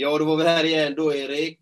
Ja, 0.00 0.18
då 0.18 0.24
var 0.24 0.36
vi 0.36 0.44
här 0.44 0.64
igen 0.64 0.94
då, 0.96 1.14
Erik. 1.14 1.58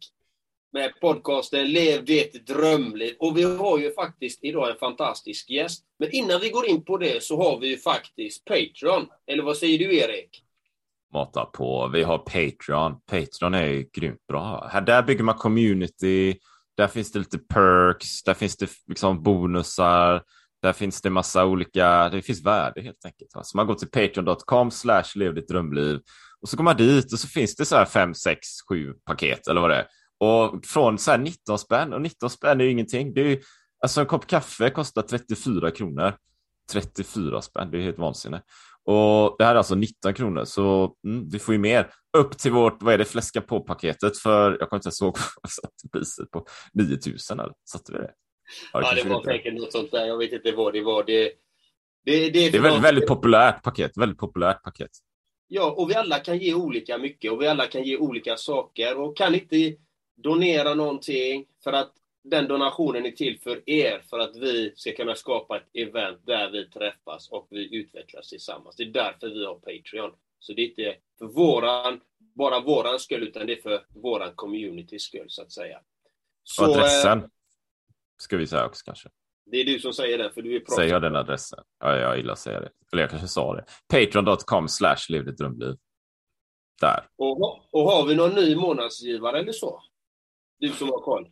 Med 0.72 1.00
podcasten 1.00 1.72
Lev 1.72 2.04
ditt 2.04 2.46
drömliv. 2.46 3.14
Och 3.18 3.36
vi 3.36 3.42
har 3.42 3.78
ju 3.78 3.94
faktiskt 3.94 4.44
idag 4.44 4.70
en 4.70 4.76
fantastisk 4.76 5.50
gäst. 5.50 5.84
Men 5.98 6.10
innan 6.12 6.40
vi 6.40 6.50
går 6.50 6.66
in 6.66 6.84
på 6.84 6.96
det 6.96 7.22
så 7.22 7.42
har 7.42 7.60
vi 7.60 7.68
ju 7.68 7.78
faktiskt 7.78 8.44
Patreon. 8.44 9.06
Eller 9.26 9.42
vad 9.42 9.56
säger 9.56 9.78
du, 9.78 9.96
Erik? 9.96 10.42
Mata 11.12 11.44
på. 11.44 11.90
Vi 11.92 12.02
har 12.02 12.18
Patreon. 12.18 13.00
Patreon 13.06 13.54
är 13.54 13.66
ju 13.66 13.88
grymt 13.92 14.26
bra. 14.28 14.68
Här, 14.72 14.80
där 14.80 15.02
bygger 15.02 15.24
man 15.24 15.34
community. 15.34 16.38
Där 16.76 16.88
finns 16.88 17.12
det 17.12 17.18
lite 17.18 17.38
perks. 17.38 18.22
Där 18.22 18.34
finns 18.34 18.56
det 18.56 18.70
liksom 18.86 19.22
bonusar. 19.22 20.22
Där 20.62 20.72
finns 20.72 21.02
det 21.02 21.10
massa 21.10 21.46
olika, 21.46 22.08
det 22.08 22.22
finns 22.22 22.44
värde 22.44 22.82
helt 22.82 23.04
enkelt. 23.04 23.30
Så 23.42 23.56
man 23.56 23.66
går 23.66 23.74
till 23.74 23.90
patreon.com 23.90 24.70
slash 24.70 25.04
lev 25.14 25.34
ditt 25.34 25.48
drömliv 25.48 26.00
och 26.40 26.48
så 26.48 26.56
går 26.56 26.64
man 26.64 26.76
dit 26.76 27.12
och 27.12 27.18
så 27.18 27.28
finns 27.28 27.56
det 27.56 27.64
så 27.64 27.76
här 27.76 27.84
fem, 27.84 28.14
sex, 28.14 28.40
sju 28.68 28.94
paket 29.04 29.48
eller 29.48 29.60
vad 29.60 29.70
det 29.70 29.76
är. 29.76 29.86
Och 30.18 30.66
från 30.66 30.98
så 30.98 31.10
här 31.10 31.18
19 31.18 31.58
spänn, 31.58 31.92
och 31.92 32.02
19 32.02 32.30
spänn 32.30 32.60
är 32.60 32.64
ju 32.64 32.70
ingenting. 32.70 33.14
Det 33.14 33.20
är 33.20 33.28
ju, 33.28 33.40
alltså 33.82 34.00
en 34.00 34.06
kopp 34.06 34.26
kaffe 34.26 34.70
kostar 34.70 35.02
34 35.02 35.70
kronor. 35.70 36.16
34 36.72 37.42
spänn, 37.42 37.70
det 37.70 37.78
är 37.78 37.82
helt 37.82 37.98
vansinne. 37.98 38.42
Och 38.84 39.36
det 39.38 39.44
här 39.44 39.52
är 39.52 39.58
alltså 39.58 39.74
19 39.74 40.14
kronor, 40.14 40.44
så 40.44 40.94
mm, 41.06 41.28
vi 41.28 41.38
får 41.38 41.54
ju 41.54 41.58
mer. 41.58 41.90
Upp 42.18 42.38
till 42.38 42.52
vårt, 42.52 42.82
vad 42.82 42.94
är 42.94 42.98
det, 42.98 43.04
fläska 43.04 43.40
på-paketet 43.40 44.18
för, 44.18 44.56
jag 44.60 44.70
kommer 44.70 44.78
inte 44.78 44.86
ens 44.86 45.02
ihåg 45.02 45.18
vad 45.42 45.42
vi 45.42 45.50
satte 45.50 45.88
priset 45.92 46.30
på, 46.30 46.46
9000 46.74 47.40
eller? 47.40 47.52
Satte 47.70 47.92
vi 47.92 47.98
det? 47.98 48.10
Ja, 48.72 48.80
det, 48.80 48.86
ja, 48.86 49.02
det 49.04 49.08
var 49.08 49.22
säkert 49.22 49.54
något 49.54 49.72
sånt 49.72 49.90
där, 49.90 50.06
jag 50.06 50.18
vet 50.18 50.32
inte 50.32 50.52
vad 50.52 50.72
det 50.72 50.80
var. 50.80 51.04
Det, 51.04 51.32
det, 52.04 52.30
det, 52.30 52.30
det 52.30 52.56
är 52.56 52.62
väldigt, 52.62 52.84
väldigt 52.84 53.06
populärt 53.06 53.62
paket, 53.62 53.96
väldigt 53.96 54.18
populärt 54.18 54.62
paket. 54.62 54.90
Ja, 55.48 55.74
och 55.76 55.90
vi 55.90 55.94
alla 55.94 56.18
kan 56.18 56.38
ge 56.38 56.54
olika 56.54 56.98
mycket 56.98 57.32
och 57.32 57.42
vi 57.42 57.46
alla 57.46 57.66
kan 57.66 57.82
ge 57.82 57.96
olika 57.96 58.36
saker 58.36 58.98
och 58.98 59.16
kan 59.16 59.34
inte 59.34 59.76
donera 60.16 60.74
någonting 60.74 61.46
för 61.64 61.72
att 61.72 61.92
den 62.24 62.48
donationen 62.48 63.06
är 63.06 63.10
till 63.10 63.38
för 63.40 63.70
er, 63.70 64.02
för 64.10 64.18
att 64.18 64.36
vi 64.36 64.72
ska 64.76 64.92
kunna 64.92 65.14
skapa 65.14 65.56
ett 65.56 65.68
event 65.72 66.26
där 66.26 66.50
vi 66.50 66.70
träffas 66.70 67.28
och 67.30 67.46
vi 67.50 67.76
utvecklas 67.76 68.28
tillsammans. 68.28 68.76
Det 68.76 68.82
är 68.82 68.86
därför 68.86 69.28
vi 69.28 69.46
har 69.46 69.54
Patreon. 69.54 70.10
Så 70.38 70.52
det 70.52 70.62
är 70.62 70.68
inte 70.68 70.96
för 71.18 71.26
våran, 71.26 72.00
bara 72.34 72.60
våran 72.60 72.98
skull, 72.98 73.22
utan 73.22 73.46
det 73.46 73.52
är 73.52 73.62
för 73.62 73.86
våran 73.88 74.32
communitys 74.34 75.02
skull, 75.02 75.26
så 75.28 75.42
att 75.42 75.52
säga. 75.52 75.80
Så, 76.42 76.64
adressen, 76.64 77.30
ska 78.18 78.36
vi 78.36 78.46
säga 78.46 78.66
också 78.66 78.84
kanske. 78.84 79.08
Det 79.50 79.56
är 79.60 79.64
du 79.64 79.78
som 79.80 79.92
säger 79.92 80.18
det, 80.18 80.30
för 80.32 80.42
du 80.42 80.56
är 80.56 80.60
proffs. 80.60 80.76
Säger 80.76 80.92
jag 80.92 81.02
den 81.02 81.16
adressen? 81.16 81.58
Ja, 81.80 81.96
jag 81.96 82.16
gillar 82.16 82.32
att 82.32 82.38
säga 82.38 82.60
det. 82.60 82.70
Eller 82.92 83.02
jag 83.02 83.10
kanske 83.10 83.28
sa 83.28 83.54
det. 83.54 83.64
Patreon.com 83.88 84.68
slash 84.68 84.96
drömliv. 85.38 85.76
Där. 86.80 87.08
Och, 87.16 87.40
och 87.72 87.90
har 87.90 88.06
vi 88.06 88.14
någon 88.14 88.34
ny 88.34 88.56
månadsgivare 88.56 89.38
eller 89.38 89.52
så? 89.52 89.82
Du 90.58 90.68
som 90.68 90.88
har 90.88 91.00
koll. 91.00 91.28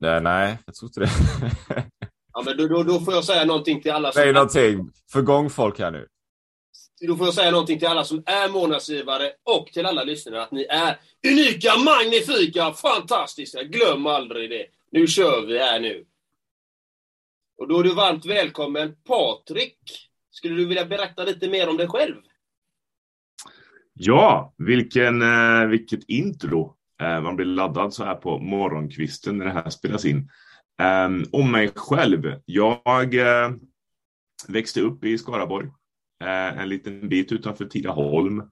Nej, 0.00 0.20
nej 0.20 0.58
jag 0.66 0.74
tror 0.74 0.88
inte 0.88 1.00
det. 1.00 1.10
ja, 2.32 2.42
men 2.46 2.56
då, 2.56 2.68
då, 2.68 2.82
då, 2.82 3.00
får 3.00 3.14
jag 3.14 3.24
säga 3.24 3.44
någonting 3.44 3.82
till 3.82 3.92
alla 3.92 4.12
som... 4.12 4.22
Säg 4.22 4.32
någonting. 4.32 4.90
Få 5.12 5.18
igång 5.18 5.50
folk 5.50 5.78
här 5.78 5.90
nu. 5.90 6.08
Då 7.00 7.16
får 7.16 7.26
jag 7.26 7.34
säga 7.34 7.50
någonting 7.50 7.78
till 7.78 7.88
alla 7.88 8.04
som 8.04 8.22
är 8.26 8.48
månadsgivare 8.48 9.32
och 9.42 9.66
till 9.66 9.86
alla 9.86 10.04
lyssnare 10.04 10.42
att 10.42 10.52
ni 10.52 10.64
är 10.64 11.00
unika, 11.26 11.72
magnifika, 11.76 12.72
fantastiska. 12.72 13.62
Glöm 13.62 14.06
aldrig 14.06 14.50
det. 14.50 14.66
Nu 14.94 15.06
kör 15.06 15.46
vi 15.46 15.58
här 15.58 15.80
nu. 15.80 16.04
Och 17.58 17.68
då 17.68 17.80
är 17.80 17.84
du 17.84 17.94
varmt 17.94 18.26
välkommen. 18.26 18.96
Patrik, 19.04 19.78
skulle 20.30 20.54
du 20.54 20.66
vilja 20.66 20.84
berätta 20.84 21.24
lite 21.24 21.48
mer 21.48 21.68
om 21.68 21.76
dig 21.76 21.88
själv? 21.88 22.14
Ja, 23.92 24.54
vilken, 24.58 25.22
eh, 25.22 25.66
vilket 25.66 26.08
intro. 26.08 26.76
Eh, 27.00 27.20
man 27.20 27.36
blir 27.36 27.46
laddad 27.46 27.94
så 27.94 28.04
här 28.04 28.14
på 28.14 28.38
morgonkvisten 28.38 29.38
när 29.38 29.44
det 29.44 29.52
här 29.52 29.70
spelas 29.70 30.04
in. 30.04 30.30
Ehm, 30.78 31.24
om 31.32 31.52
mig 31.52 31.70
själv. 31.74 32.40
Jag 32.44 33.14
eh, 33.14 33.50
växte 34.48 34.80
upp 34.80 35.04
i 35.04 35.18
Skaraborg, 35.18 35.68
en 36.56 36.68
liten 36.68 37.08
bit 37.08 37.32
utanför 37.32 37.64
Tidaholm. 37.64 38.42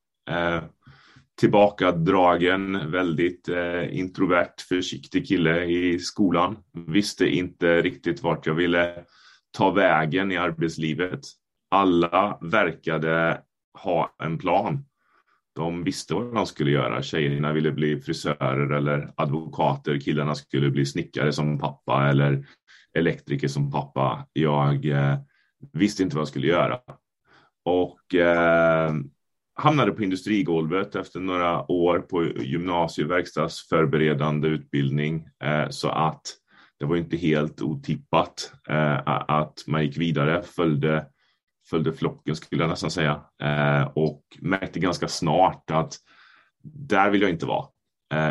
Tillbakadragen, 1.42 2.90
väldigt 2.90 3.48
eh, 3.48 3.98
introvert, 3.98 4.60
försiktig 4.68 5.28
kille 5.28 5.64
i 5.64 5.98
skolan. 5.98 6.56
Visste 6.86 7.26
inte 7.26 7.82
riktigt 7.82 8.22
vart 8.22 8.46
jag 8.46 8.54
ville 8.54 9.04
ta 9.50 9.70
vägen 9.70 10.32
i 10.32 10.36
arbetslivet. 10.36 11.20
Alla 11.70 12.38
verkade 12.40 13.40
ha 13.78 14.14
en 14.22 14.38
plan. 14.38 14.84
De 15.54 15.84
visste 15.84 16.14
vad 16.14 16.34
de 16.34 16.46
skulle 16.46 16.70
göra. 16.70 17.02
Tjejerna 17.02 17.52
ville 17.52 17.72
bli 17.72 18.00
frisörer 18.00 18.70
eller 18.76 19.12
advokater. 19.16 20.00
Killarna 20.00 20.34
skulle 20.34 20.70
bli 20.70 20.86
snickare 20.86 21.32
som 21.32 21.58
pappa 21.58 22.08
eller 22.08 22.46
elektriker 22.98 23.48
som 23.48 23.70
pappa. 23.70 24.26
Jag 24.32 24.84
eh, 24.86 25.18
visste 25.72 26.02
inte 26.02 26.16
vad 26.16 26.20
jag 26.20 26.28
skulle 26.28 26.46
göra. 26.46 26.80
Och 27.64 28.14
eh, 28.14 28.92
hamnade 29.54 29.92
på 29.92 30.02
industrigolvet 30.02 30.94
efter 30.94 31.20
några 31.20 31.72
år 31.72 31.98
på 31.98 32.24
gymnasieverkstadsförberedande 32.24 34.48
utbildning. 34.48 35.28
Eh, 35.44 35.68
så 35.68 35.88
att 35.88 36.22
det 36.78 36.86
var 36.86 36.96
inte 36.96 37.16
helt 37.16 37.62
otippat 37.62 38.52
eh, 38.68 39.00
att 39.06 39.64
man 39.66 39.84
gick 39.84 39.98
vidare, 39.98 40.42
följde, 40.42 41.06
följde 41.70 41.92
flocken 41.92 42.36
skulle 42.36 42.62
jag 42.62 42.70
nästan 42.70 42.90
säga 42.90 43.20
eh, 43.42 43.82
och 43.94 44.22
märkte 44.40 44.80
ganska 44.80 45.08
snart 45.08 45.70
att 45.70 45.96
där 46.64 47.10
vill 47.10 47.22
jag 47.22 47.30
inte 47.30 47.46
vara. 47.46 47.66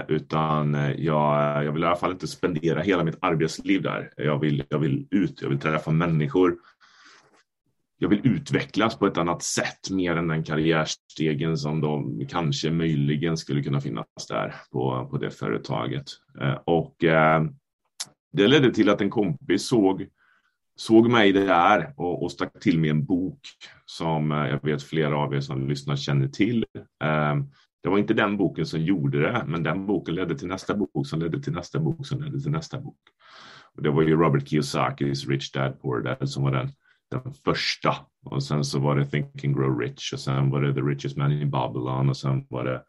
utan 0.07 0.73
jag, 0.97 1.65
jag 1.65 1.71
vill 1.71 1.83
i 1.83 1.85
alla 1.85 1.95
fall 1.95 2.11
inte 2.11 2.27
spendera 2.27 2.81
hela 2.81 3.03
mitt 3.03 3.17
arbetsliv 3.21 3.81
där. 3.81 4.13
Jag 4.17 4.39
vill, 4.39 4.63
jag 4.69 4.79
vill 4.79 5.07
ut, 5.11 5.41
jag 5.41 5.49
vill 5.49 5.59
träffa 5.59 5.91
människor 5.91 6.55
jag 8.01 8.09
vill 8.09 8.27
utvecklas 8.27 8.99
på 8.99 9.07
ett 9.07 9.17
annat 9.17 9.43
sätt 9.43 9.89
mer 9.91 10.15
än 10.15 10.27
den 10.27 10.43
karriärstegen 10.43 11.57
som 11.57 11.81
de 11.81 12.25
kanske 12.29 12.71
möjligen 12.71 13.37
skulle 13.37 13.63
kunna 13.63 13.81
finnas 13.81 14.05
där 14.29 14.55
på, 14.71 15.07
på 15.11 15.17
det 15.17 15.31
företaget. 15.31 16.03
Eh, 16.41 16.53
och 16.65 17.03
eh, 17.03 17.43
det 18.33 18.47
ledde 18.47 18.73
till 18.73 18.89
att 18.89 19.01
en 19.01 19.09
kompis 19.09 19.67
såg, 19.67 20.07
såg 20.75 21.09
mig 21.09 21.31
där 21.31 21.93
och, 21.97 22.23
och 22.23 22.31
stack 22.31 22.59
till 22.59 22.79
med 22.79 22.89
en 22.89 23.05
bok 23.05 23.39
som 23.85 24.31
eh, 24.31 24.47
jag 24.47 24.63
vet 24.63 24.83
flera 24.83 25.17
av 25.17 25.35
er 25.35 25.41
som 25.41 25.69
lyssnar 25.69 25.95
känner 25.95 26.27
till. 26.27 26.65
Det 27.83 27.89
var 27.89 27.97
inte 27.97 28.13
den 28.13 28.37
boken 28.37 28.65
som 28.65 28.81
gjorde 28.81 29.21
det, 29.21 29.43
men 29.47 29.63
den 29.63 29.85
boken 29.85 30.15
ledde 30.15 30.37
till 30.37 30.47
nästa 30.47 30.75
bok 30.75 31.07
som 31.07 31.19
ledde 31.19 31.41
till 31.41 31.53
nästa 31.53 31.79
bok 31.79 32.07
som 32.07 32.21
ledde 32.21 32.41
till 32.41 32.51
nästa 32.51 32.81
bok. 32.81 32.99
Och 33.75 33.83
det 33.83 33.89
var 33.89 34.01
ju 34.01 34.15
Robert 34.15 34.47
Kiyosakis 34.47 35.27
Rich 35.27 35.51
Dad 35.51 35.81
Poor 35.81 36.01
Dad 36.01 36.29
som 36.29 36.43
var 36.43 36.51
den 36.51 36.71
den 37.11 37.33
första. 37.33 37.95
Och 38.25 38.43
sen 38.43 38.65
så 38.65 38.79
var 38.79 38.95
det 38.95 39.05
Think 39.05 39.45
and 39.45 39.55
Grow 39.55 39.79
Rich 39.79 40.13
och 40.13 40.19
sen 40.19 40.49
var 40.49 40.61
det 40.61 40.73
The 40.73 40.81
Richest 40.81 41.17
Man 41.17 41.31
in 41.31 41.49
Babylon 41.49 42.09
och 42.09 42.17
sen 42.17 42.45
var 42.49 42.63
det 42.63 42.83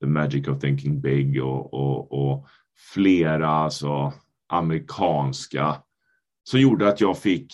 The 0.00 0.06
Magic 0.06 0.48
of 0.48 0.60
Thinking 0.60 1.00
Big 1.00 1.44
och, 1.44 1.74
och, 1.74 2.12
och 2.12 2.48
flera 2.94 3.48
alltså, 3.48 4.12
amerikanska 4.48 5.76
som 6.44 6.60
gjorde 6.60 6.88
att 6.88 7.00
jag 7.00 7.18
fick 7.18 7.52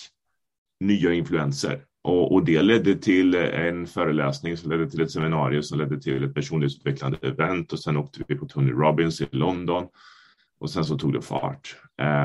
nya 0.80 1.12
influenser. 1.12 1.84
Och, 2.02 2.32
och, 2.32 2.44
det 2.44 2.62
ledde 2.62 2.94
till 2.94 3.34
en 3.34 3.86
föreläsning 3.86 4.56
som 4.56 4.70
ledde 4.70 4.90
till 4.90 5.00
ett 5.00 5.10
seminarium 5.10 5.62
som 5.62 5.78
ledde 5.78 6.00
till 6.00 6.24
ett 6.24 6.34
personlighetsutvecklande 6.34 7.18
event 7.22 7.72
och 7.72 7.78
sen 7.78 7.96
åkte 7.96 8.24
vi 8.28 8.34
på 8.34 8.46
Tony 8.46 8.72
Robbins 8.72 9.20
i 9.20 9.28
London 9.30 9.86
och 10.58 10.70
sen 10.70 10.84
så 10.84 10.98
tog 10.98 11.12
det 11.12 11.22
fart. 11.22 11.76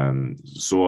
Um, 0.09 0.38
så 0.38 0.88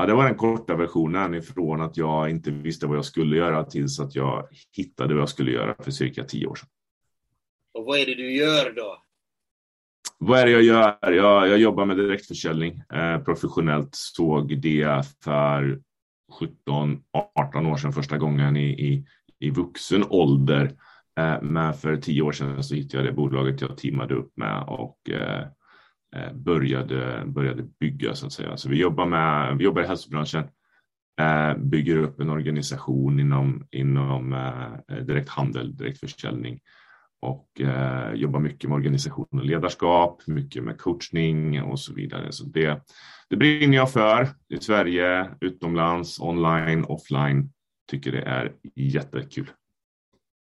Ja, 0.00 0.06
det 0.06 0.14
var 0.14 0.24
den 0.24 0.34
korta 0.34 0.76
versionen 0.76 1.34
ifrån 1.34 1.80
att 1.80 1.96
jag 1.96 2.30
inte 2.30 2.50
visste 2.50 2.86
vad 2.86 2.96
jag 2.96 3.04
skulle 3.04 3.36
göra 3.36 3.64
tills 3.64 4.00
att 4.00 4.14
jag 4.14 4.48
hittade 4.76 5.14
vad 5.14 5.20
jag 5.20 5.28
skulle 5.28 5.50
göra 5.50 5.74
för 5.78 5.90
cirka 5.90 6.24
tio 6.24 6.46
år 6.46 6.54
sedan. 6.54 6.68
Och 7.74 7.84
vad 7.84 7.98
är 7.98 8.06
det 8.06 8.14
du 8.14 8.32
gör 8.36 8.72
då? 8.72 9.02
Vad 10.18 10.38
är 10.38 10.46
det 10.46 10.52
jag 10.52 10.62
gör? 10.62 11.12
Jag, 11.12 11.48
jag 11.48 11.58
jobbar 11.58 11.84
med 11.84 11.96
direktförsäljning 11.96 12.82
eh, 12.92 13.18
professionellt. 13.22 13.88
Såg 13.92 14.60
det 14.60 15.04
för 15.24 15.80
17-18 16.68 17.72
år 17.72 17.76
sedan 17.76 17.92
första 17.92 18.18
gången 18.18 18.56
i, 18.56 18.70
i, 18.70 19.06
i 19.38 19.50
vuxen 19.50 20.04
ålder. 20.08 20.64
Eh, 21.18 21.42
men 21.42 21.74
för 21.74 21.96
tio 21.96 22.22
år 22.22 22.32
sedan 22.32 22.64
så 22.64 22.74
hittade 22.74 23.04
jag 23.04 23.12
det 23.12 23.16
bolaget 23.16 23.60
jag 23.60 23.78
teamade 23.78 24.14
upp 24.14 24.32
med 24.36 24.64
och 24.68 25.10
eh, 25.10 25.46
Eh, 26.16 26.32
började, 26.32 27.22
började 27.26 27.62
bygga 27.62 28.14
så 28.14 28.26
att 28.26 28.32
säga. 28.32 28.56
Så 28.56 28.68
vi 28.68 28.76
jobbar, 28.76 29.06
med, 29.06 29.56
vi 29.58 29.64
jobbar 29.64 29.82
i 29.82 29.86
hälsobranschen, 29.86 30.44
eh, 31.20 31.54
bygger 31.56 31.96
upp 31.96 32.20
en 32.20 32.30
organisation 32.30 33.20
inom, 33.20 33.66
inom 33.70 34.32
eh, 34.32 34.96
direkthandel, 34.96 35.76
direktförsäljning 35.76 36.60
och 37.20 37.60
eh, 37.60 38.14
jobbar 38.14 38.40
mycket 38.40 38.70
med 38.70 38.76
organisation 38.76 39.28
och 39.30 39.44
ledarskap, 39.44 40.22
mycket 40.26 40.64
med 40.64 40.78
coachning 40.78 41.62
och 41.62 41.80
så 41.80 41.94
vidare. 41.94 42.32
Så 42.32 42.44
det, 42.44 42.80
det 43.28 43.36
brinner 43.36 43.76
jag 43.76 43.92
för 43.92 44.28
i 44.48 44.56
Sverige, 44.56 45.30
utomlands, 45.40 46.20
online, 46.20 46.84
offline. 46.84 47.52
Tycker 47.90 48.12
det 48.12 48.22
är 48.22 48.52
jättekul. 48.74 49.50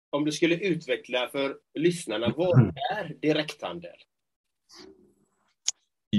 Om 0.09 0.25
du 0.25 0.31
skulle 0.31 0.55
utveckla 0.55 1.27
för 1.31 1.55
lyssnarna, 1.79 2.33
vad 2.37 2.59
är 2.59 3.21
direkthandel? 3.21 3.91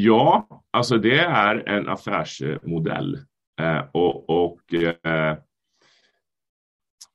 Ja, 0.04 0.48
alltså 0.70 0.98
det 0.98 1.18
är 1.18 1.68
en 1.68 1.88
affärsmodell 1.88 3.18
eh, 3.60 3.82
och, 3.92 4.30
och 4.30 4.74
eh, 4.74 5.38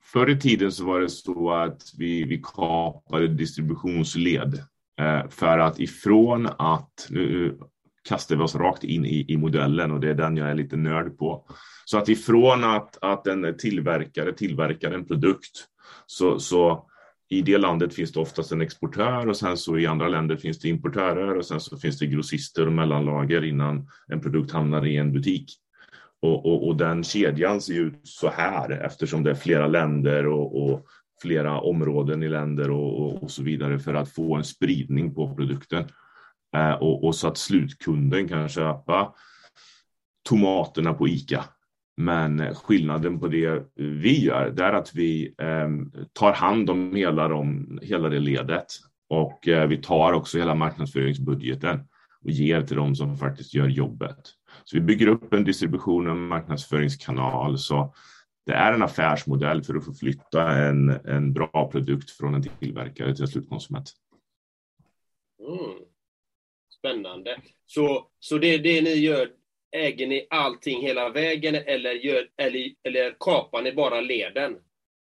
Förr 0.04 0.30
i 0.30 0.39
tiden 0.39 0.72
så 0.72 0.86
var 0.86 1.00
det 1.00 1.10
så 1.10 1.51
att 1.51 1.81
vi, 1.98 2.24
vi 2.24 2.42
kapade 2.44 3.28
distributionsled 3.28 4.63
eh, 5.00 5.30
för 5.30 5.60
att 5.60 5.80
ifrån 5.80 6.48
att, 6.57 7.07
nu 7.10 7.57
kastar 8.10 8.36
vi 8.36 8.44
oss 8.44 8.56
rakt 8.56 8.83
in 8.83 9.06
i, 9.06 9.25
i 9.28 9.38
modellen 9.38 9.92
och 9.92 10.00
det 10.00 10.10
är 10.10 10.13
den 10.13 10.38
jag 10.38 10.50
är 10.50 10.56
lite 10.56 10.78
nörd 10.78 11.18
på. 11.18 11.45
Så 11.86 11.98
att 11.98 12.10
ifrån 12.10 12.63
att, 12.63 12.98
att 13.01 13.28
en 13.28 13.57
tillverkare 13.57 14.33
tillverkar 14.33 14.92
en 14.92 15.07
produkt 15.07 15.66
så, 16.06 16.39
så 16.39 16.88
i 17.31 17.42
det 17.42 17.57
landet 17.57 17.94
finns 17.94 18.12
det 18.12 18.19
oftast 18.19 18.51
en 18.51 18.62
exportör 18.62 19.28
och 19.28 19.38
sen 19.38 19.57
så 19.57 19.78
i 19.78 19.88
andra 19.88 20.07
länder 20.07 20.38
finns 20.38 20.60
det 20.60 20.69
importörer 20.69 21.38
och 21.38 21.45
sen 21.45 21.60
så 21.60 21.78
finns 21.78 22.00
det 22.00 22.06
grossister 22.06 22.68
och 22.68 22.74
mellanlager 22.74 23.44
innan 23.44 23.88
en 24.07 24.22
produkt 24.22 24.51
hamnar 24.51 24.86
i 24.86 24.98
en 24.98 25.13
butik. 25.13 25.51
Och, 26.22 26.45
och, 26.45 26.68
och, 26.68 26.75
den 26.75 27.04
kedjan 27.04 27.62
ser 27.62 27.74
ut 27.74 28.00
så 28.04 28.30
här 28.30 28.72
eftersom 28.72 29.24
det 29.24 29.31
är 29.31 29.36
flera 29.36 29.68
länder 29.68 30.28
och, 30.28 30.63
och 30.63 30.86
flera 31.22 31.60
områden 31.60 32.24
i 32.24 32.30
länder 32.30 32.72
och, 32.72 33.24
och, 33.24 33.31
så 33.31 33.44
vidare 33.44 33.80
för 33.80 33.94
att 33.94 34.10
få 34.10 34.36
en 34.36 34.44
spridning 34.44 35.16
på 35.16 35.36
produkten. 35.36 35.83
Eh, 36.56 36.74
och, 36.74 37.16
så 37.16 37.28
att 37.28 37.38
slutkunden 37.38 38.28
kan 38.28 38.50
köpa 38.50 39.13
tomaterna 40.30 40.94
på 40.94 41.07
ICA. 41.07 41.45
Men 41.98 42.56
skillnaden 42.56 43.20
på 43.20 43.28
det 43.28 43.64
vi 43.76 44.26
gör, 44.26 44.50
det 44.50 44.64
är 44.64 44.74
att 44.74 44.96
vi 44.96 45.36
eh, 45.38 45.70
tar 46.14 46.34
hand 46.34 46.70
om 46.70 46.96
hela, 46.96 47.28
de, 47.28 47.80
hela 47.82 48.10
det 48.10 48.20
ledet 48.20 48.68
och 49.10 49.48
eh, 49.48 49.68
vi 49.68 49.78
tar 49.78 50.14
också 50.14 50.38
hela 50.38 50.56
marknadsföringsbudgeten 50.56 51.80
och 52.24 52.32
ger 52.32 52.62
till 52.62 52.78
de 52.78 52.96
som 52.96 53.18
faktiskt 53.18 53.54
gör 53.54 53.68
jobbet. 53.68 54.18
Så 54.64 54.78
vi 54.78 54.82
bygger 54.82 55.08
upp 55.08 55.34
en 55.34 55.44
distribution 55.44 56.10
och 56.10 56.18
marknadsföringskanal. 56.18 57.58
Så 57.58 57.94
det 58.46 58.52
är 58.52 58.74
en 58.74 58.84
affärsmodell 58.84 59.64
för 59.64 59.76
att 59.76 59.86
få 59.86 59.94
flytta 59.94 60.52
en, 60.52 60.90
en 60.90 61.34
bra 61.34 61.70
produkt 61.72 62.10
från 62.10 62.36
en 62.36 62.44
tillverkare 62.44 63.16
till 63.16 63.24
en 63.24 63.28
slutkonsument. 63.28 63.92
Mm. 65.40 65.80
Spännande. 66.70 67.42
Så, 67.66 68.08
så 68.20 68.38
det, 68.38 68.58
det 68.58 68.82
ni 68.82 68.94
gör, 68.94 69.30
äger 69.71 70.07
ni 70.07 70.27
allting 70.29 70.81
hela 70.81 71.09
vägen 71.09 71.56
eller, 71.56 71.91
gör, 71.91 72.27
eller, 72.38 72.71
eller 72.83 73.15
kapar 73.19 73.62
ni 73.62 73.73
bara 73.73 74.01
leden? 74.01 74.57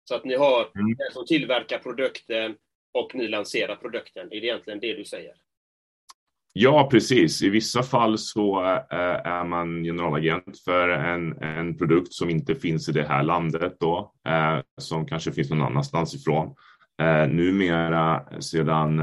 Så 0.09 0.15
att 0.15 0.25
ni 0.25 0.35
har 0.35 0.59
mm. 0.59 0.95
den 0.97 1.11
som 1.13 1.25
tillverkar 1.25 1.79
produkten 1.79 2.55
och 2.93 3.15
ni 3.15 3.27
lanserar 3.27 3.75
produkten. 3.75 4.27
Är 4.31 4.41
det 4.41 4.47
egentligen 4.47 4.79
det 4.79 4.93
du 4.93 5.05
säger? 5.05 5.33
Ja, 6.53 6.87
precis. 6.91 7.41
I 7.41 7.49
vissa 7.49 7.83
fall 7.83 8.17
så 8.17 8.63
äh, 8.65 9.27
är 9.27 9.43
man 9.43 9.83
generalagent 9.83 10.59
för 10.65 10.89
en, 10.89 11.41
en 11.41 11.77
produkt 11.77 12.13
som 12.13 12.29
inte 12.29 12.55
finns 12.55 12.89
i 12.89 12.91
det 12.91 13.03
här 13.03 13.23
landet 13.23 13.77
då, 13.79 14.13
äh, 14.27 14.59
som 14.81 15.05
kanske 15.05 15.31
finns 15.31 15.49
någon 15.49 15.61
annanstans 15.61 16.15
ifrån. 16.15 16.55
Äh, 17.01 17.27
numera 17.27 18.23
sedan 18.41 18.99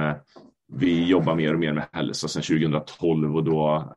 vi 0.73 1.07
jobbar 1.07 1.35
mer 1.35 1.55
och 1.55 1.61
mer 1.61 1.73
med 1.73 1.89
hälsa 1.93 2.29
sedan 2.29 2.43
2012 2.43 3.37
och 3.37 3.45
då 3.45 3.95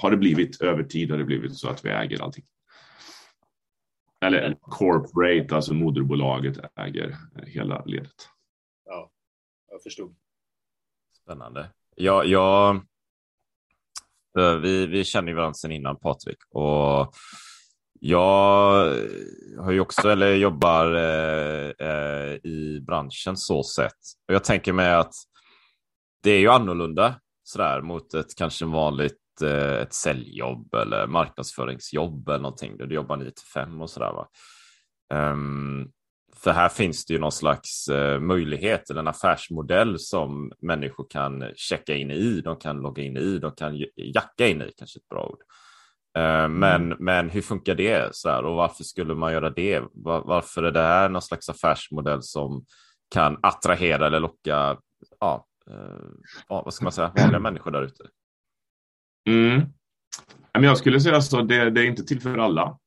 har 0.00 0.10
det 0.10 0.16
blivit 0.16 0.60
över 0.60 0.82
tid 0.82 1.10
har 1.10 1.18
det 1.18 1.24
blivit 1.24 1.56
så 1.56 1.68
att 1.68 1.84
vi 1.84 1.90
äger 1.90 2.22
allting. 2.22 2.44
Eller 4.24 4.56
corporate, 4.60 5.56
alltså 5.56 5.74
moderbolaget 5.74 6.58
äger 6.76 7.16
hela 7.46 7.84
ledet. 7.84 8.28
Ja, 8.84 9.10
jag 9.70 9.82
förstod. 9.82 10.14
Spännande. 11.22 11.70
Ja, 11.96 12.24
jag, 12.24 12.80
vi, 14.62 14.86
vi 14.86 15.04
känner 15.04 15.28
ju 15.28 15.34
varandra 15.34 15.54
sedan 15.54 15.72
innan 15.72 15.96
Patrik 15.96 16.38
och 16.50 17.14
jag 18.00 18.96
har 19.58 19.72
ju 19.72 19.80
också, 19.80 20.08
eller 20.08 20.34
jobbar 20.34 20.94
eh, 20.94 21.88
eh, 21.88 22.34
i 22.34 22.82
branschen 22.86 23.36
så 23.36 23.62
sett. 23.62 23.98
Och 24.28 24.34
jag 24.34 24.44
tänker 24.44 24.72
mig 24.72 24.94
att 24.94 25.14
det 26.22 26.30
är 26.30 26.38
ju 26.38 26.48
annorlunda 26.48 27.14
sådär 27.42 27.80
mot 27.80 28.14
ett 28.14 28.36
kanske 28.36 28.64
vanligt 28.64 29.42
eh, 29.42 29.74
ett 29.74 29.94
säljjobb 29.94 30.74
eller 30.74 31.06
marknadsföringsjobb 31.06 32.28
eller 32.28 32.42
någonting 32.42 32.76
där 32.76 32.86
du 32.86 32.94
jobbar 32.94 33.16
9 33.16 33.30
till 33.30 33.46
5 33.54 33.82
och 33.82 33.90
sådär. 33.90 34.12
Va? 34.12 34.28
Um, 35.14 35.90
för 36.36 36.50
här 36.50 36.68
finns 36.68 37.06
det 37.06 37.14
ju 37.14 37.20
någon 37.20 37.32
slags 37.32 37.88
eh, 37.88 38.20
möjlighet 38.20 38.90
eller 38.90 39.00
en 39.00 39.08
affärsmodell 39.08 39.98
som 39.98 40.52
människor 40.58 41.06
kan 41.10 41.44
checka 41.54 41.94
in 41.94 42.10
i, 42.10 42.40
de 42.40 42.56
kan 42.56 42.76
logga 42.76 43.02
in 43.02 43.16
i, 43.16 43.38
de 43.38 43.52
kan 43.52 43.76
jacka 43.96 44.48
in 44.48 44.62
i, 44.62 44.72
kanske 44.76 44.98
ett 44.98 45.08
bra 45.08 45.26
ord. 45.26 45.40
Eh, 46.18 46.48
men, 46.48 46.82
mm. 46.82 46.96
men 47.00 47.30
hur 47.30 47.42
funkar 47.42 47.74
det 47.74 48.14
så 48.14 48.28
här, 48.28 48.44
och 48.44 48.56
varför 48.56 48.84
skulle 48.84 49.14
man 49.14 49.32
göra 49.32 49.50
det? 49.50 49.82
Var, 49.92 50.22
varför 50.24 50.62
är 50.62 50.70
det 50.70 50.80
här 50.80 51.08
någon 51.08 51.22
slags 51.22 51.48
affärsmodell 51.48 52.22
som 52.22 52.64
kan 53.14 53.38
attrahera 53.42 54.06
eller 54.06 54.20
locka, 54.20 54.76
ja, 55.20 55.46
eh, 55.70 56.10
vad 56.48 56.74
ska 56.74 56.84
man 56.84 56.92
säga, 56.92 57.12
vanliga 57.16 57.40
människor 57.40 57.70
där 57.70 57.82
ute? 57.82 58.04
Mm. 59.28 59.62
Jag 60.52 60.78
skulle 60.78 61.00
säga 61.00 61.20
så, 61.20 61.42
det, 61.42 61.70
det 61.70 61.80
är 61.80 61.86
inte 61.86 62.04
till 62.04 62.20
för 62.20 62.38
alla. 62.38 62.78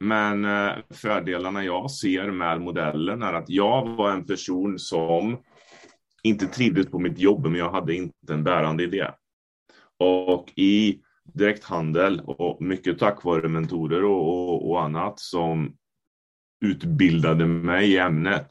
Men 0.00 0.44
eh, 0.44 0.72
fördelarna 0.90 1.64
jag 1.64 1.90
ser 1.90 2.30
med 2.30 2.60
modellen 2.60 3.22
är 3.22 3.32
att 3.32 3.48
jag 3.48 3.88
var 3.96 4.10
en 4.12 4.26
person 4.26 4.78
som 4.78 5.38
inte 6.22 6.46
trivdes 6.46 6.86
på 6.86 6.98
mitt 6.98 7.18
jobb, 7.18 7.46
men 7.46 7.54
jag 7.54 7.70
hade 7.70 7.94
inte 7.94 8.32
en 8.32 8.44
bärande 8.44 8.84
idé. 8.84 9.10
Och 9.98 10.52
i 10.56 11.00
direkthandel 11.34 12.20
och 12.20 12.62
mycket 12.62 12.98
tack 12.98 13.24
vare 13.24 13.48
mentorer 13.48 14.04
och, 14.04 14.28
och, 14.28 14.70
och 14.70 14.82
annat 14.82 15.20
som 15.20 15.76
utbildade 16.64 17.46
mig 17.46 17.92
i 17.92 17.98
ämnet 17.98 18.46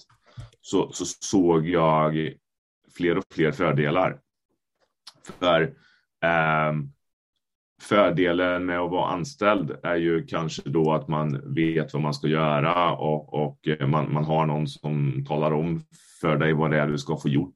så, 0.61 0.91
så, 0.91 1.05
såg 1.05 1.67
jag 1.67 2.33
fler 2.99 3.17
och 3.17 3.23
fler 3.33 3.51
fördelar. 3.51 4.19
För 5.39 5.61
eh, 6.23 6.73
fördelen 7.81 8.65
med 8.65 8.79
att 8.79 8.91
vara 8.91 9.11
anställd 9.11 9.77
är 9.83 9.95
ju 9.95 10.25
kanske 10.25 10.69
då 10.69 10.93
att 10.93 11.07
man 11.07 11.53
vet 11.55 11.93
vad 11.93 12.01
man 12.01 12.13
ska 12.13 12.27
göra 12.27 12.91
och, 12.91 13.33
och 13.33 13.67
eh, 13.67 13.87
man, 13.87 14.13
man 14.13 14.23
har 14.23 14.45
någon 14.45 14.67
som 14.67 15.25
talar 15.27 15.51
om 15.51 15.81
för 16.21 16.37
dig 16.37 16.53
vad 16.53 16.71
det 16.71 16.79
är 16.79 16.87
du 16.87 16.97
ska 16.97 17.17
få 17.17 17.29
gjort. 17.29 17.53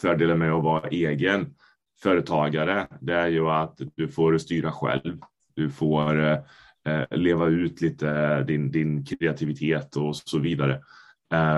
Fördelen 0.00 0.38
med 0.38 0.52
att 0.52 0.64
vara 0.64 0.88
egen 0.88 1.54
företagare, 2.02 2.86
det 3.00 3.14
är 3.14 3.28
ju 3.28 3.48
att 3.48 3.80
du 3.94 4.08
får 4.08 4.38
styra 4.38 4.72
själv. 4.72 5.20
Du 5.54 5.70
får 5.70 6.20
eh, 6.20 6.38
eh 6.84 7.04
leva 7.18 7.46
ut 7.46 7.80
lite 7.80 8.42
din, 8.42 8.70
din 8.70 9.04
kreativitet 9.04 9.96
och 9.96 10.16
så 10.16 10.38
vidare. 10.38 10.80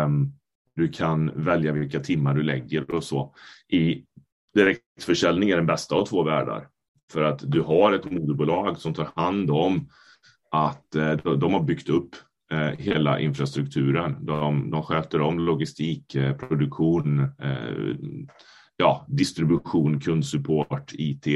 Um, 0.04 0.39
du 0.76 0.88
kan 0.88 1.44
välja 1.44 1.72
vilka 1.72 2.00
timmar 2.00 2.34
du 2.34 2.42
lägger 2.42 2.90
och 2.90 3.04
så. 3.04 3.34
I 3.68 4.04
direktförsäljning 4.54 5.50
är 5.50 5.56
den 5.56 5.66
bästa 5.66 5.94
av 5.94 6.06
två 6.06 6.22
världar. 6.22 6.68
För 7.12 7.22
att 7.22 7.42
du 7.46 7.60
har 7.60 7.92
ett 7.92 8.10
moderbolag 8.10 8.78
som 8.78 8.94
tar 8.94 9.08
hand 9.14 9.50
om 9.50 9.88
att 10.50 10.94
eh, 10.94 11.12
de 11.12 11.52
har 11.52 11.62
byggt 11.62 11.88
upp 11.88 12.16
eh, 12.52 12.58
hela 12.58 13.20
infrastrukturen. 13.20 14.26
De, 14.26 14.70
de 14.70 14.82
sköter 14.82 15.20
om 15.20 15.38
logistik, 15.38 16.14
eh, 16.14 16.36
produktion, 16.36 17.28
ja, 18.76 19.06
distribution, 19.08 20.00
kundsupport, 20.00 20.92
IT, 20.92 21.26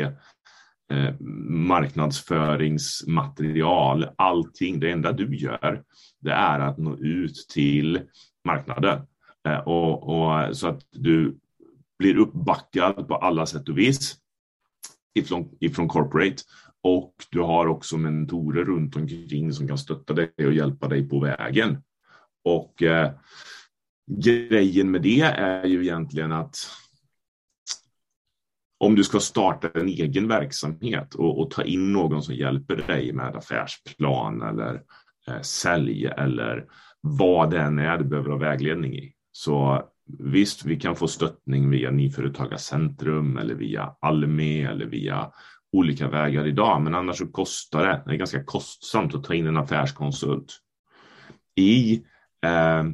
marknadsföringsmaterial, 1.48 4.06
allting. 4.16 4.80
Det 4.80 4.90
enda 4.90 5.12
du 5.12 5.36
gör, 5.36 5.82
det 6.20 6.30
är 6.30 6.60
att 6.60 6.78
nå 6.78 6.98
ut 6.98 7.46
till 7.54 8.00
marknaden. 8.44 9.06
Eh, 9.48 9.58
och, 9.58 10.08
och 10.08 10.56
så 10.56 10.68
att 10.68 10.86
du 10.90 11.38
blir 11.98 12.16
uppbackad 12.16 13.08
på 13.08 13.14
alla 13.14 13.46
sätt 13.46 13.68
och 13.68 13.78
vis 13.78 14.16
ifrån, 15.14 15.56
ifrån 15.60 15.88
corporate. 15.88 16.42
Och 16.82 17.14
du 17.30 17.40
har 17.40 17.66
också 17.66 17.96
mentorer 17.96 18.64
runt 18.64 18.96
omkring 18.96 19.52
som 19.52 19.68
kan 19.68 19.78
stötta 19.78 20.12
dig 20.12 20.32
och 20.36 20.52
hjälpa 20.52 20.88
dig 20.88 21.08
på 21.08 21.20
vägen. 21.20 21.82
Och 22.44 22.82
eh, 22.82 23.12
grejen 24.10 24.90
med 24.90 25.02
det 25.02 25.20
är 25.20 25.66
ju 25.66 25.82
egentligen 25.82 26.32
att 26.32 26.56
om 28.78 28.94
du 28.94 29.04
ska 29.04 29.20
starta 29.20 29.70
en 29.74 29.88
egen 29.88 30.28
verksamhet 30.28 31.14
och, 31.14 31.40
och 31.40 31.50
ta 31.50 31.62
in 31.62 31.92
någon 31.92 32.22
som 32.22 32.34
hjälper 32.34 32.76
dig 32.76 33.12
med 33.12 33.36
affärsplan 33.36 34.42
eller 34.42 34.82
eh, 35.28 35.40
sälj 35.40 36.06
eller 36.06 36.66
vad 37.00 37.50
det 37.50 37.60
än 37.60 37.78
är 37.78 37.98
du 37.98 38.04
behöver 38.04 38.30
ha 38.30 38.38
vägledning 38.38 38.94
i. 38.94 39.14
Så 39.36 39.84
Visst, 40.06 40.64
vi 40.64 40.80
kan 40.80 40.96
få 40.96 41.08
stöttning 41.08 41.70
via 41.70 41.90
Nyföretagarcentrum 41.90 43.38
eller 43.38 43.54
via 43.54 43.96
Almi 44.00 44.62
eller 44.62 44.86
via 44.86 45.30
olika 45.72 46.08
vägar 46.08 46.46
idag, 46.46 46.82
men 46.82 46.94
annars 46.94 47.18
så 47.18 47.26
kostar 47.26 47.86
det. 47.86 48.02
Det 48.06 48.12
är 48.12 48.16
ganska 48.16 48.44
kostsamt 48.44 49.14
att 49.14 49.24
ta 49.24 49.34
in 49.34 49.46
en 49.46 49.56
affärskonsult. 49.56 50.60
I 51.54 51.94
eh, 52.46 52.84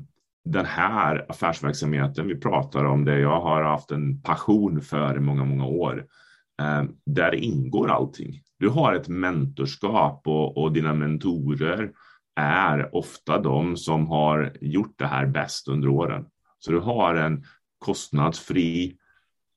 den 0.45 0.67
här 0.67 1.27
affärsverksamheten 1.29 2.29
vi 2.29 2.37
pratar 2.37 2.85
om, 2.85 3.05
det 3.05 3.19
jag 3.19 3.41
har 3.41 3.63
haft 3.63 3.91
en 3.91 4.23
passion 4.23 4.81
för 4.81 5.17
i 5.17 5.21
många, 5.21 5.45
många 5.45 5.67
år, 5.67 6.07
eh, 6.63 6.85
där 7.07 7.35
ingår 7.35 7.91
allting. 7.91 8.43
Du 8.59 8.69
har 8.69 8.95
ett 8.95 9.09
mentorskap 9.09 10.23
och, 10.27 10.57
och 10.57 10.73
dina 10.73 10.95
mentorer 10.95 11.93
är 12.41 12.95
ofta 12.95 13.39
de 13.39 13.77
som 13.77 14.07
har 14.07 14.57
gjort 14.61 14.95
det 14.99 15.07
här 15.07 15.27
bäst 15.27 15.69
under 15.69 15.89
åren. 15.89 16.27
Så 16.59 16.73
du 16.73 16.79
har 16.79 17.15
en 17.15 17.45
kostnadsfri 17.79 18.97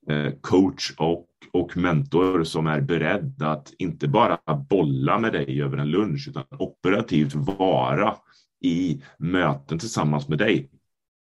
eh, 0.09 0.33
coach 0.41 0.93
och, 0.97 1.27
och 1.51 1.77
mentor 1.77 2.43
som 2.43 2.67
är 2.67 2.81
beredd 2.81 3.43
att 3.43 3.73
inte 3.77 4.07
bara 4.07 4.39
bolla 4.69 5.19
med 5.19 5.33
dig 5.33 5.61
över 5.61 5.77
en 5.77 5.91
lunch 5.91 6.27
utan 6.29 6.43
operativt 6.49 7.35
vara 7.35 8.15
i 8.61 9.01
möten 9.17 9.79
tillsammans 9.79 10.27
med 10.27 10.37
dig 10.37 10.69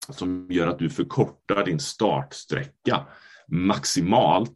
som 0.09 0.47
gör 0.49 0.67
att 0.67 0.79
du 0.79 0.89
förkortar 0.89 1.65
din 1.65 1.79
startsträcka 1.79 3.05
maximalt. 3.47 4.55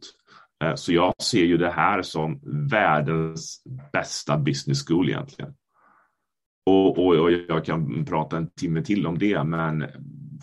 Eh, 0.64 0.74
så 0.74 0.92
jag 0.92 1.14
ser 1.22 1.44
ju 1.44 1.56
det 1.56 1.70
här 1.70 2.02
som 2.02 2.40
världens 2.70 3.62
bästa 3.92 4.38
business 4.38 4.86
school 4.86 5.08
egentligen. 5.08 5.54
Och, 6.66 6.98
och, 6.98 7.14
och, 7.14 7.32
jag 7.32 7.64
kan 7.64 8.04
prata 8.04 8.36
en 8.36 8.50
timme 8.50 8.82
till 8.82 9.06
om 9.06 9.18
det, 9.18 9.44
men 9.44 9.86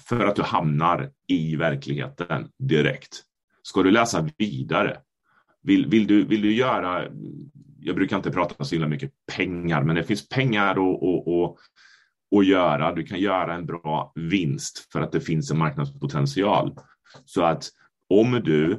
för 0.07 0.25
att 0.25 0.35
du 0.35 0.41
hamnar 0.41 1.11
i 1.27 1.55
verkligheten 1.55 2.49
direkt. 2.59 3.23
Ska 3.63 3.83
du 3.83 3.91
läsa 3.91 4.29
vidare? 4.37 4.97
Vill, 5.61 5.89
vill, 5.89 6.07
du, 6.07 6.25
vill 6.25 6.41
du 6.41 6.53
göra, 6.53 7.03
jag 7.79 7.95
brukar 7.95 8.17
inte 8.17 8.31
prata 8.31 8.63
så 8.63 8.75
himla 8.75 8.87
mycket 8.87 9.11
pengar, 9.35 9.83
men 9.83 9.95
det 9.95 10.03
finns 10.03 10.29
pengar 10.29 10.71
att, 10.71 10.77
och, 10.77 11.27
och, 11.27 11.57
och 12.31 12.43
göra. 12.43 12.95
Du 12.95 13.03
kan 13.03 13.19
göra 13.19 13.53
en 13.53 13.65
bra 13.65 14.11
vinst 14.15 14.91
för 14.91 15.01
att 15.01 15.11
det 15.11 15.21
finns 15.21 15.51
en 15.51 15.57
marknadspotential. 15.57 16.75
Så 17.25 17.43
att 17.43 17.69
om 18.09 18.41
du 18.43 18.71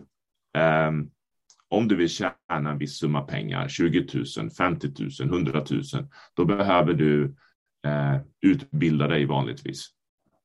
eh, 0.59 0.91
om 1.71 1.89
du 1.89 1.97
vill 1.97 2.09
tjäna 2.09 2.71
en 2.71 2.79
viss 2.79 2.99
summa 2.99 3.23
pengar, 3.23 3.69
20 3.69 4.07
000, 4.39 4.51
50 4.51 4.93
000, 5.21 5.29
100 5.29 5.65
000, 5.71 5.83
då 6.35 6.45
behöver 6.45 6.95
du 6.95 7.35
eh, 7.87 8.21
utbilda 8.41 9.09
dig 9.09 9.25
vanligtvis. 9.25 9.89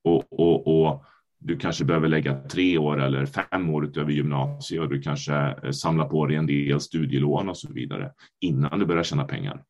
Och, 0.03 0.39
och, 0.39 0.87
och, 0.87 1.05
du 1.39 1.57
kanske 1.57 1.85
behöver 1.85 2.07
lägga 2.07 2.41
tre 2.41 2.77
år 2.77 3.01
eller 3.01 3.25
fem 3.25 3.69
år 3.69 3.85
utöver 3.85 4.11
gymnasiet 4.11 4.81
och 4.81 4.89
du 4.89 5.01
kanske 5.01 5.33
eh, 5.35 5.71
samlar 5.71 6.09
på 6.09 6.25
dig 6.25 6.35
en 6.35 6.47
del 6.47 6.81
studielån 6.81 7.49
och 7.49 7.57
så 7.57 7.73
vidare 7.73 8.11
innan 8.39 8.79
du 8.79 8.85
börjar 8.85 9.03
tjäna 9.03 9.23
pengar. 9.23 9.63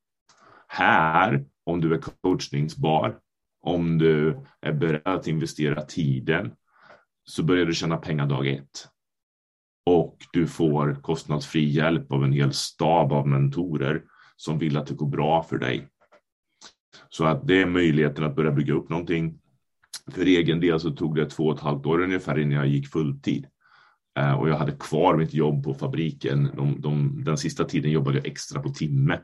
Här, 0.67 1.45
om 1.63 1.81
du 1.81 1.93
är 1.93 1.97
coachningsbar, 1.97 3.17
om 3.61 3.97
du 3.97 4.39
är 4.61 4.73
beredd 4.73 5.01
att 5.05 5.27
investera 5.27 5.81
tiden, 5.81 6.51
så 7.23 7.43
börjar 7.43 7.65
du 7.65 7.73
tjäna 7.73 7.97
pengar 7.97 8.25
dag 8.25 8.47
ett. 8.47 8.87
Och 9.85 10.17
du 10.33 10.47
får 10.47 11.01
kostnadsfri 11.01 11.63
hjälp 11.63 12.11
av 12.11 12.23
en 12.23 12.31
hel 12.31 12.53
stab 12.53 13.13
av 13.13 13.27
mentorer 13.27 14.03
som 14.35 14.59
vill 14.59 14.77
att 14.77 14.87
det 14.87 14.93
går 14.93 15.07
bra 15.07 15.43
för 15.43 15.57
dig. 15.57 15.87
Så 17.09 17.25
att 17.25 17.47
det 17.47 17.61
är 17.61 17.65
möjligheten 17.65 18.23
att 18.23 18.35
börja 18.35 18.51
bygga 18.51 18.73
upp 18.73 18.89
någonting 18.89 19.39
för 20.11 20.25
egen 20.25 20.59
del 20.59 20.79
så 20.79 20.91
tog 20.91 21.15
det 21.15 21.29
två 21.29 21.43
och 21.43 21.55
ett 21.55 21.63
halvt 21.63 21.85
år 21.85 22.01
ungefär 22.01 22.39
innan 22.39 22.57
jag 22.57 22.67
gick 22.67 22.87
fulltid. 22.87 23.47
Eh, 24.19 24.39
och 24.39 24.49
jag 24.49 24.57
hade 24.57 24.71
kvar 24.71 25.17
mitt 25.17 25.33
jobb 25.33 25.63
på 25.63 25.73
fabriken. 25.73 26.49
De, 26.55 26.81
de, 26.81 27.23
den 27.23 27.37
sista 27.37 27.63
tiden 27.63 27.91
jobbade 27.91 28.17
jag 28.17 28.27
extra 28.27 28.61
på 28.61 28.69
timme 28.69 29.19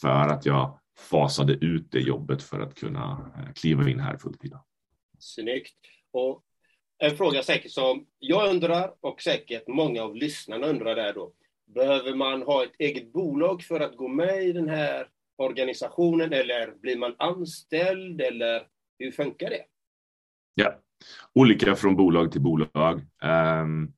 för 0.00 0.28
att 0.28 0.46
jag 0.46 0.78
fasade 1.10 1.52
ut 1.52 1.92
det 1.92 2.00
jobbet 2.00 2.42
för 2.42 2.60
att 2.60 2.74
kunna 2.74 3.32
eh, 3.36 3.52
kliva 3.52 3.90
in 3.90 4.00
här 4.00 4.16
fulltid. 4.16 4.52
Snyggt. 5.18 5.76
Och 6.12 6.44
en 6.98 7.16
fråga 7.16 7.42
säkert 7.42 7.70
som 7.70 8.06
jag 8.18 8.50
undrar 8.50 8.94
och 9.00 9.22
säkert 9.22 9.68
många 9.68 10.02
av 10.02 10.16
lyssnarna 10.16 10.66
undrar 10.66 10.94
där 10.94 11.12
då. 11.14 11.32
Behöver 11.74 12.14
man 12.14 12.42
ha 12.42 12.64
ett 12.64 12.74
eget 12.78 13.12
bolag 13.12 13.62
för 13.62 13.80
att 13.80 13.96
gå 13.96 14.08
med 14.08 14.42
i 14.42 14.52
den 14.52 14.68
här 14.68 15.06
organisationen 15.36 16.32
eller 16.32 16.74
blir 16.80 16.96
man 16.96 17.14
anställd 17.18 18.20
eller 18.20 18.62
hur 18.98 19.10
funkar 19.10 19.50
det? 19.50 19.62
Ja, 20.54 20.74
olika 21.34 21.76
från 21.76 21.96
bolag 21.96 22.32
till 22.32 22.40
bolag. 22.40 23.00
Ehm, 23.22 23.92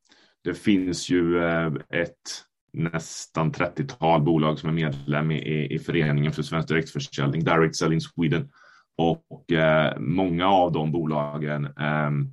det 0.45 0.54
finns 0.54 1.11
ju 1.11 1.45
eh, 1.45 1.73
ett 1.90 2.45
nästan 2.73 3.52
30-tal 3.52 4.23
bolag 4.23 4.59
som 4.59 4.69
är 4.69 4.73
medlem 4.73 5.30
i, 5.30 5.75
i 5.75 5.78
föreningen 5.78 6.33
för 6.33 6.42
svensk 6.42 6.69
direktförsäljning, 6.69 7.45
Direct 7.45 7.76
Selling 7.76 8.00
Sweden. 8.00 8.50
Och 8.97 9.52
eh, 9.52 9.99
många 9.99 10.49
av 10.49 10.73
de 10.73 10.92
bolagen 10.92 11.64
ehm, 11.64 12.33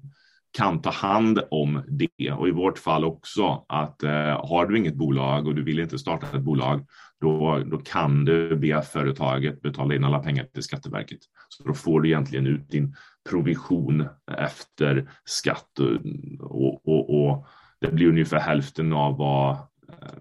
kan 0.58 0.82
ta 0.82 0.90
hand 0.90 1.40
om 1.52 1.84
det 1.88 2.32
och 2.32 2.48
i 2.48 2.52
vårt 2.52 2.78
fall 2.78 3.06
också 3.06 3.66
att 3.70 4.04
eh, 4.04 4.48
har 4.50 4.66
du 4.66 4.78
inget 4.78 4.96
bolag 4.96 5.48
och 5.48 5.56
du 5.56 5.64
vill 5.64 5.80
inte 5.80 6.00
starta 6.00 6.38
ett 6.38 6.44
bolag, 6.44 6.86
då, 7.22 7.64
då 7.66 7.78
kan 7.78 8.26
du 8.26 8.56
be 8.56 8.82
företaget 8.82 9.62
betala 9.62 9.96
in 9.96 10.04
alla 10.04 10.20
pengar 10.20 10.44
till 10.44 10.64
Skatteverket. 10.64 11.20
Så 11.50 11.64
då 11.64 11.74
får 11.74 12.02
du 12.02 12.10
egentligen 12.10 12.48
ut 12.48 12.70
din 12.70 12.96
provision 13.30 14.08
efter 14.38 15.10
skatt 15.26 15.80
och, 16.40 16.88
och, 16.88 17.24
och 17.24 17.48
det 17.82 17.92
blir 17.92 18.08
ungefär 18.08 18.40
hälften 18.40 18.94
av 18.94 19.18
vad, 19.18 19.52
eh, 19.52 20.18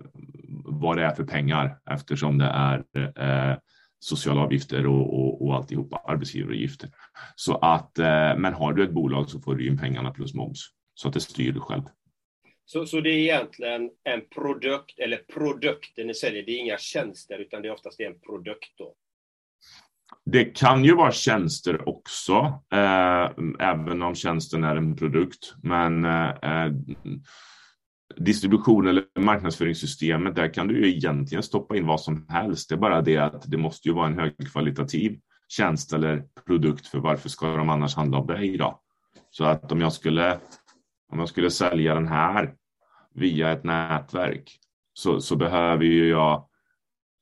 vad 0.64 0.96
det 0.96 1.04
är 1.04 1.14
för 1.14 1.24
pengar 1.24 1.78
eftersom 1.90 2.38
det 2.38 2.46
är 2.46 2.84
eh, 2.94 3.56
sociala 4.06 4.40
avgifter 4.40 4.86
och, 4.86 5.18
och, 5.18 5.46
och 5.46 5.54
alltihopa, 5.54 6.02
arbetsgivaravgifter. 6.04 6.90
Så 7.34 7.58
att, 7.58 7.98
eh, 7.98 8.36
men 8.36 8.54
har 8.54 8.72
du 8.72 8.84
ett 8.84 8.92
bolag 8.92 9.30
så 9.30 9.40
får 9.40 9.54
du 9.54 9.66
in 9.66 9.78
pengarna 9.78 10.10
plus 10.10 10.34
moms 10.34 10.68
så 10.94 11.08
att 11.08 11.14
det 11.14 11.20
styr 11.20 11.52
du 11.52 11.60
själv. 11.60 11.82
Så, 12.64 12.86
så 12.86 13.00
det 13.00 13.10
är 13.10 13.18
egentligen 13.18 13.90
en 14.04 14.20
produkt, 14.34 14.98
eller 14.98 15.16
produkten 15.16 16.06
ni 16.06 16.14
säljer, 16.14 16.42
det 16.42 16.52
är 16.52 16.58
inga 16.58 16.78
tjänster 16.78 17.38
utan 17.38 17.62
det 17.62 17.68
är 17.68 17.72
oftast 17.72 18.00
en 18.00 18.20
produkt 18.20 18.78
då? 18.78 18.94
Det 20.24 20.44
kan 20.44 20.84
ju 20.84 20.94
vara 20.94 21.12
tjänster 21.12 21.88
också, 21.88 22.32
eh, 22.72 23.30
även 23.58 24.02
om 24.02 24.14
tjänsten 24.14 24.64
är 24.64 24.76
en 24.76 24.96
produkt. 24.96 25.54
Men 25.62 26.04
eh, 26.04 26.72
distribution 28.16 28.86
eller 28.86 29.04
marknadsföringssystemet, 29.18 30.36
där 30.36 30.54
kan 30.54 30.68
du 30.68 30.80
ju 30.80 30.96
egentligen 30.96 31.42
stoppa 31.42 31.76
in 31.76 31.86
vad 31.86 32.00
som 32.00 32.26
helst. 32.28 32.68
Det 32.68 32.74
är 32.74 32.78
bara 32.78 33.02
det 33.02 33.16
att 33.16 33.50
det 33.50 33.56
måste 33.56 33.88
ju 33.88 33.94
vara 33.94 34.06
en 34.06 34.18
högkvalitativ 34.18 35.18
tjänst 35.48 35.92
eller 35.92 36.24
produkt 36.46 36.86
för 36.86 36.98
varför 36.98 37.28
ska 37.28 37.56
de 37.56 37.70
annars 37.70 37.96
handla 37.96 38.18
av 38.18 38.26
dig 38.26 38.56
då? 38.56 38.80
Så 39.30 39.44
att 39.44 39.72
om 39.72 39.80
jag 39.80 39.92
skulle, 39.92 40.38
om 41.12 41.18
jag 41.18 41.28
skulle 41.28 41.50
sälja 41.50 41.94
den 41.94 42.08
här 42.08 42.54
via 43.14 43.52
ett 43.52 43.64
nätverk 43.64 44.58
så, 44.92 45.20
så 45.20 45.36
behöver 45.36 45.84
ju 45.84 46.08
jag 46.08 46.45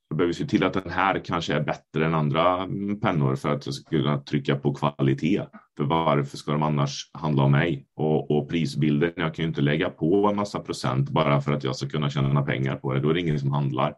jag 0.09 0.17
behöver 0.19 0.33
se 0.33 0.47
till 0.47 0.65
att 0.65 0.73
den 0.73 0.91
här 0.91 1.25
kanske 1.25 1.55
är 1.55 1.61
bättre 1.61 2.07
än 2.07 2.15
andra 2.15 2.69
pennor 3.03 3.37
för 3.37 3.49
att 3.49 3.67
jag 3.67 3.75
ska 3.75 3.91
kunna 3.91 4.19
trycka 4.19 4.57
på 4.57 4.75
kvalitet. 4.75 5.47
För 5.77 5.85
varför 5.85 6.37
ska 6.37 6.53
de 6.53 6.63
annars 6.63 7.11
handla 7.13 7.43
om 7.43 7.53
mig? 7.53 7.87
Och, 7.95 8.31
och 8.31 8.49
prisbilden, 8.49 9.13
jag 9.17 9.35
kan 9.35 9.43
ju 9.43 9.49
inte 9.49 9.61
lägga 9.61 9.91
på 9.91 10.29
en 10.29 10.37
massa 10.37 10.61
procent 10.61 11.11
bara 11.11 11.41
för 11.41 11.53
att 11.53 11.65
jag 11.65 11.77
ska 11.77 11.89
kunna 11.89 12.11
tjäna 12.11 12.43
pengar 12.43 12.77
på 12.77 12.93
det. 12.93 13.01
Då 13.01 13.11
är 13.11 13.15
det 13.15 13.21
ingen 13.21 13.41
som 13.41 13.53
handlar. 13.53 13.95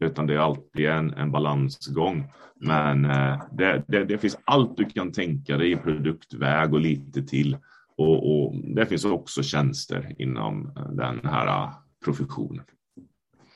Utan 0.00 0.26
det 0.26 0.34
är 0.34 0.38
alltid 0.38 0.86
en, 0.86 1.10
en 1.10 1.30
balansgång. 1.30 2.32
Men 2.54 3.04
eh, 3.04 3.42
det, 3.52 3.84
det, 3.88 4.04
det, 4.04 4.18
finns 4.18 4.38
allt 4.44 4.76
du 4.76 4.84
kan 4.84 5.12
tänka 5.12 5.56
dig 5.56 5.72
i 5.72 5.76
produktväg 5.76 6.74
och 6.74 6.80
lite 6.80 7.22
till. 7.22 7.56
Och, 7.96 8.44
och 8.44 8.54
det 8.56 8.86
finns 8.86 9.04
också 9.04 9.42
tjänster 9.42 10.14
inom 10.18 10.72
eh, 10.76 10.88
den 10.88 11.20
här 11.24 11.46
eh, 11.46 11.70
professionen. 12.04 12.64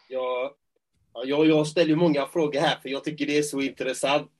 Jag 0.08 0.50
jag, 1.24 1.46
jag 1.46 1.66
ställer 1.66 1.94
många 1.94 2.26
frågor 2.26 2.60
här 2.60 2.76
för 2.82 2.88
jag 2.88 3.04
tycker 3.04 3.26
det 3.26 3.38
är 3.38 3.42
så 3.42 3.60
intressant. 3.60 4.30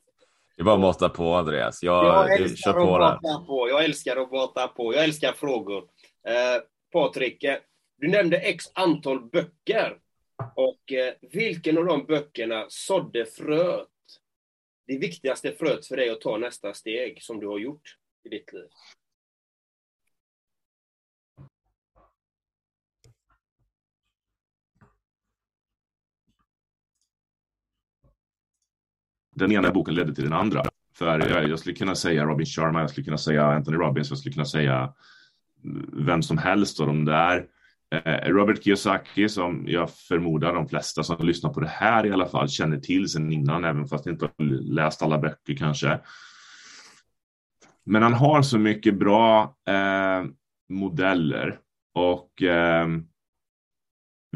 Det 0.57 0.63
är 0.63 0.65
bara 0.65 0.75
att 0.75 0.81
mata 0.81 1.09
på 1.09 1.35
Andreas. 1.35 1.83
Jag, 1.83 2.05
jag 2.05 2.41
älskar 2.41 2.73
på 2.73 2.97
att 2.97 3.23
mata 3.23 3.45
på. 3.47 3.69
Jag 3.69 3.85
älskar 3.85 4.17
att 4.17 4.33
mata 4.33 4.69
på. 4.69 4.95
Jag 4.95 5.05
älskar 5.05 5.33
frågor. 5.33 5.85
Eh, 6.29 6.63
Patrik, 6.93 7.45
eh, 7.45 7.57
du 7.99 8.09
nämnde 8.09 8.37
x 8.37 8.65
antal 8.75 9.21
böcker. 9.21 9.99
Och 10.55 10.93
eh, 10.93 11.15
vilken 11.33 11.79
av 11.79 11.85
de 11.85 12.07
böckerna 12.07 12.67
sådde 12.69 13.27
fröet? 13.27 13.89
Det 14.87 14.99
viktigaste 14.99 15.53
fröet 15.53 15.87
för 15.87 15.97
dig 15.97 16.11
att 16.11 16.21
ta 16.21 16.37
nästa 16.39 16.75
steg 16.75 17.23
som 17.23 17.41
du 17.41 17.47
har 17.47 17.59
gjort 17.59 17.97
i 18.25 18.29
ditt 18.29 18.53
liv? 18.53 18.69
Den 29.37 29.53
ena 29.53 29.71
boken 29.71 29.95
ledde 29.95 30.15
till 30.15 30.25
den 30.25 30.33
andra. 30.33 30.63
För 30.99 31.31
jag, 31.31 31.49
jag, 31.49 31.59
skulle 31.59 31.75
kunna 31.75 31.95
säga 31.95 32.25
Robin 32.25 32.47
Sharma, 32.47 32.81
jag 32.81 32.91
skulle 32.91 33.05
kunna 33.05 33.19
säga 33.19 33.47
Anthony 33.47 33.77
Robbins, 33.77 34.11
jag 34.11 34.19
skulle 34.19 34.33
kunna 34.33 34.45
säga 34.45 34.83
eh, 34.83 35.71
vem 35.93 36.23
som 36.23 36.39
helst 36.39 36.81
av 36.81 36.87
de 36.87 37.05
där. 37.05 37.47
Eh, 37.95 38.29
Robert 38.29 38.65
Kiyosaki, 38.65 39.29
som 39.29 39.65
jag 39.67 39.91
förmodar 39.91 40.55
de 40.55 40.69
flesta 40.69 41.03
som 41.03 41.27
lyssnar 41.27 41.53
på 41.53 41.61
det 41.61 41.69
här 41.69 42.07
i 42.07 42.13
alla 42.13 42.27
fall 42.27 42.49
känner 42.49 42.79
till 42.79 43.09
sedan 43.09 43.33
innan, 43.33 43.65
även 43.65 43.87
fast 43.87 44.07
inte 44.07 44.25
har 44.25 44.45
läst 44.75 45.03
alla 45.03 45.19
böcker 45.19 45.55
kanske. 45.55 46.01
Men 47.85 48.03
han 48.03 48.15
har 48.15 48.43
så 48.43 48.59
mycket 48.59 48.99
bra 48.99 49.57
eh, 49.69 50.25
modeller 50.69 51.59
och 51.95 52.43
eh, 52.43 52.89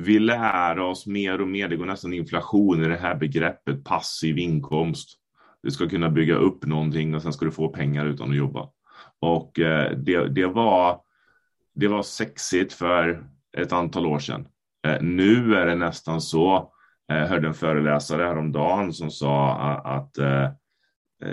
vi 0.00 0.18
lär 0.18 0.78
oss 0.78 1.06
mer 1.06 1.40
och 1.40 1.48
mer, 1.48 1.68
det 1.68 1.76
går 1.76 1.86
nästan 1.86 2.12
inflation 2.12 2.84
i 2.84 2.88
det 2.88 2.96
här 2.96 3.14
begreppet 3.14 3.84
passiv 3.84 4.38
inkomst. 4.38 5.18
Du 5.62 5.70
ska 5.70 5.88
kunna 5.88 6.10
bygga 6.10 6.34
upp 6.34 6.66
någonting 6.66 7.14
och 7.14 7.22
sen 7.22 7.32
ska 7.32 7.44
du 7.44 7.50
få 7.50 7.68
pengar 7.68 8.06
utan 8.06 8.30
att 8.30 8.36
jobba. 8.36 8.68
Och 9.20 9.58
eh, 9.58 9.96
det, 9.96 10.28
det, 10.28 10.46
var, 10.46 11.00
det 11.74 11.88
var 11.88 12.02
sexigt 12.02 12.72
för 12.72 13.24
ett 13.56 13.72
antal 13.72 14.06
år 14.06 14.18
sedan. 14.18 14.46
Eh, 14.86 15.02
nu 15.02 15.54
är 15.54 15.66
det 15.66 15.74
nästan 15.74 16.20
så, 16.20 16.72
jag 17.06 17.26
hörde 17.26 17.48
en 17.48 17.54
föreläsare 17.54 18.22
häromdagen 18.22 18.92
som 18.92 19.10
sa 19.10 19.54
att 19.84 20.18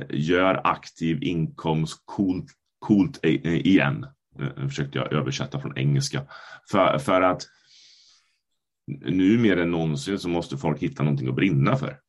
gör 0.09 0.61
aktiv 0.63 1.23
inkomst 1.23 2.01
coolt, 2.05 2.45
coolt 2.79 3.25
igen. 3.25 4.05
Nu 4.35 4.69
försökte 4.69 4.97
jag 4.97 5.13
översätta 5.13 5.59
från 5.59 5.77
engelska. 5.77 6.21
För, 6.71 6.97
för 6.97 7.21
att 7.21 7.47
nu 8.87 9.37
mer 9.37 9.57
än 9.57 9.71
någonsin 9.71 10.19
så 10.19 10.29
måste 10.29 10.57
folk 10.57 10.79
hitta 10.79 11.03
någonting 11.03 11.27
att 11.27 11.35
brinna 11.35 11.75
för. 11.75 11.99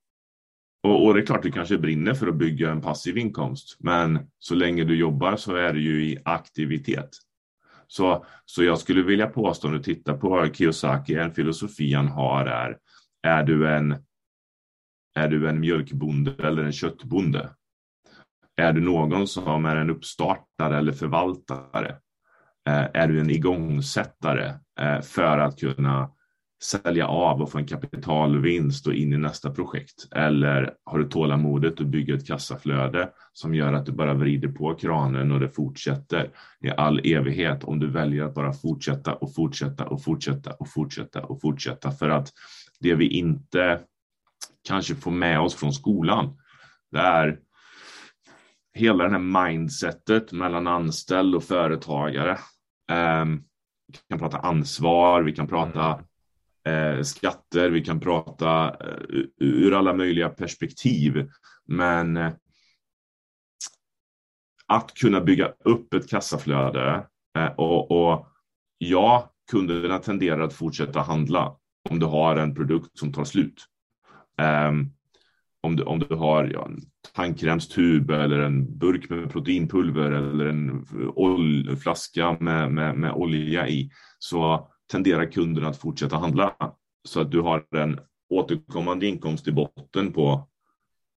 Och, 0.83 1.07
och, 1.07 1.15
det 1.15 1.21
är 1.21 1.27
klart 1.27 1.43
du 1.43 1.53
kanske 1.53 1.79
brinner 1.79 2.15
för 2.15 2.27
att 2.27 2.37
bygga 2.37 2.71
en 2.71 2.81
passiv 2.81 3.19
inkomst, 3.19 3.77
men 3.79 4.31
så 4.39 4.55
länge 4.55 4.85
du 4.85 4.97
jobbar 4.97 5.37
så 5.37 5.57
är 5.57 5.73
du 5.73 5.83
ju 5.83 6.05
i 6.05 6.19
aktivitet. 6.25 7.09
Så, 7.87 8.25
så 8.45 8.65
jag 8.65 8.79
skulle 8.79 9.03
vilja 9.03 9.27
påstå, 9.27 9.69
om 9.69 9.75
du 9.75 9.83
tittar 9.83 10.17
på 10.17 10.49
Kiyosaki, 10.53 11.15
en 11.15 11.35
filosofi 11.35 11.95
han 11.95 12.09
har 12.09 12.47
är, 12.47 12.79
är 13.23 13.43
du 13.43 13.69
en, 13.69 13.97
är 15.15 15.29
du 15.29 15.49
en 15.49 15.61
mjölkbonde 15.61 16.35
eller 16.39 16.65
en 16.65 16.73
köttbonde? 16.73 17.51
Är 18.57 18.73
du 18.73 18.81
någon 18.81 19.27
som 19.27 19.65
är 19.65 19.77
en 19.77 19.91
uppstartare 19.91 20.79
eller 20.79 20.93
förvaltare? 20.93 21.89
Eh, 22.69 22.87
är 22.95 23.09
du 23.09 23.21
en 23.21 23.31
igångsättare 23.31 24.55
eh, 24.81 25.01
för 25.01 25.39
att 25.39 25.61
kunna 25.61 26.11
sälja 26.63 27.07
av 27.07 27.43
och 27.43 27.51
få 27.51 27.59
en 27.59 27.67
kapitalvinst 27.67 28.87
och 28.87 28.95
in 28.95 29.13
i 29.13 29.19
nästa 29.19 29.51
projekt? 29.51 30.09
Eller 30.15 30.75
har 30.85 30.99
du 30.99 31.09
tålamodet 31.09 31.81
att 31.81 31.87
bygga 31.87 32.15
ett 32.15 32.27
kassaflöde 32.27 33.11
som 33.33 33.55
gör 33.55 33.73
att 33.73 33.87
du 33.87 33.93
bara 33.93 34.15
vrider 34.15 34.49
på 34.49 34.75
kranen 34.75 35.33
och 35.33 35.41
det 35.41 35.49
fortsätter 35.49 36.31
i 36.61 36.71
all 36.71 37.01
evighet 37.05 37.65
om 37.65 37.79
du 37.79 37.91
väljer 37.91 38.25
att 38.25 38.35
bara 38.35 38.53
fortsätta 38.53 39.15
och 39.15 39.35
fortsätta 39.35 39.87
och 39.87 40.03
fortsätta 40.03 40.53
och 40.53 40.71
fortsätta 40.71 41.23
och 41.23 41.41
fortsätta 41.41 41.91
för 41.91 42.11
att 42.11 42.33
det 42.81 42.95
vi 42.95 43.09
inte 43.09 43.81
kanske 44.69 44.95
får 44.95 45.11
med 45.11 45.41
oss 45.41 45.55
från 45.55 45.73
skolan, 45.73 46.37
det 46.91 46.99
är 46.99 47.39
hela 48.75 49.05
det 49.05 49.11
här 49.11 49.49
mindsetet 49.51 50.33
mellan 50.33 50.67
anställd 50.67 51.35
och 51.35 51.45
företagare. 51.45 52.39
Um, 53.23 53.45
vi 53.87 53.99
kan 54.09 54.19
prata 54.19 54.39
ansvar, 54.39 55.23
vi 55.23 55.33
kan 55.33 55.47
prata 55.47 55.85
mm 55.85 56.08
eh, 56.65 57.03
skatter, 57.03 57.71
vi 57.71 57.85
kan 57.85 58.01
prata 58.01 58.69
eh, 58.69 59.23
ur 59.37 59.75
alla 59.75 59.93
möjliga 59.93 60.29
perspektiv. 60.29 61.29
Men 61.67 62.17
eh, 62.17 62.33
att 64.67 64.95
kunna 64.95 65.21
bygga 65.21 65.53
upp 65.65 65.95
ett 65.95 66.09
kassaflöde 66.09 67.07
eh, 67.39 67.53
och, 67.57 67.91
och 67.91 68.27
ja, 68.79 69.33
kunderna 69.51 69.99
tenderar 69.99 70.41
att 70.41 70.53
fortsätta 70.53 71.01
handla 71.01 71.57
om 71.91 71.99
du 71.99 72.07
har 72.07 72.37
en 72.37 72.55
produkt 72.55 72.99
som 72.99 73.13
tar 73.13 73.25
slut. 73.25 73.65
Um, 74.69 74.93
om, 75.61 75.77
du, 75.77 75.83
om 75.83 75.99
du 75.99 76.15
har 76.15 76.45
ja, 76.45 76.67
en 76.67 76.81
tandkrämstub 77.15 78.11
eller 78.11 78.39
en 78.39 78.79
burk 78.79 79.11
med 79.11 79.31
proteinpulver 79.33 80.11
eller 80.11 80.47
en 80.47 81.77
flaska 81.77 82.37
med, 82.41 82.73
med, 82.73 82.97
med 82.97 83.13
olja 83.13 83.69
i 83.69 83.91
så 84.19 84.71
tenderar 84.91 85.33
kunden 85.33 85.65
att 85.65 85.77
fortsätta 85.77 86.17
handla. 86.17 86.57
Så 87.09 87.21
att 87.21 87.31
du 87.31 87.41
har 87.41 87.67
en 87.77 88.01
återkommande 88.31 89.07
inkomst 89.07 89.49
i 89.49 89.53
botten 89.53 90.13
på, 90.13 90.49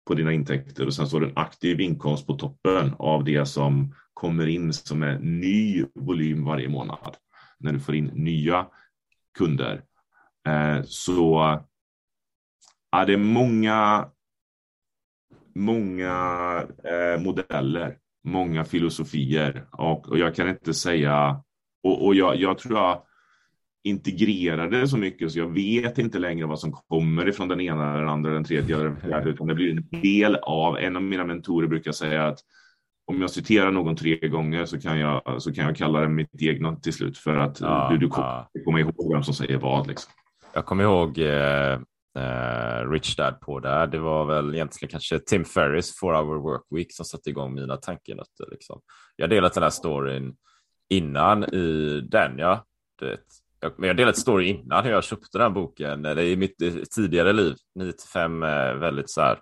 på 0.08 0.14
dina 0.14 0.34
intäkter 0.34 0.86
och 0.86 0.94
sen 0.94 1.08
så 1.08 1.16
har 1.16 1.22
du 1.22 1.30
en 1.30 1.38
aktiv 1.38 1.82
inkomst 1.82 2.28
på 2.28 2.34
toppen 2.34 2.94
av 3.00 3.24
det 3.24 3.46
som 3.46 3.96
kommer 4.14 4.48
in 4.48 4.74
som 4.74 5.04
är 5.04 5.20
ny 5.20 5.86
volym 5.96 6.46
varje 6.46 6.70
månad. 6.70 7.18
När 7.60 7.74
du 7.74 7.80
får 7.80 7.96
in 7.96 8.06
nya 8.06 8.68
kunder. 9.38 9.84
Eh, 10.48 10.84
så 10.84 11.60
ja, 12.92 13.06
det 13.06 13.14
är 13.14 13.18
många, 13.18 14.10
många 15.56 16.14
eh, 16.84 17.22
modeller, 17.22 17.98
många 18.24 18.66
filosofier 18.66 19.68
och, 19.72 20.10
och 20.10 20.18
jag 20.18 20.36
kan 20.36 20.50
inte 20.50 20.74
säga 20.74 21.44
och, 21.84 22.06
och 22.06 22.16
jag, 22.16 22.36
jag 22.36 22.58
tror 22.58 22.78
jag 22.78 23.04
integrerade 23.84 24.88
så 24.88 24.98
mycket 24.98 25.32
så 25.32 25.40
jag 25.40 25.54
vet 25.54 25.98
inte 25.98 26.20
längre 26.20 26.46
vad 26.46 26.60
som 26.60 26.72
kommer 26.72 27.28
ifrån 27.30 27.48
den 27.48 27.62
ena, 27.62 27.98
den 27.98 28.10
andra, 28.10 28.34
den 28.34 28.44
tredje 28.44 28.76
eller 28.76 28.86
den 28.86 29.02
fjärde, 29.02 29.30
utan 29.30 29.48
det 29.48 29.56
blir 29.56 29.72
en 29.72 30.02
del 30.02 30.36
av, 30.36 30.78
en 30.78 30.96
av 30.96 31.04
mina 31.04 31.26
mentorer 31.26 31.68
brukar 31.68 31.92
säga 31.92 32.28
att 32.28 32.40
om 33.12 33.22
jag 33.22 33.30
citerar 33.30 33.72
någon 33.72 33.96
tre 33.96 34.28
gånger 34.28 34.66
så 34.66 34.82
kan 34.82 35.00
jag, 35.00 35.42
så 35.42 35.54
kan 35.54 35.66
jag 35.66 35.76
kalla 35.76 36.00
det 36.00 36.08
mitt 36.08 36.42
egna 36.42 36.76
till 36.76 36.94
slut 36.94 37.18
för 37.18 37.38
att 37.38 37.62
ja, 37.62 37.88
du, 37.92 37.98
du 37.98 38.08
kommer 38.08 38.28
ja. 38.28 38.62
komma 38.66 38.80
ihåg 38.80 39.14
vem 39.14 39.24
som 39.24 39.34
säger 39.34 39.58
vad. 39.58 39.88
Liksom. 39.88 40.12
Jag 40.54 40.66
kommer 40.66 40.84
ihåg 40.84 41.18
eh, 41.18 41.74
eh, 42.18 42.90
Rich 42.90 43.16
Dad 43.16 43.40
på 43.42 43.60
det. 43.60 43.88
Det 43.88 44.00
var 44.00 44.26
väl 44.26 44.56
egentligen 44.56 44.92
kanske 44.92 45.20
Tim 45.20 45.46
Ferris, 45.46 46.00
Four 46.00 46.14
Hour 46.14 46.40
Work 46.40 46.64
Week, 46.70 46.94
som 46.94 47.06
satte 47.06 47.30
igång 47.30 47.54
mina 47.54 47.78
tankenötter. 47.78 48.48
Liksom. 48.52 48.82
Jag 49.16 49.24
har 49.24 49.30
delat 49.30 49.54
den 49.54 49.64
här 49.64 49.70
storyn 49.70 50.36
innan 50.90 51.44
i 51.44 52.02
den, 52.12 52.38
ja. 52.38 52.66
Det, 53.00 53.18
jag, 53.62 53.74
jag 53.78 53.98
delade 53.98 54.12
ett 54.12 54.18
story 54.18 54.48
innan 54.48 54.84
hur 54.84 54.92
jag 54.92 55.04
köpte 55.04 55.38
den 55.38 55.42
här 55.42 55.50
boken. 55.50 56.02
Det 56.02 56.10
är 56.10 56.20
i 56.20 56.36
mitt 56.36 56.56
tidigare 56.96 57.34
liv, 57.34 57.56
9 57.76 57.92
till 57.92 58.10
5, 58.10 58.40
väldigt 58.80 59.10
så 59.10 59.22
här 59.22 59.40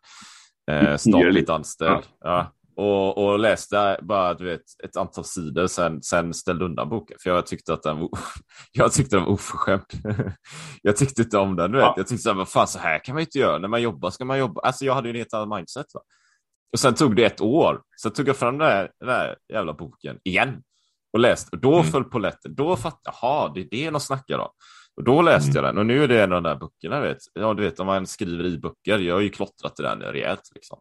eh, 0.72 0.98
statligt 0.98 1.50
anställd. 1.50 2.04
Ja. 2.20 2.54
och, 2.76 3.18
och 3.18 3.40
läste 3.40 4.00
bara 4.02 4.34
du 4.34 4.46
vet, 4.46 4.62
ett 4.84 4.98
antal 4.98 5.24
sidor, 5.24 5.68
sen, 5.68 6.04
sen 6.04 6.34
ställde 6.34 6.66
undan 6.66 6.90
boken. 6.90 7.18
För 7.24 7.30
jag 7.30 7.46
tyckte 7.46 7.74
att 7.74 7.84
den, 7.84 8.10
jag 8.72 8.92
tyckte 8.92 9.16
den 9.16 9.26
var 9.26 9.32
oförskämd. 9.32 9.84
jag 10.82 10.98
tyckte 10.98 11.22
inte 11.22 11.38
om 11.38 11.56
den. 11.56 11.72
Du 11.72 11.78
vet. 11.78 11.86
Ja. 11.86 11.94
Jag 11.98 12.08
tyckte 12.08 12.24
så 12.24 12.30
här, 12.30 12.38
vad 12.38 12.50
fan, 12.50 12.68
så 12.68 12.80
här 12.80 13.04
kan 13.04 13.16
man 13.16 13.22
inte 13.22 13.40
göra. 13.40 13.58
När 13.58 13.68
man 13.68 13.82
jobbar 13.82 14.10
ska 14.10 14.26
man 14.26 14.40
jobba. 14.40 14.62
Alltså 14.62 14.86
jag 14.86 14.94
hade 14.94 15.10
ju 15.10 15.12
ett 15.12 15.18
helt 15.18 15.34
annat 15.34 15.58
mindset. 15.58 15.86
Va? 15.94 16.02
Och 16.74 16.80
sen 16.80 16.94
tog 16.94 17.16
det 17.16 17.26
ett 17.26 17.42
år. 17.42 17.82
Så 17.96 18.10
tog 18.10 18.28
jag 18.28 18.38
fram 18.38 18.58
den 18.58 18.68
där, 18.68 18.92
den 19.00 19.08
där 19.08 19.36
jävla 19.54 19.74
boken 19.74 20.20
igen 20.24 20.62
och 21.14 21.20
läste. 21.20 21.50
Och 21.56 21.62
då 21.62 21.74
mm. 21.74 21.86
föll 21.86 22.04
polletten. 22.04 22.56
Då 22.56 22.76
fattade 22.76 23.00
jag, 23.06 23.16
jaha, 23.22 23.52
det 23.56 23.62
är 23.62 23.68
det 23.72 23.90
de 23.90 24.00
snackar 24.00 24.40
om. 24.40 24.50
Och 24.96 25.04
då 25.04 25.22
läste 25.22 25.50
mm. 25.50 25.56
jag 25.56 25.64
den 25.64 25.78
och 25.78 25.86
nu 25.86 26.04
är 26.04 26.08
det 26.08 26.24
en 26.24 26.34
av 26.34 26.42
de 26.44 26.50
där 26.50 26.60
böckerna. 26.60 27.02
Vet. 27.02 27.18
Ja, 27.34 27.54
du 27.54 27.64
vet 27.64 27.80
om 27.80 27.88
man 27.88 28.08
skriver 28.08 28.46
i 28.46 28.58
böcker. 28.58 29.00
Jag 29.00 29.16
har 29.16 29.22
ju 29.22 29.30
klottrat 29.30 29.80
i 29.80 29.84
den 29.84 30.02
rejält. 30.02 30.52
Liksom. 30.56 30.80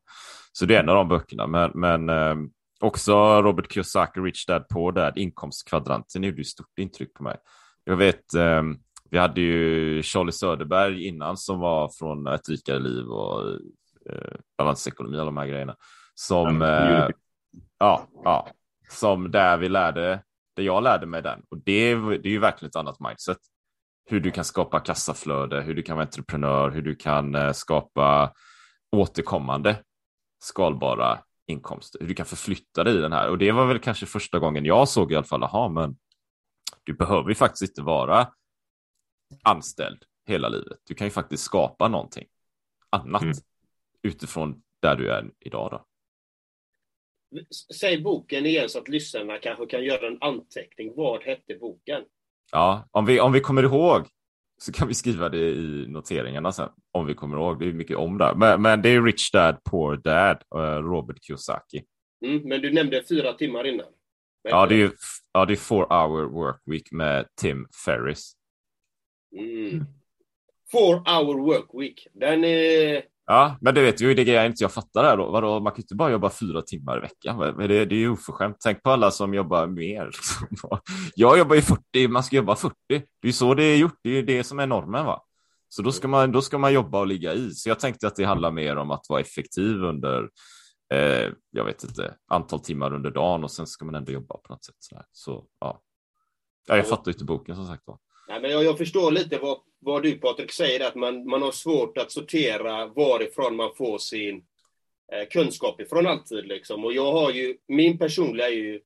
Så 0.53 0.67
det 0.67 0.77
är 0.77 0.81
en 0.81 0.89
av 0.89 0.95
de 0.95 1.09
böckerna. 1.09 1.47
Men, 1.47 1.71
men 1.75 2.09
eh, 2.09 2.35
också 2.81 3.43
Robert 3.43 3.73
Kiyosaki, 3.73 4.21
Rich 4.21 4.47
Dad 4.47 4.69
Poor 4.69 4.93
Dad, 4.93 5.19
inkomstkvadranten 5.19 6.23
gjorde 6.23 6.39
ju 6.39 6.45
stort 6.45 6.79
intryck 6.79 7.15
på 7.15 7.23
mig. 7.23 7.37
Jag 7.85 7.97
vet, 7.97 8.35
eh, 8.35 8.63
vi 9.11 9.19
hade 9.19 9.41
ju 9.41 10.03
Charlie 10.03 10.33
Söderberg 10.33 11.07
innan 11.07 11.37
som 11.37 11.61
var 11.61 11.89
från 11.89 12.27
Ett 12.27 12.49
rikare 12.49 12.79
liv 12.79 13.07
och 13.07 13.51
eh, 14.11 14.37
balansekonomi 14.59 15.21
och 15.21 15.27
de 15.27 15.37
här 15.37 15.47
grejerna. 15.47 15.77
Som, 16.15 16.63
eh, 16.63 17.09
ja, 17.79 18.09
ja, 18.25 18.49
som 18.89 19.31
där 19.31 19.57
vi 19.57 19.69
lärde, 19.69 20.23
där 20.57 20.63
jag 20.63 20.83
lärde 20.83 21.07
mig 21.07 21.23
den. 21.23 21.43
Och 21.49 21.59
det, 21.59 21.95
det 21.95 22.29
är 22.29 22.33
ju 22.33 22.39
verkligen 22.39 22.69
ett 22.69 22.77
annat 22.77 23.01
mindset 23.01 23.39
hur 24.11 24.21
du 24.21 24.31
kan 24.31 24.45
skapa 24.45 24.81
kassaflöde, 24.81 25.61
hur 25.61 25.75
du 25.75 25.83
kan 25.83 25.97
vara 25.97 26.07
entreprenör, 26.07 26.71
hur 26.71 26.83
du 26.83 26.95
kan 26.97 27.35
eh, 27.35 27.53
skapa 27.53 28.33
återkommande 28.97 29.83
skalbara 30.39 31.19
inkomster, 31.47 32.01
hur 32.01 32.09
du 32.09 32.15
kan 32.15 32.27
förflytta 32.27 32.85
dig 32.85 32.95
i 32.95 33.01
den 33.01 33.13
här. 33.13 33.31
Och 33.31 33.39
det 33.39 33.53
var 33.53 33.67
väl 33.67 33.79
kanske 33.79 34.07
första 34.07 34.39
gången 34.39 34.65
jag 34.65 34.89
såg 34.89 35.13
i 35.13 35.17
alla 35.17 35.25
fall, 35.25 35.43
aha, 35.43 35.69
men 35.69 35.97
du 36.85 36.93
behöver 36.93 37.29
ju 37.29 37.35
faktiskt 37.35 37.71
inte 37.71 37.83
vara 37.83 38.29
anställd 39.43 40.05
hela 40.27 40.49
livet. 40.49 40.79
Du 40.87 40.95
kan 40.95 41.07
ju 41.07 41.11
faktiskt 41.11 41.43
skapa 41.43 41.89
någonting 41.89 42.27
annat 42.91 43.23
mm. 43.23 43.37
utifrån 44.03 44.63
där 44.83 44.97
du 44.97 45.11
är 45.11 45.31
idag. 45.41 45.71
Då. 45.71 45.85
Säg 47.75 48.03
boken 48.03 48.47
igen 48.47 48.69
så 48.69 48.79
att 48.79 48.89
lyssnarna 48.89 49.39
kanske 49.39 49.67
kan 49.67 49.85
göra 49.85 50.07
en 50.07 50.19
anteckning. 50.21 50.93
Vad 50.97 51.23
hette 51.23 51.55
boken? 51.55 52.03
Ja, 52.53 52.89
om 52.91 53.07
vi, 53.07 53.21
om 53.21 53.33
vi 53.33 53.41
kommer 53.41 53.63
ihåg 53.63 54.07
så 54.59 54.73
kan 54.73 54.89
vi 54.89 54.95
skriva 54.95 55.29
det 55.29 55.39
i 55.39 55.87
noteringarna 55.89 56.53
sen, 56.53 56.69
om 56.93 57.07
vi 57.07 57.15
kommer 57.15 57.37
ihåg. 57.37 57.61
Det 57.61 57.69
är 57.69 57.73
mycket 57.73 57.97
om 57.97 58.19
där. 58.19 58.35
Men, 58.35 58.63
men 58.63 58.83
det 58.83 58.89
är 58.89 59.03
Rich 59.03 59.31
Dad, 59.31 59.65
Poor 59.65 59.97
Dad, 59.97 60.43
uh, 60.55 60.61
Robert 60.61 61.25
Kiyosaki. 61.25 61.85
Mm, 62.25 62.49
men 62.49 62.61
du 62.61 62.73
nämnde 62.73 63.03
fyra 63.09 63.33
timmar 63.33 63.67
innan. 63.67 63.87
ja, 64.43 64.67
det 64.67 64.83
är, 64.83 64.93
ja, 65.33 65.45
det 65.45 65.55
är 65.55 65.57
Four 65.57 65.87
Hour 65.87 66.29
Work 66.29 66.63
Week 66.67 66.93
med 66.93 67.27
Tim 67.41 67.67
Ferris. 67.85 68.33
Mm. 69.37 69.85
Four 70.73 70.95
Hour 70.95 71.39
Work 71.47 71.69
Week. 71.73 72.07
Den 72.13 72.45
är 72.45 73.03
Ja, 73.31 73.57
men 73.61 73.75
det 73.75 73.83
vet 73.83 74.01
ju, 74.01 74.15
det 74.15 74.25
grejen 74.25 74.47
inte 74.47 74.65
jag 74.65 74.73
fattar 74.73 75.03
där 75.03 75.17
då. 75.17 75.31
Vadå, 75.31 75.61
man 75.61 75.73
kan 75.73 75.77
ju 75.77 75.83
inte 75.83 75.95
bara 75.95 76.11
jobba 76.11 76.31
fyra 76.31 76.63
timmar 76.63 76.99
i 76.99 77.01
veckan. 77.01 77.39
Det, 77.39 77.85
det 77.85 77.95
är 77.95 77.99
ju 77.99 78.11
oförskämt. 78.11 78.57
Tänk 78.61 78.83
på 78.83 78.91
alla 78.91 79.11
som 79.11 79.35
jobbar 79.35 79.67
mer. 79.67 80.07
Liksom. 80.07 80.47
Jag 81.15 81.39
jobbar 81.39 81.57
ju 81.57 81.63
40, 81.63 82.09
man 82.09 82.23
ska 82.23 82.37
jobba 82.37 82.57
40. 82.57 82.75
Det 82.89 82.95
är 82.97 83.27
ju 83.27 83.33
så 83.33 83.55
det 83.55 83.63
är 83.63 83.77
gjort, 83.77 83.99
det 84.03 84.11
är 84.11 84.15
ju 84.15 84.23
det 84.23 84.45
som 84.45 84.59
är 84.59 84.67
normen 84.67 85.05
va. 85.05 85.23
Så 85.69 85.83
då 85.83 85.93
ska, 85.93 86.09
man, 86.09 86.33
då 86.33 86.43
ska 86.43 86.59
man 86.59 86.73
jobba 86.73 87.01
och 87.01 87.07
ligga 87.07 87.35
i. 87.35 87.51
Så 87.51 87.69
jag 87.69 87.81
tänkte 87.81 88.07
att 88.07 88.17
det 88.17 88.25
handlar 88.25 88.51
mer 88.51 88.77
om 88.77 88.91
att 88.91 89.07
vara 89.09 89.21
effektiv 89.21 89.85
under, 89.85 90.29
eh, 90.95 91.33
jag 91.51 91.65
vet 91.65 91.85
inte, 91.85 92.15
antal 92.29 92.61
timmar 92.61 92.95
under 92.95 93.11
dagen 93.11 93.45
och 93.45 93.51
sen 93.51 93.67
ska 93.67 93.85
man 93.85 93.95
ändå 93.95 94.13
jobba 94.13 94.37
på 94.37 94.53
något 94.53 94.65
sätt. 94.65 94.77
Så, 94.79 95.03
så 95.13 95.47
ja. 95.61 95.81
ja, 96.67 96.77
jag 96.77 96.89
fattar 96.89 97.11
inte 97.11 97.25
boken 97.25 97.57
som 97.57 97.67
sagt 97.67 97.83
var. 97.87 97.99
Nej, 98.29 98.41
men 98.41 98.51
jag, 98.51 98.65
jag 98.65 98.79
förstår 98.79 99.11
lite 99.11 99.39
vad, 99.39 99.59
vad 99.81 100.03
du 100.03 100.15
Patrik 100.15 100.53
säger, 100.53 100.87
att 100.89 100.95
man, 100.95 101.29
man 101.29 101.43
har 101.43 101.53
svårt 101.53 101.99
att 101.99 102.13
sortera 102.13 102.87
varifrån 102.87 103.57
man 103.57 103.75
får 103.77 103.99
sin 103.99 104.45
eh, 105.13 105.29
kunskap 105.31 105.81
ifrån 105.81 106.07
alltid. 106.07 106.47
Liksom. 106.47 106.85
Och 106.85 106.93
jag 106.93 107.13
har 107.13 107.31
ju, 107.31 107.57
min 107.69 107.99
personliga 107.99 108.49
är 108.49 108.53
ju 108.53 108.81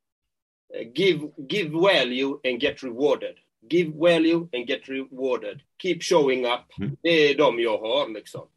eh, 0.74 0.88
give, 0.94 1.28
give 1.48 1.70
value 1.70 2.38
and 2.44 2.62
get 2.62 2.82
rewarded. 2.82 3.34
Give 3.70 3.98
value 3.98 4.48
and 4.52 4.68
get 4.68 4.88
rewarded. 4.88 5.60
Keep 5.82 5.98
showing 6.00 6.46
up. 6.46 6.78
Mm. 6.78 6.96
Det 7.02 7.30
är 7.30 7.34
de 7.34 7.60
jag 7.60 7.78
har 7.78 8.08
liksom. 8.08 8.48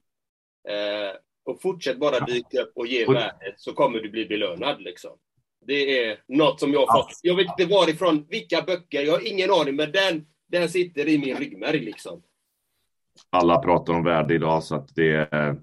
Eh, 0.69 1.15
och 1.45 1.61
fortsätt 1.61 1.97
bara 1.97 2.25
dyka 2.25 2.61
upp 2.61 2.71
och 2.75 2.87
ge 2.87 3.05
värde 3.05 3.53
så 3.57 3.73
kommer 3.73 3.99
du 3.99 4.09
bli 4.09 4.25
belönad 4.25 4.81
liksom. 4.81 5.11
Det 5.67 6.03
är 6.03 6.19
något 6.27 6.59
som 6.59 6.73
jag 6.73 6.85
har 6.85 7.01
fått. 7.01 7.19
Jag 7.21 7.35
vet 7.35 7.47
inte 7.59 7.73
varifrån, 7.73 8.25
vilka 8.29 8.61
böcker, 8.61 9.01
jag 9.01 9.13
har 9.13 9.27
ingen 9.27 9.51
aning, 9.51 9.75
men 9.75 9.91
den 9.91 10.25
den 10.47 10.69
sitter 10.69 11.07
i 11.07 11.17
min 11.17 11.37
ryggmärg 11.37 11.79
liksom. 11.79 12.21
Alla 13.29 13.57
pratar 13.59 13.93
om 13.93 14.03
värde 14.03 14.35
idag 14.35 14.63
så 14.63 14.75
att 14.75 14.95
det 14.95 15.15
är, 15.15 15.55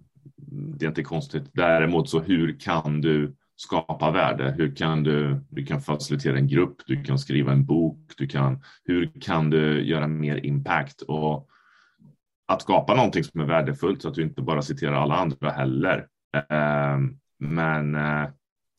det 0.76 0.84
är 0.84 0.88
inte 0.88 1.02
konstigt. 1.02 1.44
Däremot 1.52 2.08
så 2.08 2.20
hur 2.20 2.60
kan 2.60 3.00
du 3.00 3.34
skapa 3.56 4.10
värde? 4.10 4.54
Hur 4.58 4.76
kan 4.76 5.02
du, 5.02 5.40
du 5.48 5.66
kan 5.66 5.80
facilitera 5.80 6.36
en 6.36 6.48
grupp, 6.48 6.76
du 6.86 7.04
kan 7.04 7.18
skriva 7.18 7.52
en 7.52 7.64
bok, 7.64 8.12
du 8.16 8.26
kan, 8.26 8.62
hur 8.84 9.12
kan 9.20 9.50
du 9.50 9.84
göra 9.84 10.06
mer 10.06 10.46
impact? 10.46 11.02
Och 11.02 11.48
att 12.46 12.62
skapa 12.62 12.94
någonting 12.94 13.24
som 13.24 13.40
är 13.40 13.44
värdefullt 13.44 14.02
så 14.02 14.08
att 14.08 14.14
du 14.14 14.22
inte 14.22 14.42
bara 14.42 14.62
citerar 14.62 14.94
alla 14.94 15.14
andra 15.14 15.50
heller. 15.50 16.06
Eh, 16.36 16.98
men 17.38 17.94
eh, 17.94 18.28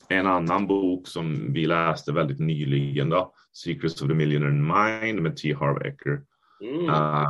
en 0.10 0.28
annan 0.28 0.68
bok 0.68 1.08
som 1.08 1.54
vi 1.54 1.66
läste 1.66 2.12
väldigt 2.12 2.40
nyligen 2.40 3.10
då, 3.10 3.34
Secrets 3.54 4.02
of 4.02 4.08
the 4.08 4.14
Millionaire 4.14 4.54
Mind 4.54 5.22
med 5.22 5.38
T. 5.38 5.54
Harv 5.54 5.86
Eker. 5.86 6.22
Mm. 6.62 6.90
Uh, 6.90 7.28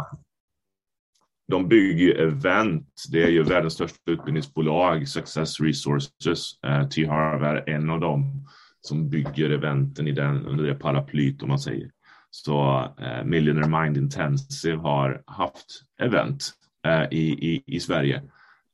de 1.48 1.68
bygger 1.68 2.16
event. 2.16 3.04
Det 3.12 3.24
är 3.24 3.30
ju 3.30 3.44
världens 3.44 3.74
största 3.74 4.12
utbildningsbolag, 4.12 5.08
Success 5.08 5.60
Resources. 5.60 6.64
Uh, 6.68 6.88
T. 6.88 7.06
Harv 7.06 7.44
är 7.44 7.70
en 7.70 7.90
av 7.90 8.00
dem 8.00 8.48
som 8.82 9.10
bygger 9.10 9.50
eventen 9.50 10.08
i 10.08 10.12
den, 10.12 10.46
under 10.46 10.64
det 10.64 10.76
paraplyt 10.76 11.44
om 11.44 11.50
man 11.50 11.60
säger. 11.60 11.92
Så 12.30 12.82
uh, 13.02 13.24
Millionaire 13.26 13.84
Mind 13.84 13.98
Intensive 13.98 14.78
har 14.78 15.24
haft 15.28 15.66
event 16.02 16.52
uh, 16.88 17.14
i, 17.14 17.54
i, 17.54 17.64
i 17.66 17.80
Sverige. 17.80 18.22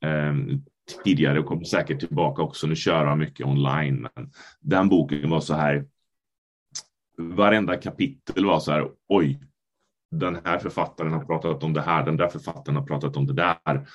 Um, 0.04 0.64
tidigare 1.04 1.38
och 1.38 1.46
kommer 1.46 1.64
säkert 1.64 2.00
tillbaka 2.00 2.42
också. 2.42 2.66
Nu 2.66 2.76
kör 2.76 3.06
han 3.06 3.18
mycket 3.18 3.46
online. 3.46 4.08
Men 4.14 4.30
den 4.60 4.88
boken 4.88 5.30
var 5.30 5.40
så 5.40 5.54
här. 5.54 5.86
Varenda 7.18 7.76
kapitel 7.76 8.46
var 8.46 8.60
så 8.60 8.72
här. 8.72 8.88
Oj, 9.08 9.40
den 10.10 10.38
här 10.44 10.58
författaren 10.58 11.12
har 11.12 11.24
pratat 11.24 11.64
om 11.64 11.72
det 11.72 11.80
här. 11.80 12.04
Den 12.04 12.16
där 12.16 12.28
författaren 12.28 12.76
har 12.76 12.86
pratat 12.86 13.16
om 13.16 13.26
det 13.26 13.32
där. 13.32 13.86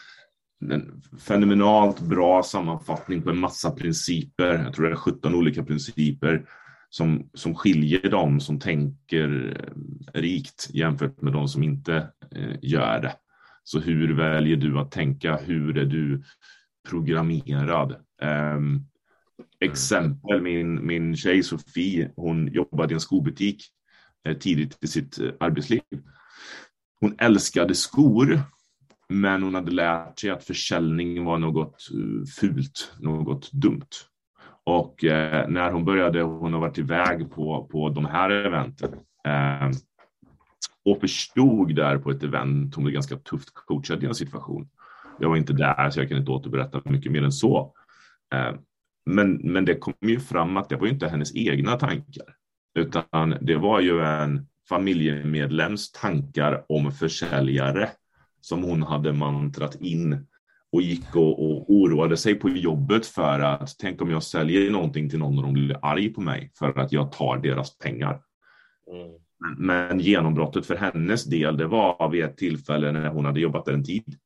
En 0.72 1.02
fenomenalt 1.20 2.00
bra 2.00 2.44
sammanfattning 2.44 3.22
på 3.22 3.30
en 3.30 3.38
massa 3.38 3.72
principer. 3.72 4.64
Jag 4.64 4.74
tror 4.74 4.86
det 4.86 4.92
är 4.92 4.96
17 4.96 5.36
olika 5.36 5.64
principer 5.64 6.46
som, 6.90 7.30
som 7.34 7.56
skiljer 7.56 8.10
dem 8.10 8.40
som 8.40 8.60
tänker 8.60 9.58
eh, 9.60 10.22
rikt 10.22 10.70
jämfört 10.74 11.22
med 11.22 11.34
de 11.34 11.48
som 11.48 11.64
inte 11.64 11.96
eh, 12.36 12.56
gör 12.62 13.02
det. 13.02 13.16
Så 13.64 13.80
hur 13.80 14.14
väljer 14.14 14.58
du 14.58 14.80
att 14.80 14.92
tänka? 14.92 15.38
Hur 15.38 15.78
är 15.78 15.86
du 15.86 16.24
programmerad. 16.86 17.96
Um, 18.22 18.86
exempel, 19.60 20.42
min, 20.42 20.88
min 20.88 21.16
tjej 21.16 21.44
Sofie, 21.44 22.12
hon 22.16 22.48
jobbade 22.48 22.94
i 22.94 22.96
en 22.96 23.00
skobutik 23.00 23.64
eh, 24.28 24.38
tidigt 24.38 24.78
i 24.82 24.88
sitt 24.88 25.20
eh, 25.20 25.32
arbetsliv. 25.40 25.82
Hon 27.00 27.16
älskade 27.20 27.76
skor, 27.76 28.42
men 29.10 29.44
hon 29.44 29.56
hade 29.56 29.72
lärt 29.72 30.20
sig 30.20 30.30
att 30.30 30.44
försäljning 30.44 31.24
var 31.24 31.38
något 31.38 31.88
uh, 31.94 32.26
fult, 32.26 32.94
något 33.00 33.52
dumt. 33.52 33.90
Och 34.66 35.04
eh, 35.04 35.48
när 35.48 35.72
hon 35.72 35.86
började, 35.86 36.22
hon 36.22 36.54
har 36.54 36.60
varit 36.60 36.78
iväg 36.78 37.32
på, 37.32 37.68
på 37.72 37.90
de 37.90 38.06
här 38.06 38.30
eventen 38.30 38.94
eh, 39.28 39.70
och 40.86 41.02
förstod 41.02 41.76
där 41.76 41.98
på 41.98 42.12
ett 42.12 42.24
event, 42.24 42.76
hon 42.76 42.84
blev 42.84 42.94
ganska 42.94 43.18
tufft 43.18 43.54
coachad 43.54 44.04
i 44.04 44.06
en 44.06 44.16
situation. 44.16 44.70
Jag 45.20 45.30
var 45.30 45.38
inte 45.38 45.54
där 45.54 45.90
så 45.90 46.00
jag 46.00 46.10
kan 46.10 46.18
inte 46.18 46.32
återberätta 46.32 46.82
mycket 46.86 47.12
mer 47.12 47.24
än 47.24 47.32
så. 47.32 47.74
Eh, 48.34 48.56
men, 49.06 49.34
men 49.34 49.66
det 49.66 49.76
kom 49.76 49.94
ju 50.02 50.20
fram 50.20 50.58
att 50.58 50.70
det 50.70 50.76
var 50.76 50.88
inte 50.88 51.08
hennes 51.08 51.36
egna 51.36 51.76
tankar, 51.76 52.36
utan 52.80 53.38
det 53.42 53.56
var 53.56 53.80
ju 53.80 54.02
en 54.02 54.48
familjemedlems 54.70 55.92
tankar 55.92 56.66
om 56.70 56.92
försäljare 56.92 57.90
som 58.42 58.64
hon 58.64 58.84
hade 58.84 59.14
mantrat 59.14 59.76
in 59.82 60.26
och 60.72 60.82
gick 60.82 61.16
och, 61.16 61.46
och 61.46 61.74
oroade 61.74 62.18
sig 62.18 62.36
på 62.36 62.50
jobbet 62.50 63.06
för 63.06 63.40
att 63.40 63.76
tänk 63.80 64.02
om 64.02 64.10
jag 64.10 64.24
säljer 64.24 64.72
någonting 64.72 65.10
till 65.10 65.20
någon 65.20 65.38
och 65.38 65.44
de 65.44 65.54
blir 65.54 65.80
arg 65.82 66.10
på 66.10 66.22
mig 66.22 66.52
för 66.60 66.80
att 66.80 66.92
jag 66.92 67.12
tar 67.12 67.38
deras 67.38 67.78
pengar. 67.78 68.22
Mm. 68.92 69.12
Men 69.58 70.00
genombrottet 70.00 70.66
för 70.66 70.76
hennes 70.76 71.26
del, 71.26 71.58
det 71.58 71.68
var 71.68 72.10
vid 72.10 72.24
ett 72.24 72.38
tillfälle 72.38 72.92
när 72.92 73.10
hon 73.10 73.26
hade 73.26 73.40
jobbat 73.40 73.66
där 73.66 73.74
en 73.74 73.84
tid 73.84 74.18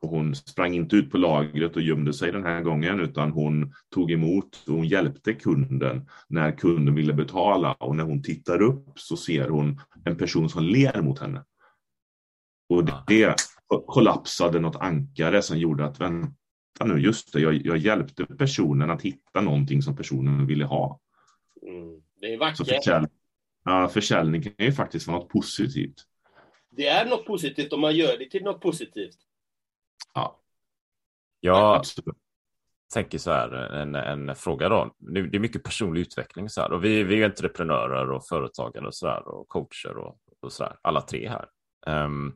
Och 0.00 0.08
hon 0.08 0.34
sprang 0.34 0.74
inte 0.74 0.96
ut 0.96 1.10
på 1.10 1.18
lagret 1.18 1.76
och 1.76 1.82
gömde 1.82 2.12
sig 2.12 2.32
den 2.32 2.44
här 2.44 2.62
gången, 2.62 3.00
utan 3.00 3.30
hon 3.30 3.72
tog 3.94 4.12
emot 4.12 4.64
och 4.66 4.74
hon 4.74 4.88
hjälpte 4.88 5.32
kunden 5.32 6.08
när 6.28 6.52
kunden 6.52 6.94
ville 6.94 7.12
betala. 7.12 7.72
Och 7.72 7.96
när 7.96 8.04
hon 8.04 8.22
tittar 8.22 8.62
upp 8.62 8.98
så 8.98 9.16
ser 9.16 9.48
hon 9.48 9.80
en 10.04 10.16
person 10.16 10.48
som 10.48 10.64
ler 10.64 11.02
mot 11.02 11.18
henne. 11.18 11.44
Och 12.68 12.84
det 13.06 13.34
kollapsade 13.86 14.60
något 14.60 14.76
ankare 14.76 15.42
som 15.42 15.58
gjorde 15.58 15.84
att 15.84 16.00
vänta 16.00 16.34
nu, 16.84 16.98
just 16.98 17.32
det, 17.32 17.40
jag, 17.40 17.66
jag 17.66 17.78
hjälpte 17.78 18.26
personen 18.26 18.90
att 18.90 19.02
hitta 19.02 19.40
någonting 19.40 19.82
som 19.82 19.96
personen 19.96 20.46
ville 20.46 20.64
ha. 20.64 21.00
Mm. 21.62 22.02
Det 22.20 22.34
är 22.34 22.38
vackert. 22.38 22.56
Så 22.56 22.64
försäl 22.64 23.06
ja, 23.64 23.88
försäljning 23.88 24.42
kan 24.42 24.66
ju 24.66 24.72
faktiskt 24.72 25.06
vara 25.06 25.18
något 25.18 25.28
positivt. 25.28 26.04
Det 26.70 26.86
är 26.86 27.06
något 27.06 27.26
positivt 27.26 27.72
om 27.72 27.80
man 27.80 27.96
gör 27.96 28.18
det 28.18 28.30
till 28.30 28.42
något 28.42 28.60
positivt. 28.60 29.16
Ja. 30.14 30.40
Jag 31.40 31.76
Absolut. 31.76 32.16
tänker 32.94 33.18
så 33.18 33.30
här, 33.32 33.52
en, 33.52 33.94
en 33.94 34.36
fråga 34.36 34.68
då. 34.68 34.94
Det 34.98 35.22
det 35.22 35.36
är 35.36 35.40
mycket 35.40 35.64
personlig 35.64 36.00
utveckling 36.00 36.48
så 36.48 36.60
här 36.60 36.72
och 36.72 36.84
vi, 36.84 37.02
vi 37.02 37.22
är 37.22 37.24
entreprenörer 37.24 38.10
och 38.10 38.26
företagare 38.26 38.86
och 38.86 38.94
så 38.94 39.06
här 39.06 39.28
och 39.28 39.48
coacher 39.48 39.96
och, 39.96 40.18
och 40.40 40.52
så 40.52 40.64
här, 40.64 40.76
alla 40.82 41.00
tre 41.00 41.28
här. 41.28 41.48
Ehm, 41.86 42.34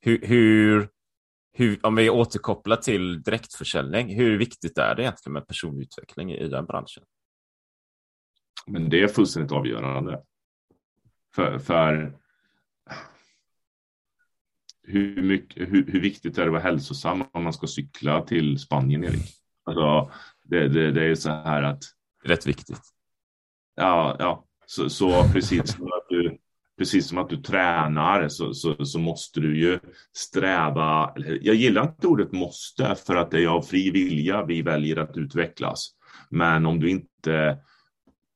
hur, 0.00 0.26
hur, 0.26 0.88
hur, 1.52 1.86
om 1.86 1.94
vi 1.94 2.10
återkopplar 2.10 2.76
till 2.76 3.22
direktförsäljning, 3.22 4.16
hur 4.16 4.38
viktigt 4.38 4.78
är 4.78 4.94
det 4.94 5.02
egentligen 5.02 5.32
med 5.32 5.46
personlig 5.46 5.82
utveckling 5.82 6.32
i 6.32 6.48
den 6.48 6.66
branschen? 6.66 7.04
Men 8.66 8.90
det 8.90 9.02
är 9.02 9.08
fullständigt 9.08 9.52
avgörande. 9.52 10.22
För, 11.34 11.58
för 11.58 12.12
hur, 14.90 15.22
mycket, 15.22 15.68
hur, 15.68 15.86
hur 15.86 16.00
viktigt 16.00 16.38
är 16.38 16.42
det 16.42 16.46
att 16.46 16.52
vara 16.52 16.62
hälsosam 16.62 17.24
om 17.32 17.44
man 17.44 17.52
ska 17.52 17.66
cykla 17.66 18.22
till 18.22 18.58
Spanien, 18.58 19.04
Erik? 19.04 19.34
Alltså, 19.64 20.10
det, 20.44 20.68
det, 20.68 20.90
det 20.90 21.04
är 21.04 21.14
så 21.14 21.30
här 21.30 21.62
att 21.62 21.82
Rätt 22.24 22.46
viktigt. 22.46 22.80
Ja, 23.76 24.16
ja. 24.18 24.44
Så, 24.66 24.90
så 24.90 25.24
precis, 25.32 25.72
som 25.72 25.86
att 25.86 26.06
du, 26.08 26.38
precis 26.78 27.06
som 27.08 27.18
att 27.18 27.28
du 27.28 27.36
tränar 27.36 28.28
så, 28.28 28.54
så, 28.54 28.84
så 28.84 28.98
måste 28.98 29.40
du 29.40 29.60
ju 29.60 29.78
sträva. 30.16 31.12
Jag 31.16 31.54
gillar 31.54 31.82
inte 31.82 32.06
ordet 32.06 32.32
måste 32.32 32.94
för 32.94 33.16
att 33.16 33.30
det 33.30 33.42
är 33.42 33.46
av 33.46 33.62
fri 33.62 33.90
vilja 33.90 34.44
vi 34.44 34.62
väljer 34.62 34.96
att 34.96 35.16
utvecklas. 35.16 35.90
Men 36.28 36.66
om 36.66 36.80
du 36.80 36.90
inte, 36.90 37.58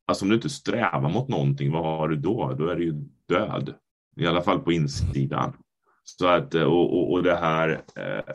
alltså 0.07 0.25
om 0.25 0.29
du 0.29 0.35
inte 0.35 0.51
strävar 0.51 1.11
mot 1.11 1.29
någonting, 1.29 1.73
vad 1.73 1.85
har 1.85 2.09
du 2.09 2.17
då? 2.17 2.55
Då 2.59 2.69
är 2.69 2.77
du 2.77 2.85
ju 2.85 2.93
död. 3.29 3.75
I 4.17 4.27
alla 4.27 4.43
fall 4.43 4.61
på 4.61 4.73
insidan. 4.73 5.57
Så 6.05 6.29
att, 6.29 6.55
eh, 6.55 6.62
och, 6.62 6.99
och, 6.99 7.12
och 7.12 7.23
det 7.23 7.37
här. 7.37 7.83
Eh, 7.97 8.35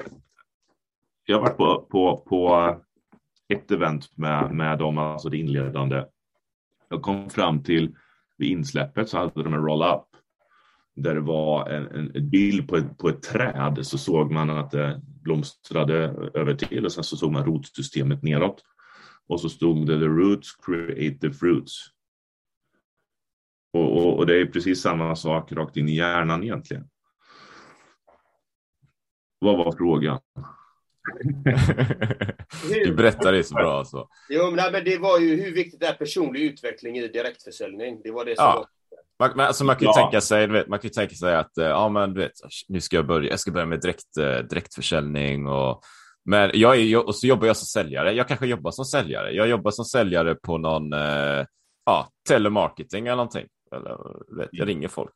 jag 1.26 1.38
har 1.38 1.42
varit 1.42 1.58
på, 1.58 1.88
på, 1.92 2.18
på 2.18 2.76
ett 3.54 3.72
event 3.72 4.18
med, 4.18 4.52
med 4.52 4.80
dem, 4.80 4.98
alltså 4.98 5.30
det 5.30 5.38
inledande. 5.38 6.06
Jag 6.90 7.02
kom 7.02 7.30
fram 7.30 7.64
till 7.64 7.96
vid 8.38 8.52
insläppet 8.52 9.10
så 9.10 9.18
hade 9.18 9.44
de 9.44 9.54
en 9.54 9.66
roll-up 9.66 10.06
där 10.96 11.16
det 11.16 11.22
var 11.22 11.70
en, 11.70 12.16
en, 12.16 12.30
bild 12.30 12.68
på 12.68 12.76
ett, 12.76 12.98
på 12.98 13.10
ett 13.10 13.22
träd 13.22 13.80
så 13.82 13.98
såg 13.98 14.32
man 14.32 14.50
att 14.50 14.72
det 14.72 15.02
blomstrade 15.04 15.96
över 16.34 16.54
till 16.54 16.86
och 16.86 16.92
sen 16.92 17.04
så 17.04 17.18
såg 17.18 17.32
man 17.32 17.46
rotsystemet 17.46 18.24
neråt. 18.24 18.64
Och 19.28 19.42
så 19.42 19.50
stod 19.50 19.88
det 19.88 20.00
the 20.00 20.06
roots 20.06 20.56
create 20.56 21.20
the 21.20 21.32
fruits. 21.32 21.86
Och, 23.74 23.98
och, 23.98 24.18
och 24.18 24.26
det 24.26 24.42
är 24.42 24.46
precis 24.46 24.82
samma 24.82 25.16
sak 25.16 25.52
rakt 25.52 25.78
in 25.78 25.90
i 25.90 25.96
hjärnan 25.96 26.44
egentligen. 26.44 26.90
Vad 29.40 29.58
var 29.58 29.72
frågan? 29.78 30.20
du 32.86 32.94
berättar 32.94 33.32
det 33.32 33.44
så 33.44 33.54
bra 33.54 33.78
alltså. 33.78 34.08
Jo, 34.30 34.46
men, 34.46 34.56
nej, 34.56 34.72
men 34.72 34.84
det 34.84 34.98
var 34.98 35.20
ju 35.20 35.44
hur 35.44 35.52
viktigt 35.54 35.84
är 35.84 35.94
personlig 35.94 36.42
utveckling 36.42 36.98
i 36.98 37.08
direktförsäljning? 37.08 38.02
Det 38.04 38.12
var 38.12 38.26
det 38.26 38.36
som 38.36 38.46
Ja. 38.46 38.56
var... 38.56 38.66
Man, 39.36 39.40
alltså 39.48 39.66
man 39.66 39.76
kan 39.76 39.82
ju 39.86 39.88
Ja. 39.88 39.94
tänka 40.04 40.22
sig, 40.22 40.48
vet, 40.48 40.68
man 40.68 40.80
kan 40.80 40.92
tänka 40.92 41.16
sig 41.16 41.36
att 41.36 41.58
eh, 41.58 41.66
ja, 41.66 41.90
men 41.90 42.14
vet, 42.14 42.32
nu 42.68 42.82
ska 42.82 42.96
jag 42.96 43.08
börja, 43.08 43.30
jag 43.30 43.40
ska 43.40 43.52
börja 43.52 43.66
med 43.66 43.82
direkt, 43.82 44.18
eh, 44.20 44.38
direktförsäljning 44.38 45.48
och 45.48 45.82
men 46.26 46.52
jag 46.54 46.78
är, 46.80 47.08
och 47.08 47.16
så 47.16 47.28
jobbar 47.28 47.48
jag 47.48 47.58
som 47.58 47.66
säljare. 47.66 48.12
Jag 48.14 48.28
kanske 48.28 48.48
jobbar 48.48 48.72
som 48.72 48.86
säljare. 48.86 49.32
Jag 49.32 49.48
jobbar 49.48 49.72
som 49.72 49.86
säljare 49.86 50.36
på 50.36 50.58
någon 50.58 50.94
eh, 50.94 51.46
ja, 51.86 52.08
telemarketing 52.28 53.08
eller 53.08 53.16
någonting. 53.16 53.48
Eller, 53.76 53.98
vet, 54.38 54.50
jag 54.52 54.68
ringer 54.68 54.88
folk. 54.88 55.12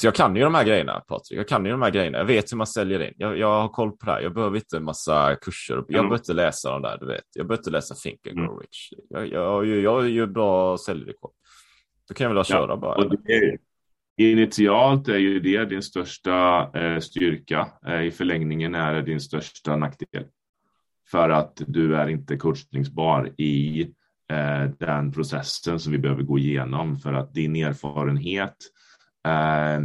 Så 0.00 0.06
jag 0.06 0.14
kan 0.14 0.36
ju 0.36 0.42
de 0.42 0.54
här 0.54 0.64
grejerna, 0.64 1.00
Patrik. 1.00 1.38
Jag 1.38 1.48
kan 1.48 1.64
ju 1.64 1.70
de 1.70 1.82
här 1.82 1.90
grejerna. 1.90 2.18
Jag 2.18 2.24
vet 2.24 2.52
hur 2.52 2.56
man 2.56 2.66
säljer 2.66 3.02
in. 3.02 3.14
Jag, 3.16 3.38
jag 3.38 3.60
har 3.60 3.68
koll 3.68 3.90
på 3.90 4.06
det 4.06 4.12
här. 4.12 4.20
Jag 4.20 4.34
behöver 4.34 4.56
inte 4.56 4.76
en 4.76 4.84
massa 4.84 5.36
kurser. 5.36 5.74
Jag 5.74 5.82
Mm. 5.90 5.92
behöver 6.02 6.16
inte 6.16 6.32
läsa 6.32 6.70
de 6.72 6.82
där, 6.82 6.98
du 7.00 7.06
vet. 7.06 7.24
Jag 7.34 7.46
behöver 7.46 7.60
inte 7.60 7.70
läsa 7.70 7.94
Think 7.94 8.26
and 8.26 8.36
Grow 8.36 8.46
Mm. 8.48 8.58
Rich. 8.60 8.92
Jag, 9.08 9.28
jag, 9.28 9.66
jag, 9.66 9.78
jag 9.78 10.04
är 10.04 10.08
ju 10.08 10.26
bra 10.26 10.78
säljrekord. 10.78 11.30
Då 12.08 12.14
kan 12.14 12.26
jag 12.26 12.34
väl 12.34 12.44
köra 12.44 12.66
Ja, 12.70 12.76
bara. 12.76 13.02
Är, 13.26 13.58
initialt 14.20 15.08
är 15.08 15.18
ju 15.18 15.40
det 15.40 15.64
din 15.64 15.82
största 15.82 16.70
eh, 16.74 16.98
styrka. 17.00 17.68
Eh, 17.86 18.02
I 18.02 18.10
förlängningen 18.10 18.74
är 18.74 18.94
det 18.94 19.02
din 19.02 19.20
största 19.20 19.76
nackdel. 19.76 20.24
För 21.10 21.30
att 21.30 21.62
du 21.66 21.96
är 21.96 22.08
inte 22.08 22.36
coachningsbar 22.36 23.32
i 23.36 23.80
eh, 24.32 24.64
den 24.78 25.12
processen 25.12 25.80
som 25.80 25.92
vi 25.92 25.98
behöver 25.98 26.22
gå 26.22 26.38
igenom. 26.38 26.96
För 26.96 27.12
att 27.12 27.34
din 27.34 27.56
erfarenhet 27.56 28.56
eh, 29.26 29.80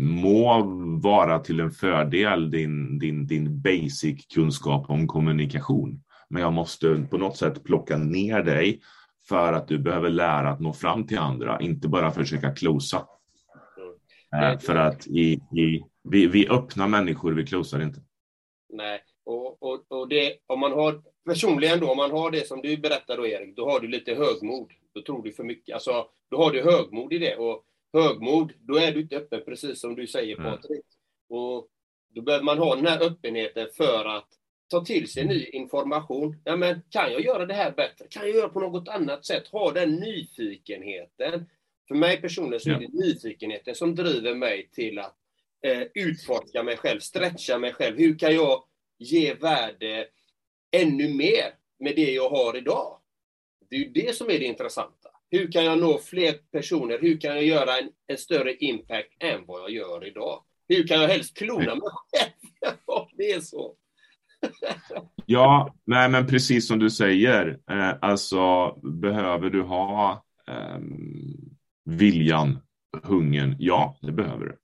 må 0.00 0.62
vara 1.02 1.38
till 1.38 1.60
en 1.60 1.70
fördel 1.70 2.50
din, 2.50 2.98
din, 2.98 3.26
din 3.26 3.60
basic 3.60 4.26
kunskap 4.34 4.90
om 4.90 5.06
kommunikation. 5.06 6.00
Men 6.28 6.42
jag 6.42 6.52
måste 6.52 7.06
på 7.10 7.18
något 7.18 7.36
sätt 7.36 7.64
plocka 7.64 7.96
ner 7.96 8.42
dig 8.42 8.80
för 9.28 9.52
att 9.52 9.68
du 9.68 9.78
behöver 9.78 10.10
lära 10.10 10.50
att 10.50 10.60
nå 10.60 10.72
fram 10.72 11.06
till 11.06 11.18
andra, 11.18 11.60
inte 11.60 11.88
bara 11.88 12.10
försöka 12.10 12.54
closa. 12.54 13.06
Eh, 14.42 14.58
för 14.58 14.76
att 14.76 15.06
i, 15.06 15.32
i, 15.32 15.84
vi, 16.02 16.26
vi 16.26 16.48
öppnar 16.48 16.88
människor, 16.88 17.32
vi 17.32 17.46
closar 17.46 17.82
inte. 17.82 18.00
Nej, 18.72 19.00
och, 19.24 19.62
och, 19.62 19.84
och 19.88 20.08
det, 20.08 20.36
om 20.46 20.60
man 20.60 20.72
har, 20.72 21.02
personligen 21.26 21.80
då, 21.80 21.90
om 21.90 21.96
man 21.96 22.10
har 22.10 22.30
det 22.30 22.46
som 22.46 22.62
du 22.62 22.76
berättar 22.76 23.16
då 23.16 23.26
Erik, 23.26 23.56
då 23.56 23.70
har 23.70 23.80
du 23.80 23.88
lite 23.88 24.14
högmod. 24.14 24.70
Då 24.94 25.02
tror 25.02 25.22
du 25.22 25.32
för 25.32 25.44
mycket, 25.44 25.74
alltså, 25.74 26.06
då 26.30 26.36
har 26.36 26.50
du 26.50 26.62
högmod 26.62 27.12
i 27.12 27.18
det. 27.18 27.36
Och 27.36 27.64
högmod, 27.94 28.52
då 28.58 28.76
är 28.76 28.92
du 28.92 29.00
inte 29.00 29.16
öppen, 29.16 29.42
precis 29.44 29.80
som 29.80 29.94
du 29.94 30.06
säger 30.06 30.38
Mm. 30.38 30.50
Patrik. 30.52 30.84
Och 31.28 31.68
då 32.14 32.22
behöver 32.22 32.44
man 32.44 32.58
ha 32.58 32.76
den 32.76 32.86
här 32.86 33.02
öppenheten 33.02 33.68
för 33.76 34.04
att 34.04 34.28
ta 34.70 34.84
till 34.84 35.08
sig 35.10 35.24
ny 35.24 35.44
information. 35.44 36.36
Ja, 36.44 36.56
men 36.56 36.82
kan 36.90 37.12
jag 37.12 37.20
göra 37.24 37.46
det 37.46 37.54
här 37.54 37.70
bättre? 37.72 38.06
Kan 38.10 38.22
jag 38.26 38.36
göra 38.36 38.48
på 38.48 38.60
något 38.60 38.88
annat 38.88 39.26
sätt? 39.26 39.48
Ha 39.48 39.72
den 39.72 39.94
nyfikenheten. 39.96 41.46
För 41.88 41.94
mig 41.94 42.20
personligen 42.20 42.60
så 42.60 42.68
är 42.68 42.72
Ja. 42.72 42.78
det 42.78 43.06
nyfikenheten 43.06 43.74
som 43.74 43.94
driver 43.94 44.34
mig 44.34 44.68
till 44.72 44.98
att 44.98 45.16
eh, 45.66 45.82
utforska 45.94 46.62
mig 46.62 46.76
själv, 46.76 47.00
stretcha 47.00 47.58
mig 47.58 47.72
själv. 47.72 47.98
Hur 47.98 48.18
kan 48.18 48.34
jag 48.34 48.64
ge 48.98 49.34
värde 49.34 50.08
ännu 50.70 51.14
mer 51.14 51.54
med 51.78 51.96
det 51.96 52.12
jag 52.12 52.28
har 52.30 52.56
idag? 52.56 52.98
Det 53.70 53.76
är 53.76 53.80
ju 53.80 53.88
det 53.88 54.16
som 54.16 54.26
är 54.30 54.38
det 54.38 54.44
intressanta. 54.44 55.03
Hur 55.34 55.52
kan 55.52 55.64
jag 55.64 55.80
nå 55.80 55.98
fler 55.98 56.32
personer? 56.52 56.98
Hur 57.00 57.20
kan 57.20 57.30
jag 57.30 57.44
göra 57.44 57.78
en, 57.78 57.88
en 58.06 58.18
större 58.18 58.54
impact 58.54 59.08
än 59.20 59.46
vad 59.46 59.60
jag 59.60 59.70
gör 59.70 60.06
idag? 60.06 60.44
Hur 60.68 60.86
kan 60.86 61.00
jag 61.00 61.08
helst 61.08 61.36
klona 61.36 61.74
mig 61.74 61.88
själv? 62.12 62.76
Det 63.16 63.32
är 63.32 63.40
så. 63.40 63.74
Ja, 65.26 65.74
nej, 65.84 66.08
men 66.08 66.26
precis 66.26 66.68
som 66.68 66.78
du 66.78 66.90
säger, 66.90 67.58
eh, 67.70 67.94
alltså 68.00 68.72
behöver 68.82 69.50
du 69.50 69.62
ha 69.62 70.24
eh, 70.48 70.78
viljan, 71.84 72.58
hungern? 73.02 73.56
Ja, 73.58 73.98
det 74.02 74.12
behöver 74.12 74.44
du. 74.44 74.58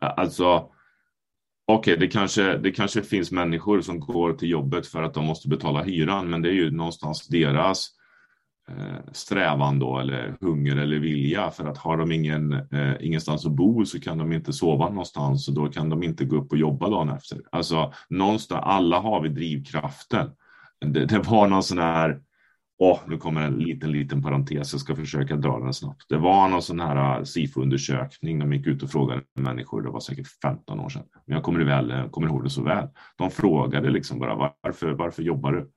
Alltså, 0.00 0.70
okej, 1.66 1.96
det, 1.96 2.08
kanske, 2.08 2.56
det 2.58 2.70
kanske 2.70 3.02
finns 3.02 3.32
människor 3.32 3.80
som 3.80 4.00
går 4.00 4.32
till 4.32 4.50
jobbet 4.50 4.86
för 4.86 5.02
att 5.02 5.14
de 5.14 5.24
måste 5.24 5.48
betala 5.48 5.82
hyran, 5.82 6.30
men 6.30 6.42
det 6.42 6.48
är 6.48 6.54
ju 6.54 6.70
någonstans 6.70 7.28
deras 7.28 7.86
eh, 7.86 7.99
Eh, 8.78 9.12
strävan 9.12 9.78
då, 9.78 9.98
eller 9.98 10.36
hunger 10.40 10.76
eller 10.76 10.98
vilja. 10.98 11.50
För 11.50 11.66
att 11.66 11.78
har 11.78 11.96
de 11.96 12.12
ingen, 12.12 12.52
eh, 12.52 12.92
ingenstans 13.00 13.46
att 13.46 13.52
bo 13.52 13.84
så 13.84 14.00
kan 14.00 14.18
de 14.18 14.32
inte 14.32 14.52
sova 14.52 14.88
någonstans 14.88 15.48
och 15.48 15.54
då 15.54 15.68
kan 15.68 15.88
de 15.88 16.02
inte 16.02 16.24
gå 16.24 16.36
upp 16.36 16.52
och 16.52 16.58
jobba 16.58 16.88
dagen 16.88 17.08
efter. 17.08 17.40
Alltså 17.52 17.92
någonstans, 18.08 18.62
alla 18.64 18.98
har 18.98 19.20
vi 19.22 19.28
drivkraften. 19.28 20.30
Det, 20.80 21.06
det 21.06 21.18
var 21.18 21.48
någon 21.48 21.62
sån 21.62 21.78
här, 21.78 22.20
åh, 22.78 22.98
nu 23.06 23.16
kommer 23.16 23.42
en 23.42 23.54
liten, 23.54 23.92
liten 23.92 24.22
parentes, 24.22 24.72
jag 24.72 24.80
ska 24.80 24.96
försöka 24.96 25.36
dra 25.36 25.58
den 25.58 25.74
snabbt. 25.74 26.08
Det 26.08 26.18
var 26.18 26.48
någon 26.48 26.62
sån 26.62 26.80
här 26.80 27.18
eh, 27.18 27.24
SIFO-undersökning, 27.24 28.38
de 28.38 28.52
gick 28.52 28.66
ut 28.66 28.82
och 28.82 28.90
frågade 28.90 29.22
människor, 29.38 29.82
det 29.82 29.90
var 29.90 30.00
säkert 30.00 30.28
15 30.42 30.80
år 30.80 30.88
sedan, 30.88 31.04
men 31.26 31.34
jag 31.34 31.44
kommer, 31.44 31.60
väl, 31.60 31.90
eh, 31.90 32.08
kommer 32.08 32.28
ihåg 32.28 32.44
det 32.44 32.50
så 32.50 32.62
väl. 32.62 32.88
De 33.16 33.30
frågade 33.30 33.90
liksom 33.90 34.18
bara, 34.18 34.52
varför, 34.62 34.92
varför 34.92 35.22
jobbar 35.22 35.52
du 35.52 35.70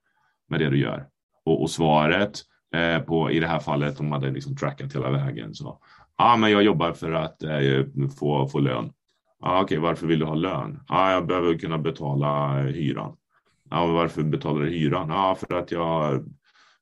med 0.49 0.59
det 0.59 0.69
du 0.69 0.79
gör? 0.79 1.07
Och, 1.45 1.61
och 1.61 1.69
svaret 1.69 2.43
eh, 2.73 2.99
på, 2.99 3.31
i 3.31 3.39
det 3.39 3.47
här 3.47 3.59
fallet, 3.59 3.97
de 3.97 4.11
hade 4.11 4.31
liksom 4.31 4.55
trackat 4.55 4.95
hela 4.95 5.11
vägen, 5.11 5.53
så 5.53 5.79
ja, 6.17 6.33
ah, 6.33 6.37
men 6.37 6.51
jag 6.51 6.63
jobbar 6.63 6.93
för 6.93 7.11
att 7.11 7.43
eh, 7.43 8.09
få, 8.19 8.47
få 8.47 8.59
lön. 8.59 8.93
Ah, 9.39 9.61
okej, 9.61 9.77
varför 9.77 10.07
vill 10.07 10.19
du 10.19 10.25
ha 10.25 10.35
lön? 10.35 10.79
Ja, 10.87 11.11
jag 11.11 11.27
behöver 11.27 11.57
kunna 11.57 11.77
betala 11.77 12.61
hyran. 12.61 13.15
Ja, 13.69 13.85
varför 13.85 14.23
betalar 14.23 14.61
du 14.61 14.69
hyran? 14.69 15.09
Ja, 15.09 15.35
för 15.35 15.55
att 15.55 15.71
jag 15.71 16.25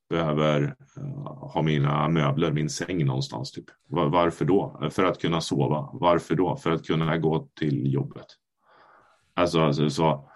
behöver 0.09 0.75
eh, 0.97 1.33
ha 1.53 1.61
mina 1.61 2.07
möbler, 2.07 2.51
min 2.51 2.69
säng 2.69 3.05
någonstans. 3.05 3.51
Typ. 3.51 3.65
Varför 3.89 4.45
då? 4.45 4.89
För 4.91 5.03
att 5.03 5.21
kunna 5.21 5.41
sova. 5.41 5.89
Varför 5.93 6.35
då? 6.35 6.55
För 6.55 6.71
att 6.71 6.87
kunna 6.87 7.17
gå 7.17 7.47
till 7.59 7.93
jobbet. 7.93 8.25
Alltså, 9.33 9.61
alltså 9.61 9.89
så, 9.89 10.30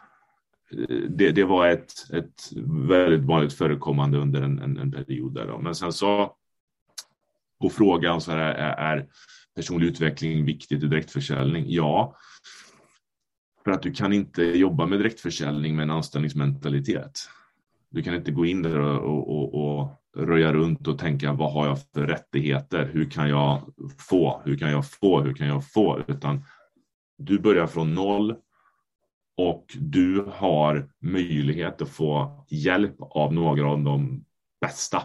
det, 1.09 1.31
det 1.31 1.43
var 1.43 1.67
ett, 1.67 2.13
ett 2.13 2.51
väldigt 2.87 3.23
vanligt 3.23 3.53
förekommande 3.53 4.17
under 4.17 4.41
en, 4.41 4.59
en, 4.59 4.77
en 4.77 4.91
period. 4.91 5.33
Där 5.33 5.47
då. 5.47 5.59
Men 5.59 5.75
sen 5.75 5.93
så 5.93 6.35
på 7.61 7.69
frågan 7.69 8.21
så 8.21 8.31
är, 8.31 8.37
är 8.63 9.07
personlig 9.55 9.87
utveckling 9.87 10.45
viktigt 10.45 10.83
i 10.83 10.87
direktförsäljning? 10.87 11.65
Ja, 11.67 12.15
för 13.63 13.71
att 13.71 13.81
du 13.81 13.91
kan 13.91 14.13
inte 14.13 14.43
jobba 14.43 14.85
med 14.85 14.99
direktförsäljning 14.99 15.75
med 15.75 15.83
en 15.83 15.91
anställningsmentalitet. 15.91 17.29
Du 17.89 18.03
kan 18.03 18.15
inte 18.15 18.31
gå 18.31 18.45
in 18.45 18.61
där 18.61 18.79
och, 18.79 19.29
och, 19.29 19.79
och 19.79 20.01
röja 20.17 20.53
runt 20.53 20.87
och 20.87 20.99
tänka 20.99 21.33
vad 21.33 21.53
har 21.53 21.67
jag 21.67 21.77
för 21.93 22.07
rättigheter? 22.07 22.89
Hur 22.93 23.09
kan 23.09 23.29
jag 23.29 23.61
få? 24.09 24.41
Hur 24.45 24.57
kan 24.57 24.71
jag 24.71 24.91
få? 24.91 25.21
Hur 25.21 25.33
kan 25.33 25.47
jag 25.47 25.71
få? 25.71 26.01
Utan 26.07 26.45
du 27.17 27.39
börjar 27.39 27.67
från 27.67 27.93
noll 27.93 28.35
och 29.37 29.65
du 29.79 30.25
har 30.33 30.89
möjlighet 31.01 31.81
att 31.81 31.89
få 31.89 32.45
hjälp 32.49 32.95
av 32.99 33.33
några 33.33 33.69
av 33.69 33.83
de 33.83 34.25
bästa. 34.61 35.01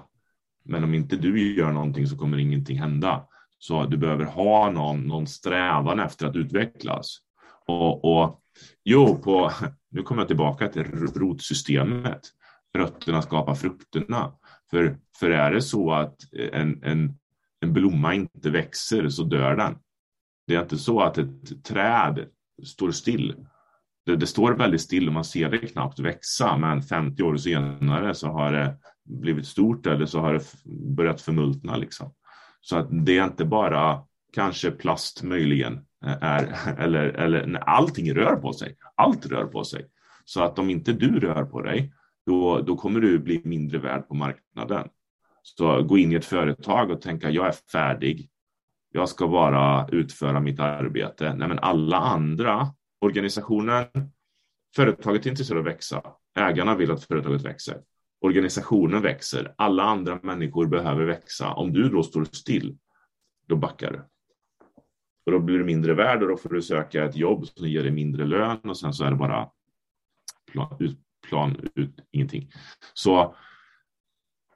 Men 0.64 0.84
om 0.84 0.94
inte 0.94 1.16
du 1.16 1.54
gör 1.54 1.72
någonting 1.72 2.06
så 2.06 2.18
kommer 2.18 2.38
ingenting 2.38 2.78
hända. 2.78 3.26
Så 3.58 3.86
du 3.86 3.96
behöver 3.96 4.24
ha 4.24 4.70
någon, 4.70 5.00
någon 5.00 5.26
strävan 5.26 6.00
efter 6.00 6.26
att 6.26 6.36
utvecklas. 6.36 7.18
Och, 7.66 8.04
och 8.04 8.40
jo, 8.84 9.18
på, 9.18 9.50
nu 9.90 10.02
kommer 10.02 10.20
jag 10.20 10.28
tillbaka 10.28 10.68
till 10.68 10.84
rotsystemet. 10.84 12.20
Rötterna 12.78 13.22
skapar 13.22 13.54
frukterna. 13.54 14.32
För, 14.70 14.96
för 15.16 15.30
är 15.30 15.52
det 15.52 15.62
så 15.62 15.92
att 15.92 16.16
en, 16.52 16.82
en, 16.84 17.18
en 17.60 17.72
blomma 17.72 18.14
inte 18.14 18.50
växer 18.50 19.08
så 19.08 19.22
dör 19.22 19.56
den. 19.56 19.78
Det 20.46 20.54
är 20.54 20.62
inte 20.62 20.78
så 20.78 21.00
att 21.00 21.18
ett 21.18 21.64
träd 21.64 22.26
står 22.64 22.90
still. 22.90 23.46
Det, 24.10 24.16
det 24.16 24.26
står 24.26 24.52
väldigt 24.52 24.80
still 24.80 25.08
och 25.08 25.14
man 25.14 25.24
ser 25.24 25.50
det 25.50 25.58
knappt 25.58 25.98
växa, 25.98 26.56
men 26.56 26.82
50 26.82 27.22
år 27.22 27.36
senare 27.36 28.14
så 28.14 28.28
har 28.28 28.52
det 28.52 28.76
blivit 29.04 29.46
stort 29.46 29.86
eller 29.86 30.06
så 30.06 30.20
har 30.20 30.32
det 30.32 30.44
börjat 30.96 31.20
förmultna. 31.20 31.76
Liksom. 31.76 32.14
Så 32.60 32.76
att 32.76 32.88
det 32.90 33.18
är 33.18 33.24
inte 33.24 33.44
bara 33.44 34.02
kanske 34.32 34.70
plast 34.70 35.22
möjligen 35.22 35.72
eh, 36.04 36.16
är, 36.20 36.56
eller, 36.78 37.04
eller 37.08 37.46
när 37.46 37.60
allting 37.60 38.14
rör 38.14 38.36
på 38.36 38.52
sig. 38.52 38.76
Allt 38.94 39.26
rör 39.26 39.44
på 39.44 39.64
sig. 39.64 39.86
Så 40.24 40.42
att 40.42 40.58
om 40.58 40.70
inte 40.70 40.92
du 40.92 41.20
rör 41.20 41.44
på 41.44 41.62
dig, 41.62 41.92
då, 42.26 42.60
då 42.60 42.76
kommer 42.76 43.00
du 43.00 43.18
bli 43.18 43.40
mindre 43.44 43.78
värd 43.78 44.08
på 44.08 44.14
marknaden. 44.14 44.88
Så 45.42 45.82
gå 45.82 45.98
in 45.98 46.12
i 46.12 46.14
ett 46.14 46.24
företag 46.24 46.90
och 46.90 47.02
tänka, 47.02 47.30
jag 47.30 47.46
är 47.46 47.54
färdig. 47.72 48.28
Jag 48.92 49.08
ska 49.08 49.28
bara 49.28 49.88
utföra 49.88 50.40
mitt 50.40 50.60
arbete. 50.60 51.34
Nej, 51.34 51.48
men 51.48 51.58
alla 51.58 51.96
andra, 51.96 52.68
organisationen, 53.00 53.86
företaget 54.76 55.26
är 55.26 55.30
intresserat 55.30 55.60
av 55.60 55.66
att 55.66 55.72
växa. 55.72 56.02
Ägarna 56.38 56.76
vill 56.76 56.90
att 56.90 57.04
företaget 57.04 57.42
växer 57.42 57.82
organisationen 58.20 59.02
växer, 59.02 59.54
alla 59.56 59.82
andra 59.82 60.20
människor 60.22 60.66
behöver 60.66 61.04
växa. 61.04 61.52
Om 61.52 61.72
du 61.72 61.88
då 61.88 62.02
står 62.02 62.24
still, 62.24 62.78
då 63.46 63.56
backar 63.56 63.92
du. 63.92 63.98
Och 65.26 65.32
då 65.32 65.38
blir 65.38 65.58
du 65.58 65.64
mindre 65.64 65.94
värd 65.94 66.22
och 66.22 66.28
då 66.28 66.36
får 66.36 66.48
du 66.48 66.62
söka 66.62 67.04
ett 67.04 67.16
jobb 67.16 67.46
som 67.46 67.68
ger 67.68 67.82
dig 67.82 67.92
mindre 67.92 68.24
lön 68.24 68.60
och 68.64 68.78
sen 68.78 68.92
så 68.92 69.04
är 69.04 69.10
det 69.10 69.16
bara 69.16 69.50
plan 70.52 70.76
ut, 70.80 70.98
plan 71.28 71.70
ut 71.74 71.94
ingenting. 72.10 72.52
Så 72.94 73.36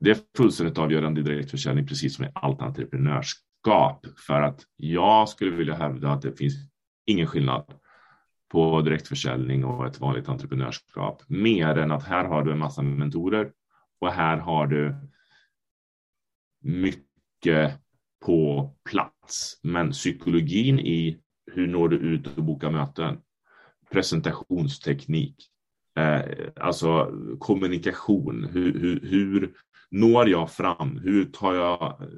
det 0.01 0.11
är 0.11 0.19
fullständigt 0.37 0.79
avgörande 0.79 1.21
i 1.21 1.25
direktförsäljning, 1.25 1.87
precis 1.87 2.17
som 2.17 2.25
i 2.25 2.29
allt 2.35 2.63
entreprenörskap. 2.63 4.07
För 4.27 4.43
att 4.43 4.63
jag 4.77 5.29
skulle 5.29 5.51
vilja 5.51 5.75
hävda 5.75 6.11
att 6.11 6.23
det 6.23 6.39
finns 6.39 6.55
ingen 7.05 7.27
skillnad 7.27 7.75
på 8.55 8.81
direktförsäljning 8.81 9.65
och 9.65 9.87
ett 9.87 10.01
vanligt 10.01 10.29
entreprenörskap. 10.29 11.23
Mer 11.27 11.79
än 11.79 11.91
att 11.91 12.03
här 12.03 12.25
har 12.25 12.43
du 12.43 12.53
en 12.53 12.59
massa 12.59 12.83
mentorer 12.83 13.53
och 14.01 14.13
här 14.13 14.37
har 14.37 14.67
du 14.67 14.97
mycket 16.63 17.81
på 18.25 18.71
plats. 18.91 19.61
Men 19.63 19.91
psykologin 19.91 20.79
i 20.79 21.21
hur 21.53 21.67
når 21.67 21.89
du 21.89 21.97
ut 21.97 22.27
och 22.27 22.45
bokar 22.45 22.71
möten? 22.71 23.19
Presentationsteknik, 23.93 25.37
eh, 25.99 26.23
alltså 26.61 27.13
kommunikation. 27.39 28.49
Hur, 28.53 28.81
hur, 28.81 29.01
hur 29.01 29.53
når 29.91 30.29
jag 30.29 30.51
fram? 30.51 30.99
Hur 30.99 31.25
tar 31.25 31.55
jag, 31.55 32.09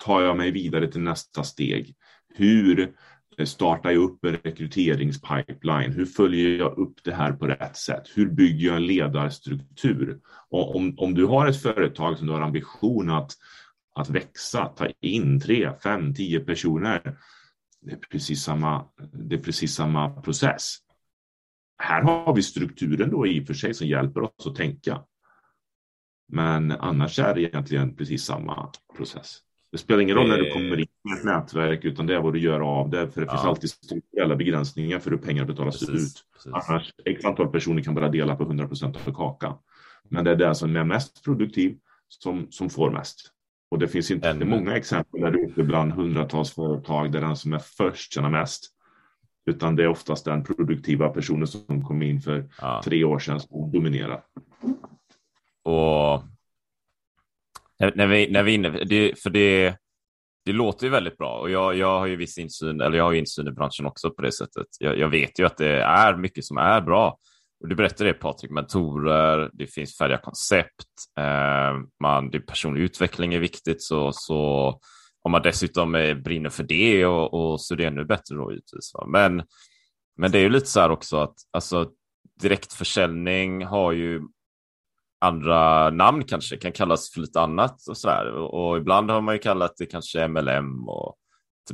tar 0.00 0.22
jag 0.22 0.36
mig 0.36 0.50
vidare 0.50 0.92
till 0.92 1.00
nästa 1.00 1.42
steg? 1.42 1.94
Hur 2.34 2.94
Eh, 3.38 3.44
startar 3.44 3.90
jag 3.90 4.02
upp 4.02 4.24
en 4.24 4.36
rekryteringspipeline? 4.36 5.92
Hur 5.92 6.06
följer 6.06 6.58
jag 6.58 6.78
upp 6.78 7.04
det 7.04 7.14
här 7.14 7.32
på 7.32 7.46
rätt 7.46 7.76
sätt? 7.76 8.02
Hur 8.14 8.30
bygger 8.30 8.66
jag 8.66 8.76
en 8.76 8.86
ledarstruktur? 8.86 10.20
Och 10.50 10.76
om, 10.76 10.94
om 10.98 11.14
du 11.14 11.26
har 11.26 11.46
ett 11.46 11.62
företag 11.62 12.18
som 12.18 12.26
du 12.26 12.32
har 12.32 12.40
ambition 12.40 13.10
att, 13.10 13.32
att 13.94 14.10
växa, 14.10 14.66
ta 14.66 14.88
in 15.00 15.40
tre, 15.40 15.70
fem, 15.82 16.14
tio 16.14 16.40
personer. 16.40 17.18
Det 17.80 17.92
är 17.92 17.96
precis 17.96 18.42
samma, 18.42 18.84
det 19.12 19.34
är 19.34 19.42
precis 19.42 19.74
samma 19.74 20.10
process. 20.20 20.76
Här 21.78 22.02
har 22.02 22.34
vi 22.34 22.42
strukturen 22.42 23.10
då 23.10 23.26
i 23.26 23.42
och 23.42 23.46
för 23.46 23.54
sig 23.54 23.74
som 23.74 23.86
hjälper 23.86 24.20
oss 24.20 24.46
att 24.46 24.56
tänka. 24.56 25.02
Men 26.28 26.72
annars 26.72 27.18
är 27.18 27.34
det 27.34 27.42
egentligen 27.42 27.96
precis 27.96 28.24
samma 28.24 28.70
process. 28.96 29.38
Det 29.74 29.78
spelar 29.78 30.00
ingen 30.00 30.16
roll 30.16 30.28
när 30.28 30.38
du 30.38 30.50
kommer 30.50 30.76
in 30.80 30.86
i 31.10 31.18
ett 31.18 31.24
nätverk, 31.24 31.84
utan 31.84 32.06
det 32.06 32.14
är 32.14 32.20
vad 32.20 32.32
du 32.32 32.38
gör 32.38 32.60
av 32.60 32.90
det. 32.90 33.10
För 33.10 33.20
det 33.20 33.30
finns 33.30 33.44
alltid 33.44 33.70
strukturella 33.70 34.36
begränsningar 34.36 34.98
för 34.98 35.10
hur 35.10 35.18
pengar 35.18 35.44
betalas 35.44 35.80
precis, 35.80 35.94
ut. 35.94 36.24
Precis. 36.34 36.52
Annars, 36.52 36.94
x 37.04 37.24
antal 37.24 37.48
personer 37.48 37.82
kan 37.82 37.94
bara 37.94 38.08
dela 38.08 38.36
på 38.36 38.42
100 38.42 38.68
procent 38.68 38.96
av 38.96 39.12
kakan. 39.12 39.56
Men 40.08 40.24
det 40.24 40.30
är 40.30 40.36
det 40.36 40.54
som 40.54 40.76
är 40.76 40.84
mest 40.84 41.24
produktiv 41.24 41.76
som, 42.08 42.46
som 42.50 42.70
får 42.70 42.90
mest. 42.90 43.30
Och 43.70 43.78
det 43.78 43.88
finns 43.88 44.10
inte 44.10 44.32
det 44.32 44.44
många 44.44 44.76
exempel 44.76 45.20
där 45.20 45.36
ute 45.36 45.62
bland 45.62 45.92
hundratals 45.92 46.50
företag 46.50 47.12
där 47.12 47.20
den 47.20 47.36
som 47.36 47.52
är 47.52 47.58
först 47.58 48.12
tjänar 48.12 48.30
mest. 48.30 48.70
Utan 49.46 49.76
det 49.76 49.82
är 49.82 49.88
oftast 49.88 50.24
den 50.24 50.44
produktiva 50.44 51.08
personen 51.08 51.46
som 51.46 51.84
kom 51.84 52.02
in 52.02 52.20
för 52.20 52.48
ja. 52.60 52.82
tre 52.84 53.04
år 53.04 53.18
sedan 53.18 53.40
som 53.40 53.72
dominerar. 53.72 54.22
Och 55.62 56.33
när, 57.94 58.06
vi, 58.06 58.30
när 58.30 58.42
vi 58.42 58.54
inne, 58.54 58.68
det, 58.70 59.22
för 59.22 59.30
det, 59.30 59.76
det 60.44 60.52
låter 60.52 60.84
ju 60.86 60.90
väldigt 60.90 61.18
bra 61.18 61.38
och 61.38 61.50
jag, 61.50 61.76
jag 61.76 61.98
har 61.98 62.06
ju 62.06 62.16
viss 62.16 62.38
insyn, 62.38 62.80
eller 62.80 62.98
jag 62.98 63.04
har 63.04 63.12
ju 63.12 63.18
insyn 63.18 63.48
i 63.48 63.52
branschen 63.52 63.86
också 63.86 64.10
på 64.10 64.22
det 64.22 64.32
sättet. 64.32 64.66
Jag, 64.78 64.98
jag 64.98 65.08
vet 65.08 65.38
ju 65.38 65.46
att 65.46 65.56
det 65.56 65.82
är 65.82 66.16
mycket 66.16 66.44
som 66.44 66.56
är 66.56 66.80
bra. 66.80 67.18
Och 67.60 67.68
du 67.68 67.74
berättade 67.74 68.10
det 68.10 68.14
Patrik, 68.14 68.50
mentorer, 68.50 69.50
det 69.52 69.66
finns 69.66 69.98
färdiga 69.98 70.18
koncept, 70.18 70.88
eh, 71.18 71.78
man, 72.02 72.30
det 72.30 72.40
personlig 72.40 72.82
utveckling 72.82 73.34
är 73.34 73.38
viktigt, 73.38 73.82
så, 73.82 74.10
så 74.12 74.68
om 75.22 75.32
man 75.32 75.42
dessutom 75.42 75.94
är, 75.94 76.14
brinner 76.14 76.50
för 76.50 76.62
det 76.62 77.06
och, 77.06 77.34
och 77.34 77.60
så 77.60 77.74
är 77.74 77.78
det 77.78 77.84
ännu 77.84 78.04
bättre 78.04 78.34
då 78.34 78.52
givetvis. 78.52 78.92
Men, 79.06 79.42
men 80.16 80.30
det 80.30 80.38
är 80.38 80.42
ju 80.42 80.48
lite 80.48 80.66
så 80.66 80.80
här 80.80 80.90
också 80.90 81.16
att 81.16 81.34
alltså, 81.52 81.90
direktförsäljning 82.40 83.64
har 83.64 83.92
ju 83.92 84.20
andra 85.24 85.90
namn 85.90 86.24
kanske, 86.24 86.56
kan 86.56 86.72
kallas 86.72 87.10
för 87.10 87.20
lite 87.20 87.40
annat 87.40 87.88
och 87.88 87.96
sådär. 87.96 88.32
Och, 88.32 88.68
och 88.68 88.76
ibland 88.76 89.10
har 89.10 89.20
man 89.20 89.34
ju 89.34 89.38
kallat 89.38 89.76
det 89.76 89.86
kanske 89.86 90.28
MLM 90.28 90.88
och 90.88 91.16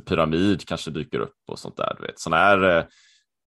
pyramid 0.05 0.67
kanske 0.67 0.91
dyker 0.91 1.19
upp 1.19 1.37
och 1.47 1.59
sånt 1.59 1.77
där. 1.77 1.95
Du 1.99 2.05
vet. 2.05 2.19
Sådana 2.19 2.43
här 2.43 2.87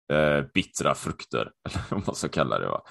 eh, 0.10 0.18
eh 0.18 0.46
bittra 0.54 0.96
frukter, 0.96 1.52
eller 1.70 1.84
vad 1.90 2.08
man 2.08 2.16
ska 2.16 2.30
kalla 2.30 2.60
det. 2.60 2.68
Va? 2.68 2.82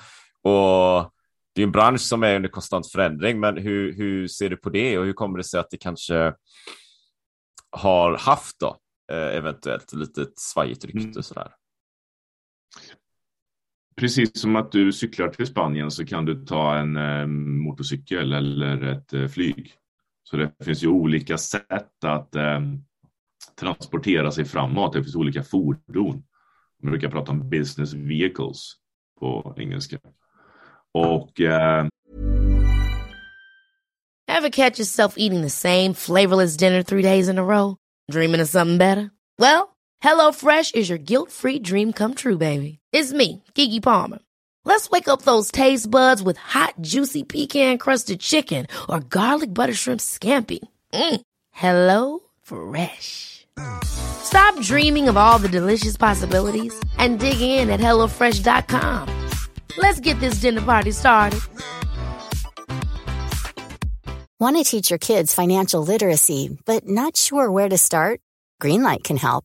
Och 0.43 1.13
det 1.55 1.63
är 1.63 1.67
en 1.67 1.73
bransch 1.73 2.01
som 2.01 2.23
är 2.23 2.37
under 2.37 2.49
konstant 2.49 2.93
förändring, 2.93 3.41
men 3.41 3.57
hur, 3.57 3.93
hur 3.93 4.29
ser 4.29 4.51
du 4.51 4.57
på 4.57 4.71
det 4.71 4.99
och 4.99 5.05
hur 5.05 5.13
kommer 5.13 5.39
det 5.39 5.45
sig 5.45 5.61
att 5.61 5.71
det 5.71 5.77
kanske 5.77 6.35
har 7.71 8.19
haft 8.19 8.59
då, 8.61 8.77
eh, 9.13 9.37
eventuellt 9.37 9.93
lite 9.93 10.27
svajigt 10.37 10.85
rykte 10.85 11.01
mm. 11.01 11.23
sådär? 11.23 11.55
Precis 13.97 14.41
som 14.41 14.57
att 14.57 14.73
du 14.73 14.93
cyklar 14.93 15.29
till 15.29 15.47
Spanien 15.47 15.91
så 15.91 16.07
kan 16.07 16.25
du 16.25 16.45
ta 16.45 16.77
en 16.77 16.97
eh, 16.97 17.27
motorcykel 17.27 18.33
eller 18.33 18.83
ett 18.83 19.13
eh, 19.13 19.29
flyg. 19.29 19.75
Så 20.23 20.37
det 20.37 20.53
finns 20.65 20.83
ju 20.85 20.89
olika 20.89 21.39
sätt 21.39 22.05
att 22.05 22.35
eh, 22.35 22.61
transportera 23.61 24.31
sig 24.31 24.45
framåt. 24.45 24.93
Det 24.93 25.03
finns 25.03 25.17
olika 25.17 25.43
fordon. 25.43 26.23
Man 26.83 26.91
brukar 26.91 27.09
prata 27.09 27.33
om 27.33 27.51
business 27.51 27.95
vehicles 27.95 28.73
på 29.21 29.55
engelska. 29.59 29.99
Och... 30.93 31.41
Eh... 31.41 31.87
Have 34.29 34.51
catch 34.51 34.79
yourself 34.79 35.15
eating 35.19 35.43
the 35.43 35.51
same 35.51 35.95
flavorless 35.95 36.57
dinner 36.57 36.83
three 36.83 37.03
days 37.03 37.29
in 37.29 37.39
a 37.39 37.43
row? 37.43 37.77
Dreaming 38.13 38.41
of 38.41 38.49
something 38.49 38.79
better? 38.79 39.11
Well, 39.39 39.72
HelloFresh 40.03 40.75
is 40.75 40.89
your 40.89 40.99
guilt-free 40.99 41.61
dream 41.61 41.93
come 41.93 42.15
true, 42.15 42.39
baby. 42.39 42.79
It's 42.93 43.13
me, 43.13 43.43
Gigi 43.55 43.81
Palmer. 43.81 44.19
Let's 44.65 44.91
wake 44.91 45.09
up 45.09 45.23
those 45.23 45.51
taste 45.51 45.91
buds 45.91 46.23
with 46.23 46.37
hot, 46.37 46.75
juicy 46.81 47.23
pecan-crusted 47.25 48.21
chicken 48.21 48.67
or 48.89 49.01
garlic 49.01 49.53
butter 49.53 49.75
shrimp 49.75 50.01
scampi. 50.01 50.61
Mm. 50.93 51.21
Hello 51.51 52.21
Fresh. 52.43 53.47
Stop 53.85 54.59
dreaming 54.61 55.09
of 55.09 55.17
all 55.17 55.39
the 55.39 55.49
delicious 55.49 55.97
possibilities 55.97 56.75
and 56.99 57.19
dig 57.19 57.41
in 57.41 57.71
at 57.71 57.81
HelloFresh.com. 57.81 59.09
Let's 59.79 60.01
get 60.01 60.19
this 60.21 60.41
dinner 60.41 60.63
party 60.63 60.91
started. 60.93 61.41
Want 64.41 64.57
to 64.57 64.65
teach 64.65 64.91
your 64.91 64.99
kids 64.99 65.35
financial 65.35 65.85
literacy, 65.85 66.59
but 66.65 66.89
not 66.89 67.17
sure 67.17 67.49
where 67.49 67.69
to 67.69 67.79
start? 67.79 68.21
Greenlight 68.61 69.05
can 69.05 69.17
help. 69.17 69.45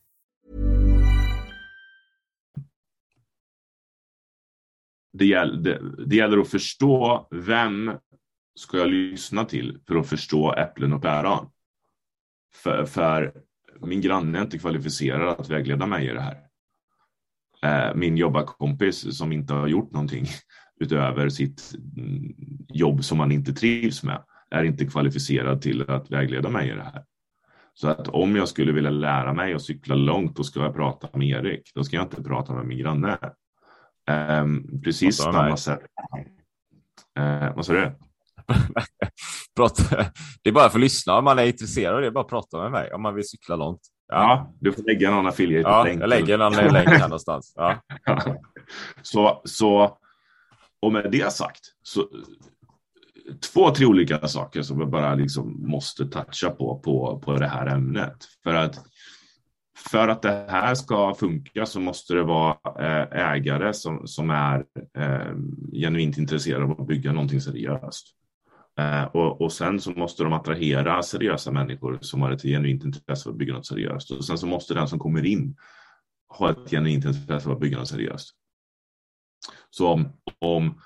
Det 5.21 5.25
gäller, 5.25 5.57
det, 5.57 6.05
det 6.05 6.15
gäller 6.15 6.37
att 6.37 6.49
förstå 6.49 7.27
vem 7.31 7.91
ska 8.55 8.77
jag 8.77 8.89
lyssna 8.89 9.45
till 9.45 9.79
för 9.87 9.95
att 9.95 10.09
förstå 10.09 10.53
äpplen 10.53 10.93
och 10.93 11.01
päron. 11.01 11.49
För, 12.53 12.85
för 12.85 13.33
min 13.81 14.01
granne 14.01 14.37
är 14.37 14.41
inte 14.41 14.57
kvalificerad 14.57 15.39
att 15.39 15.49
vägleda 15.49 15.85
mig 15.85 16.09
i 16.09 16.13
det 16.13 16.21
här. 16.21 16.37
Eh, 17.63 17.95
min 17.95 18.17
jobbarkompis 18.17 19.17
som 19.17 19.31
inte 19.31 19.53
har 19.53 19.67
gjort 19.67 19.91
någonting 19.91 20.25
utöver 20.79 21.29
sitt 21.29 21.73
mm, 21.97 22.35
jobb 22.67 23.03
som 23.03 23.17
man 23.17 23.31
inte 23.31 23.53
trivs 23.53 24.03
med 24.03 24.23
är 24.49 24.63
inte 24.63 24.85
kvalificerad 24.85 25.61
till 25.61 25.89
att 25.89 26.11
vägleda 26.11 26.49
mig 26.49 26.69
i 26.69 26.73
det 26.73 26.83
här. 26.83 27.03
Så 27.73 27.87
att 27.87 28.07
om 28.07 28.35
jag 28.35 28.47
skulle 28.47 28.71
vilja 28.71 28.89
lära 28.89 29.33
mig 29.33 29.53
att 29.53 29.61
cykla 29.61 29.95
långt, 29.95 30.35
då 30.35 30.43
ska 30.43 30.59
jag 30.59 30.75
prata 30.75 31.17
med 31.17 31.27
Erik. 31.27 31.71
Då 31.75 31.83
ska 31.83 31.95
jag 31.95 32.05
inte 32.05 32.23
prata 32.23 32.53
med 32.53 32.65
min 32.65 32.77
granne. 32.77 33.17
Um, 34.09 34.81
precis 34.83 35.17
samma 35.17 35.57
sätt. 35.57 35.79
Uh, 37.19 37.55
vad 37.55 37.65
sa 37.65 37.73
du? 37.73 37.79
det 40.43 40.49
är 40.49 40.53
bara 40.53 40.69
för 40.69 40.77
att 40.77 40.81
lyssna 40.81 41.17
om 41.17 41.23
man 41.23 41.39
är 41.39 41.45
intresserad. 41.45 42.03
Det 42.03 42.07
är 42.07 42.11
bara 42.11 42.23
att 42.23 42.29
prata 42.29 42.57
med 42.61 42.71
mig 42.71 42.93
om 42.93 43.01
man 43.01 43.15
vill 43.15 43.27
cykla 43.27 43.55
långt. 43.55 43.81
Ja, 44.07 44.17
ja 44.17 44.53
du 44.59 44.71
får 44.71 44.83
lägga 44.83 45.11
någon 45.11 45.27
affiliate 45.27 45.69
Ja, 45.69 45.87
jag 45.87 46.09
lägger 46.09 46.37
någon 46.37 46.53
länk 46.53 46.89
här 46.89 47.07
någonstans. 47.07 47.53
Ja. 47.55 47.81
så, 49.01 49.41
så, 49.45 49.97
och 50.81 50.93
med 50.93 51.11
det 51.11 51.33
sagt, 51.33 51.61
så 51.83 52.07
två, 53.53 53.71
tre 53.71 53.85
olika 53.85 54.27
saker 54.27 54.61
som 54.61 54.79
jag 54.79 54.89
bara 54.89 55.15
liksom 55.15 55.69
måste 55.69 56.05
toucha 56.05 56.49
på, 56.49 56.79
på, 56.79 57.21
på 57.25 57.33
det 57.33 57.47
här 57.47 57.67
ämnet. 57.67 58.17
För 58.43 58.53
att, 58.53 58.75
för 59.89 60.07
att 60.07 60.21
det 60.21 60.45
här 60.49 60.75
ska 60.75 61.13
funka 61.13 61.65
så 61.65 61.79
måste 61.79 62.13
det 62.13 62.23
vara 62.23 62.57
eh, 62.79 63.31
ägare 63.31 63.73
som, 63.73 64.07
som 64.07 64.29
är 64.29 64.65
eh, 64.97 65.35
genuint 65.73 66.17
intresserade 66.17 66.63
av 66.63 66.81
att 66.81 66.87
bygga 66.87 67.11
någonting 67.11 67.41
seriöst. 67.41 68.07
Eh, 68.79 69.03
och, 69.03 69.41
och 69.41 69.51
sen 69.51 69.79
så 69.79 69.91
måste 69.91 70.23
de 70.23 70.33
attrahera 70.33 71.03
seriösa 71.03 71.51
människor 71.51 71.97
som 72.01 72.21
har 72.21 72.31
ett 72.31 72.41
genuint 72.41 72.83
intresse 72.83 73.29
av 73.29 73.33
att 73.33 73.39
bygga 73.39 73.53
något 73.53 73.65
seriöst. 73.65 74.11
Och 74.11 74.25
sen 74.25 74.37
så 74.37 74.47
måste 74.47 74.73
den 74.73 74.87
som 74.87 74.99
kommer 74.99 75.25
in 75.25 75.55
ha 76.37 76.51
ett 76.51 76.69
genuint 76.69 77.05
intresse 77.05 77.49
av 77.49 77.55
att 77.55 77.61
bygga 77.61 77.77
något 77.77 77.87
seriöst. 77.87 78.35
Så 79.69 79.87
om, 79.87 80.09
om 80.39 80.81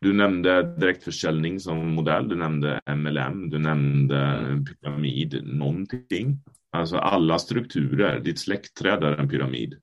du 0.00 0.12
nämnde 0.12 0.76
direktförsäljning 0.76 1.60
som 1.60 1.94
modell, 1.94 2.28
du 2.28 2.36
nämnde 2.36 2.80
MLM, 2.96 3.50
du 3.50 3.58
nämnde 3.58 4.38
pyramid, 4.64 5.40
någonting. 5.44 6.38
Alltså 6.72 6.96
alla 6.96 7.38
strukturer, 7.38 8.20
ditt 8.20 8.38
släktträd 8.38 9.04
är 9.04 9.12
en 9.12 9.28
pyramid. 9.28 9.80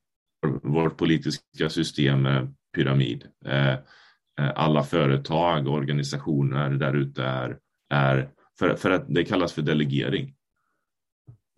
Vårt 0.62 0.96
politiska 0.96 1.68
system 1.70 2.26
är 2.26 2.48
pyramid. 2.74 3.26
Eh, 3.44 3.72
eh, 3.72 3.78
alla 4.54 4.82
företag 4.82 5.68
och 5.68 5.74
organisationer 5.74 6.70
där 6.70 6.94
ute 6.94 7.24
är, 7.24 7.58
är 7.90 8.30
för, 8.58 8.74
för 8.76 8.90
att 8.90 9.04
det 9.08 9.24
kallas 9.24 9.52
för 9.52 9.62
delegering. 9.62 10.34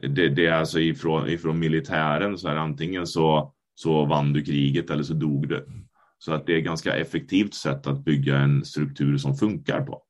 Det, 0.08 0.28
det, 0.28 0.46
är 0.46 0.52
alltså 0.52 0.80
ifrån, 0.80 1.28
ifrån 1.28 1.58
militären 1.58 2.38
så 2.38 2.48
här 2.48 2.56
antingen 2.56 3.06
så, 3.06 3.54
så 3.74 4.04
vann 4.04 4.32
du 4.32 4.44
kriget 4.44 4.90
eller 4.90 5.02
så 5.02 5.14
dog 5.14 5.48
du. 5.48 5.66
Så 6.18 6.32
att 6.32 6.46
det 6.46 6.54
är 6.54 6.58
ett 6.58 6.64
ganska 6.64 6.96
effektivt 6.96 7.54
sätt 7.54 7.86
att 7.86 8.04
bygga 8.04 8.38
en 8.38 8.64
struktur 8.64 9.16
som 9.16 9.36
funkar 9.36 9.80
på. 9.80 10.02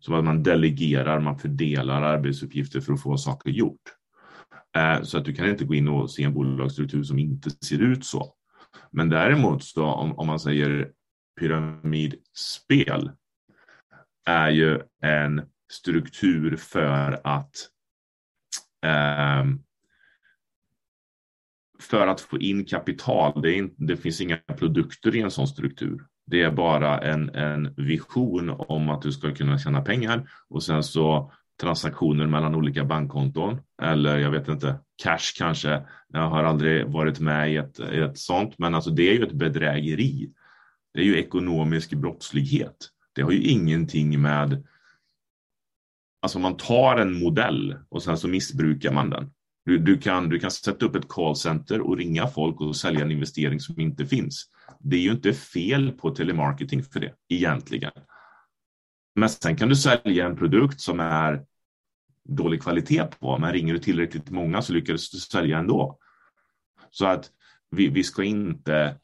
Som 0.00 0.14
att 0.14 0.24
man 0.24 0.42
delegerar, 0.42 1.20
man 1.20 1.38
fördelar 1.38 2.02
arbetsuppgifter 2.02 2.80
för 2.80 2.92
att 2.92 3.02
få 3.02 3.16
saker 3.16 3.50
gjort. 3.50 3.97
Eh, 4.78 5.02
så 5.02 5.18
att 5.18 5.24
du 5.24 5.34
kan 5.34 5.48
inte 5.48 5.64
gå 5.64 5.74
in 5.74 5.88
och 5.88 6.10
se 6.10 6.22
en 6.22 6.34
bolagsstruktur 6.34 7.02
som 7.02 7.18
inte 7.18 7.50
ser 7.50 7.82
ut 7.82 8.04
så. 8.04 8.34
Men 8.90 9.08
däremot 9.08 9.64
så 9.64 9.84
om, 9.84 10.18
om 10.18 10.26
man 10.26 10.40
säger 10.40 10.90
pyramidspel 11.40 13.10
är 14.26 14.50
ju 14.50 14.80
en 15.02 15.42
struktur 15.72 16.56
för 16.56 17.20
att 17.24 17.54
eh, 18.84 19.44
för 21.80 22.06
att 22.06 22.20
få 22.20 22.38
in 22.38 22.64
kapital. 22.64 23.42
Det, 23.42 23.58
är, 23.58 23.70
det, 23.76 23.96
finns 23.96 24.20
inga 24.20 24.36
produkter 24.36 25.16
i 25.16 25.20
en 25.20 25.30
sån 25.30 25.48
struktur. 25.48 26.06
Det 26.26 26.42
är 26.42 26.50
bara 26.50 26.98
en, 26.98 27.28
en 27.34 27.74
vision 27.76 28.50
om 28.50 28.90
att 28.90 29.02
du 29.02 29.12
ska 29.12 29.34
kunna 29.34 29.58
tjäna 29.58 29.80
pengar 29.80 30.30
och 30.48 30.62
sen 30.62 30.82
så 30.82 31.32
transaktioner 31.60 32.26
mellan 32.26 32.54
olika 32.54 32.84
bankkonton 32.84 33.60
eller 33.82 34.18
jag 34.18 34.30
vet 34.30 34.48
inte, 34.48 34.78
cash 35.02 35.38
kanske. 35.38 35.82
Jag 36.08 36.28
har 36.28 36.44
aldrig 36.44 36.86
varit 36.86 37.20
med 37.20 37.52
i 37.52 37.56
ett, 37.56 37.80
i 37.80 37.98
ett 37.98 38.18
sånt, 38.18 38.58
men 38.58 38.74
alltså 38.74 38.90
det 38.90 39.10
är 39.10 39.14
ju 39.14 39.22
ett 39.22 39.32
bedrägeri 39.32 40.32
det 40.94 41.00
är 41.00 41.04
ju 41.04 41.18
ekonomisk 41.18 41.94
brottslighet. 41.94 42.88
Det 43.14 43.22
har 43.22 43.30
ju 43.30 43.42
ingenting 43.42 44.20
med... 44.22 44.64
Alltså 46.22 46.38
man 46.38 46.56
tar 46.56 46.96
en 46.96 47.18
modell 47.18 47.78
och 47.88 48.02
sen 48.02 48.18
så 48.18 48.28
missbrukar 48.28 48.92
man 48.92 49.10
den. 49.10 49.30
Du, 49.64 49.78
du, 49.78 49.98
kan, 49.98 50.28
du 50.28 50.38
kan 50.38 50.50
sätta 50.50 50.86
upp 50.86 50.94
ett 50.94 51.08
callcenter 51.08 51.80
och 51.80 51.96
ringa 51.96 52.26
folk 52.26 52.60
och 52.60 52.76
sälja 52.76 53.00
en 53.00 53.10
investering 53.10 53.60
som 53.60 53.80
inte 53.80 54.06
finns. 54.06 54.50
Det 54.80 54.96
är 54.96 55.00
ju 55.00 55.10
inte 55.10 55.32
fel 55.32 55.92
på 55.92 56.10
telemarketing 56.10 56.82
för 56.82 57.00
det 57.00 57.14
egentligen. 57.28 57.92
Men 59.18 59.28
sen 59.28 59.56
kan 59.56 59.68
du 59.68 59.76
sälja 59.76 60.26
en 60.26 60.36
produkt 60.36 60.80
som 60.80 61.00
är 61.00 61.44
dålig 62.24 62.62
kvalitet 62.62 63.04
på, 63.20 63.38
men 63.38 63.52
ringer 63.52 63.72
du 63.72 63.78
tillräckligt 63.78 64.30
många 64.30 64.62
så 64.62 64.72
lyckas 64.72 65.10
du 65.10 65.18
sälja 65.18 65.58
ändå. 65.58 65.98
Så 66.90 67.06
att 67.06 67.30
vi, 67.70 67.88
vi 67.88 68.04
ska 68.04 68.24
inte 68.24 68.98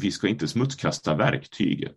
vi 0.00 0.10
ska 0.10 0.28
inte 0.28 0.48
smutskasta 0.48 1.14
verktyget. 1.14 1.96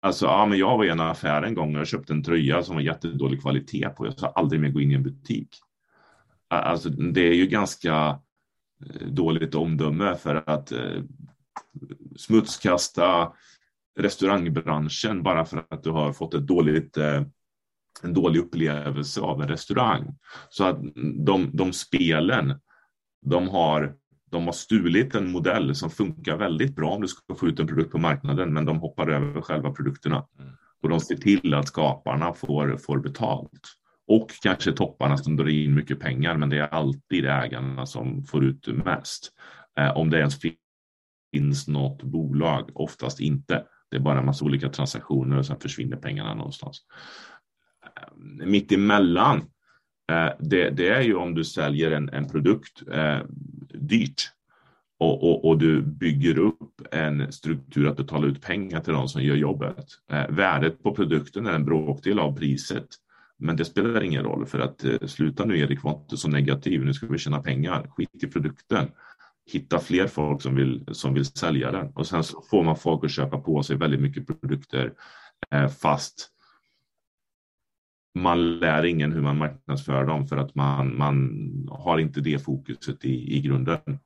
Alltså, 0.00 0.26
ja, 0.26 0.46
men 0.46 0.58
jag 0.58 0.78
var 0.78 0.84
i 0.84 0.88
en 0.88 1.00
affär 1.00 1.42
en 1.42 1.54
gång 1.54 1.76
och 1.76 1.86
köpte 1.86 2.12
en 2.12 2.22
tröja 2.22 2.62
som 2.62 2.74
var 2.74 2.82
jättedålig 2.82 3.42
kvalitet 3.42 3.88
på. 3.88 4.06
Jag 4.06 4.18
ska 4.18 4.26
aldrig 4.26 4.60
mer 4.60 4.68
gå 4.68 4.80
in 4.80 4.90
i 4.90 4.94
en 4.94 5.02
butik. 5.02 5.48
Alltså, 6.48 6.88
det 6.88 7.20
är 7.20 7.34
ju 7.34 7.46
ganska 7.46 8.20
eh, 8.86 9.06
dåligt 9.06 9.54
omdöme 9.54 10.14
för 10.14 10.50
att 10.50 10.72
eh, 10.72 11.02
smutskasta 12.16 13.32
restaurangbranschen 13.98 15.22
bara 15.22 15.44
för 15.44 15.64
att 15.70 15.82
du 15.82 15.90
har 15.90 16.12
fått 16.12 16.34
ett 16.34 16.46
dåligt, 16.46 16.96
eh, 16.96 17.22
en 18.02 18.14
dålig 18.14 18.40
upplevelse 18.40 19.20
av 19.20 19.42
en 19.42 19.48
restaurang. 19.48 20.18
Så 20.48 20.64
att 20.64 20.78
de, 21.26 21.50
de 21.52 21.72
spelen, 21.72 22.60
de 23.22 23.48
har 23.48 23.94
de 24.30 24.44
har 24.44 24.52
stulit 24.52 25.14
en 25.14 25.30
modell 25.30 25.74
som 25.74 25.90
funkar 25.90 26.36
väldigt 26.36 26.76
bra 26.76 26.90
om 26.90 27.02
du 27.02 27.08
ska 27.08 27.34
få 27.34 27.48
ut 27.48 27.60
en 27.60 27.66
produkt 27.66 27.92
på 27.92 27.98
marknaden, 27.98 28.54
men 28.54 28.64
de 28.64 28.80
hoppar 28.80 29.08
över 29.08 29.40
själva 29.40 29.72
produkterna. 29.72 30.26
Mm. 30.38 30.52
Och 30.82 30.88
de 30.88 31.00
ser 31.00 31.16
till 31.16 31.54
att 31.54 31.68
skaparna 31.68 32.32
får, 32.32 32.76
får 32.76 32.98
betalt. 32.98 33.60
Och 34.06 34.30
kanske 34.42 34.72
topparna 34.72 35.16
som 35.16 35.36
drar 35.36 35.48
in 35.48 35.74
mycket 35.74 36.00
pengar, 36.00 36.36
men 36.36 36.50
det 36.50 36.58
är 36.58 36.66
alltid 36.66 37.26
ägarna 37.26 37.86
som 37.86 38.24
får 38.24 38.44
ut 38.44 38.66
mest. 38.66 39.32
Eh, 39.78 39.96
om 39.96 40.10
det 40.10 40.18
ens 40.18 40.38
finns 41.32 41.68
något 41.68 42.02
bolag, 42.02 42.70
oftast 42.74 43.20
inte. 43.20 43.64
Det 43.90 43.96
är 43.96 44.00
bara 44.00 44.18
en 44.18 44.26
massa 44.26 44.44
olika 44.44 44.68
transaktioner 44.68 45.38
och 45.38 45.46
sen 45.46 45.60
försvinner 45.60 45.96
pengarna 45.96 46.34
någonstans. 46.34 46.82
Ehm, 47.96 48.50
mitt 48.50 48.72
emellan 48.72 49.38
eh, 50.12 50.30
det, 50.38 50.70
det, 50.70 50.88
är 50.88 51.00
ju 51.00 51.14
om 51.14 51.34
du 51.34 51.44
säljer 51.44 51.90
en, 51.90 52.08
en 52.08 52.28
produkt 52.28 52.82
eh, 52.92 53.18
dyrt 53.74 54.32
och, 54.98 55.22
och, 55.22 55.44
och, 55.44 55.58
du 55.58 55.82
bygger 55.82 56.38
upp 56.38 56.82
en 56.90 57.32
struktur 57.32 57.88
att 57.88 57.96
betala 57.96 58.26
ut 58.26 58.42
pengar 58.42 58.80
till 58.80 58.92
de 58.92 59.08
som 59.08 59.22
gör 59.22 59.36
jobbet. 59.36 59.86
Eh, 60.10 60.28
värdet 60.28 60.82
på 60.82 60.94
produkten 60.94 61.46
är 61.46 61.52
en 61.52 61.64
bråkdel 61.64 62.18
av 62.18 62.36
priset. 62.36 62.86
Men 63.38 63.56
det 63.56 63.64
spelar 63.64 64.02
ingen 64.02 64.24
roll 64.24 64.46
för 64.46 64.58
att 64.58 64.84
eh, 64.84 64.98
sluta 65.06 65.44
nu 65.44 65.58
Erik 65.58 65.82
var 65.82 65.92
inte 65.92 66.16
så 66.16 66.28
negativ, 66.28 66.84
nu 66.84 66.94
ska 66.94 67.06
vi 67.06 67.18
tjäna 67.18 67.42
pengar. 67.42 67.90
Skit 67.96 68.22
i 68.22 68.26
produkten. 68.26 68.90
Hitta 69.52 69.78
fler 69.78 70.06
folk 70.06 70.42
som 70.42 70.54
vill, 70.54 70.84
som 70.92 71.14
vill 71.14 71.24
sälja 71.24 71.72
den 71.72 71.92
och 71.94 72.06
sen 72.06 72.24
så 72.24 72.42
får 72.50 72.62
man 72.62 72.76
folk 72.76 73.04
att 73.04 73.10
köpa 73.10 73.38
på 73.38 73.62
sig 73.62 73.76
väldigt 73.76 74.00
mycket 74.00 74.26
produkter 74.26 74.92
eh, 75.50 75.68
fast 75.68 76.30
man 78.16 78.58
lär 78.58 78.84
ingen 78.84 79.12
hur 79.12 79.22
man 79.22 79.38
marknadsför 79.38 80.04
dem 80.04 80.26
för 80.26 80.36
att 80.36 80.54
man, 80.54 80.98
man 80.98 81.68
har 81.70 81.98
inte 81.98 82.20
det 82.20 82.44
fokuset 82.44 83.04
i, 83.04 83.36
i 83.36 83.40
grunden. 83.40 83.98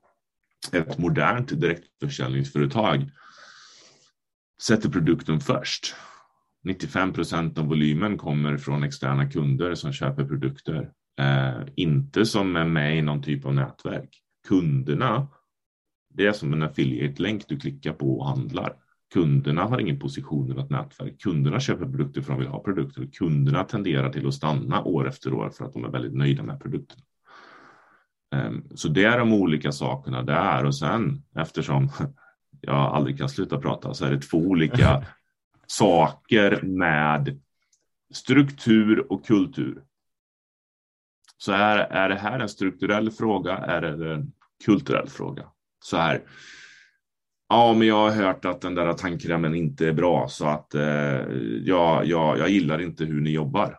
Ett 0.71 0.97
modernt 0.97 1.61
direktförsäljningsföretag 1.61 3.09
sätter 4.61 4.89
produkten 4.89 5.39
först. 5.39 5.95
95 6.63 7.13
procent 7.13 7.57
av 7.57 7.65
volymen 7.65 8.17
kommer 8.17 8.57
från 8.57 8.83
externa 8.83 9.29
kunder 9.29 9.75
som 9.75 9.93
köper 9.93 10.25
produkter. 10.25 10.91
Eh, 11.19 11.61
inte 11.75 12.25
som 12.25 12.55
är 12.55 12.65
med 12.65 12.97
i 12.97 13.01
någon 13.01 13.21
typ 13.21 13.45
av 13.45 13.55
nätverk. 13.55 14.20
Kunderna, 14.47 15.27
det 16.09 16.27
är 16.27 16.33
som 16.33 16.53
en 16.53 16.63
affiliate-länk 16.63 17.47
du 17.47 17.59
klickar 17.59 17.93
på 17.93 18.19
och 18.19 18.27
handlar. 18.27 18.73
Kunderna 19.13 19.63
har 19.63 19.79
ingen 19.79 19.99
position 19.99 20.51
i 20.51 20.53
något 20.53 20.69
nätverk. 20.69 21.21
Kunderna 21.21 21.59
köper 21.59 21.85
produkter 21.85 22.21
för 22.21 22.33
att 22.33 22.39
de 22.39 22.43
vill 22.43 22.51
ha 22.51 22.63
produkter. 22.63 23.09
Kunderna 23.13 23.63
tenderar 23.63 24.09
till 24.09 24.27
att 24.27 24.33
stanna 24.33 24.83
år 24.83 25.07
efter 25.07 25.33
år 25.33 25.49
för 25.49 25.65
att 25.65 25.73
de 25.73 25.85
är 25.85 25.89
väldigt 25.89 26.13
nöjda 26.13 26.43
med 26.43 26.61
produkterna. 26.61 27.03
Ehm, 28.35 28.63
så 28.75 28.87
det 28.87 29.03
är 29.03 29.19
de 29.19 29.33
olika 29.33 29.71
sakerna 29.71 30.23
där 30.23 30.65
och 30.65 30.75
sen 30.75 31.23
eftersom 31.35 31.89
jag 32.61 32.75
aldrig 32.75 33.17
kan 33.17 33.29
sluta 33.29 33.57
prata 33.57 33.93
så 33.93 34.05
är 34.05 34.11
det 34.11 34.21
två 34.21 34.37
olika 34.37 35.05
saker 35.67 36.61
med 36.61 37.41
struktur 38.13 39.11
och 39.11 39.25
kultur. 39.25 39.83
Så 41.41 41.51
är, 41.51 41.77
är 41.77 42.09
det 42.09 42.15
här 42.15 42.39
en 42.39 42.49
strukturell 42.49 43.11
fråga? 43.11 43.57
Är 43.57 43.81
det 43.81 44.13
en 44.13 44.33
kulturell 44.65 45.07
fråga? 45.07 45.45
Så 45.83 45.97
här. 45.97 46.23
Ja, 47.49 47.73
men 47.73 47.87
jag 47.87 47.95
har 47.95 48.11
hört 48.11 48.45
att 48.45 48.61
den 48.61 48.75
där 48.75 48.93
tandkrämen 48.93 49.55
inte 49.55 49.87
är 49.87 49.93
bra 49.93 50.27
så 50.29 50.45
att 50.45 50.75
eh, 50.75 50.83
jag, 51.63 52.05
jag, 52.05 52.37
jag 52.37 52.49
gillar 52.49 52.81
inte 52.81 53.05
hur 53.05 53.21
ni 53.21 53.31
jobbar. 53.31 53.77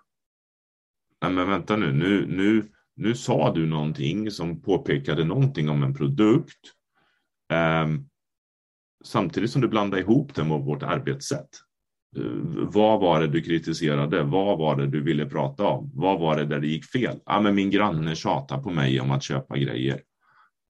Nej, 1.23 1.33
men 1.33 1.49
vänta 1.49 1.77
nu, 1.77 1.93
nu, 1.93 2.27
nu, 2.27 2.69
nu 2.97 3.15
sa 3.15 3.53
du 3.55 3.67
någonting 3.67 4.31
som 4.31 4.63
påpekade 4.63 5.25
någonting 5.25 5.69
om 5.69 5.83
en 5.83 5.95
produkt. 5.95 6.73
Eh, 7.53 7.89
samtidigt 9.05 9.51
som 9.51 9.63
du 9.63 9.69
blandar 9.69 9.99
ihop 9.99 10.35
det 10.35 10.45
med 10.45 10.61
vårt 10.61 10.83
arbetssätt. 10.83 11.49
Eh, 12.17 12.23
vad 12.55 13.01
var 13.01 13.21
det 13.21 13.29
du 13.29 13.43
kritiserade? 13.43 14.23
Vad 14.23 14.59
var 14.59 14.77
det 14.77 14.87
du 14.87 15.03
ville 15.03 15.27
prata 15.27 15.67
om? 15.67 15.91
Vad 15.95 16.21
var 16.21 16.37
det 16.37 16.45
där 16.45 16.61
det 16.61 16.67
gick 16.67 16.85
fel? 16.85 17.19
Ja, 17.27 17.41
men 17.41 17.55
min 17.55 17.71
granne 17.71 18.15
tjatar 18.15 18.63
på 18.63 18.71
mig 18.71 19.01
om 19.01 19.11
att 19.11 19.23
köpa 19.23 19.59
grejer. 19.59 20.01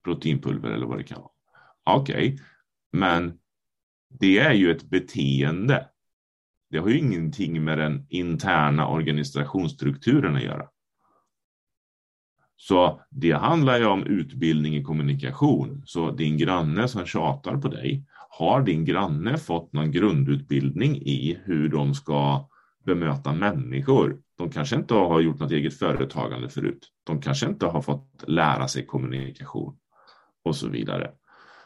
Proteinpulver 0.03 0.71
eller 0.71 0.85
vad 0.85 0.97
det 0.97 1.03
kan 1.03 1.21
vara. 1.21 1.31
Okej, 1.83 2.33
okay. 2.33 2.39
men 2.91 3.33
det 4.19 4.39
är 4.39 4.53
ju 4.53 4.71
ett 4.71 4.83
beteende. 4.83 5.87
Det 6.69 6.77
har 6.77 6.89
ju 6.89 6.99
ingenting 6.99 7.63
med 7.63 7.77
den 7.77 8.05
interna 8.09 8.87
organisationsstrukturen 8.87 10.35
att 10.35 10.43
göra. 10.43 10.67
Så 12.55 13.01
det 13.09 13.31
handlar 13.31 13.77
ju 13.77 13.85
om 13.85 14.03
utbildning 14.03 14.75
i 14.75 14.83
kommunikation. 14.83 15.83
Så 15.85 16.11
din 16.11 16.37
granne 16.37 16.87
som 16.87 17.05
tjatar 17.05 17.57
på 17.57 17.67
dig, 17.67 18.05
har 18.37 18.61
din 18.61 18.85
granne 18.85 19.37
fått 19.37 19.73
någon 19.73 19.91
grundutbildning 19.91 20.95
i 20.95 21.39
hur 21.43 21.69
de 21.69 21.93
ska 21.93 22.49
bemöta 22.85 23.33
människor? 23.33 24.21
De 24.37 24.49
kanske 24.49 24.75
inte 24.75 24.93
har 24.93 25.19
gjort 25.19 25.39
något 25.39 25.51
eget 25.51 25.79
företagande 25.79 26.49
förut. 26.49 26.89
De 27.03 27.21
kanske 27.21 27.45
inte 27.45 27.65
har 27.65 27.81
fått 27.81 28.23
lära 28.27 28.67
sig 28.67 28.85
kommunikation 28.85 29.77
och 30.43 30.55
så 30.55 30.69
vidare. 30.69 31.11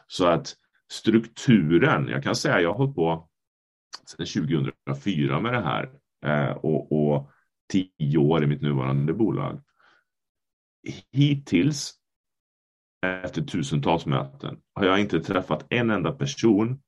Så 0.06 0.26
att 0.26 0.54
strukturen, 0.90 2.08
jag 2.08 2.22
kan 2.22 2.36
säga 2.36 2.60
jag 2.60 2.70
har 2.70 2.78
hållit 2.78 2.94
på 2.94 3.28
sedan 4.06 4.26
2004 4.26 5.40
med 5.40 5.52
det 5.52 5.62
här 5.62 5.90
eh, 6.24 6.56
och, 6.56 6.92
och 6.92 7.30
tio 7.72 8.18
år 8.18 8.44
i 8.44 8.46
mitt 8.46 8.62
nuvarande 8.62 9.12
bolag. 9.12 9.60
Hittills 11.12 11.94
efter 13.02 13.42
tusentals 13.42 14.06
möten 14.06 14.58
har 14.74 14.84
jag 14.84 15.00
inte 15.00 15.20
träffat 15.20 15.66
en 15.70 15.90
enda 15.90 16.12
person 16.12 16.82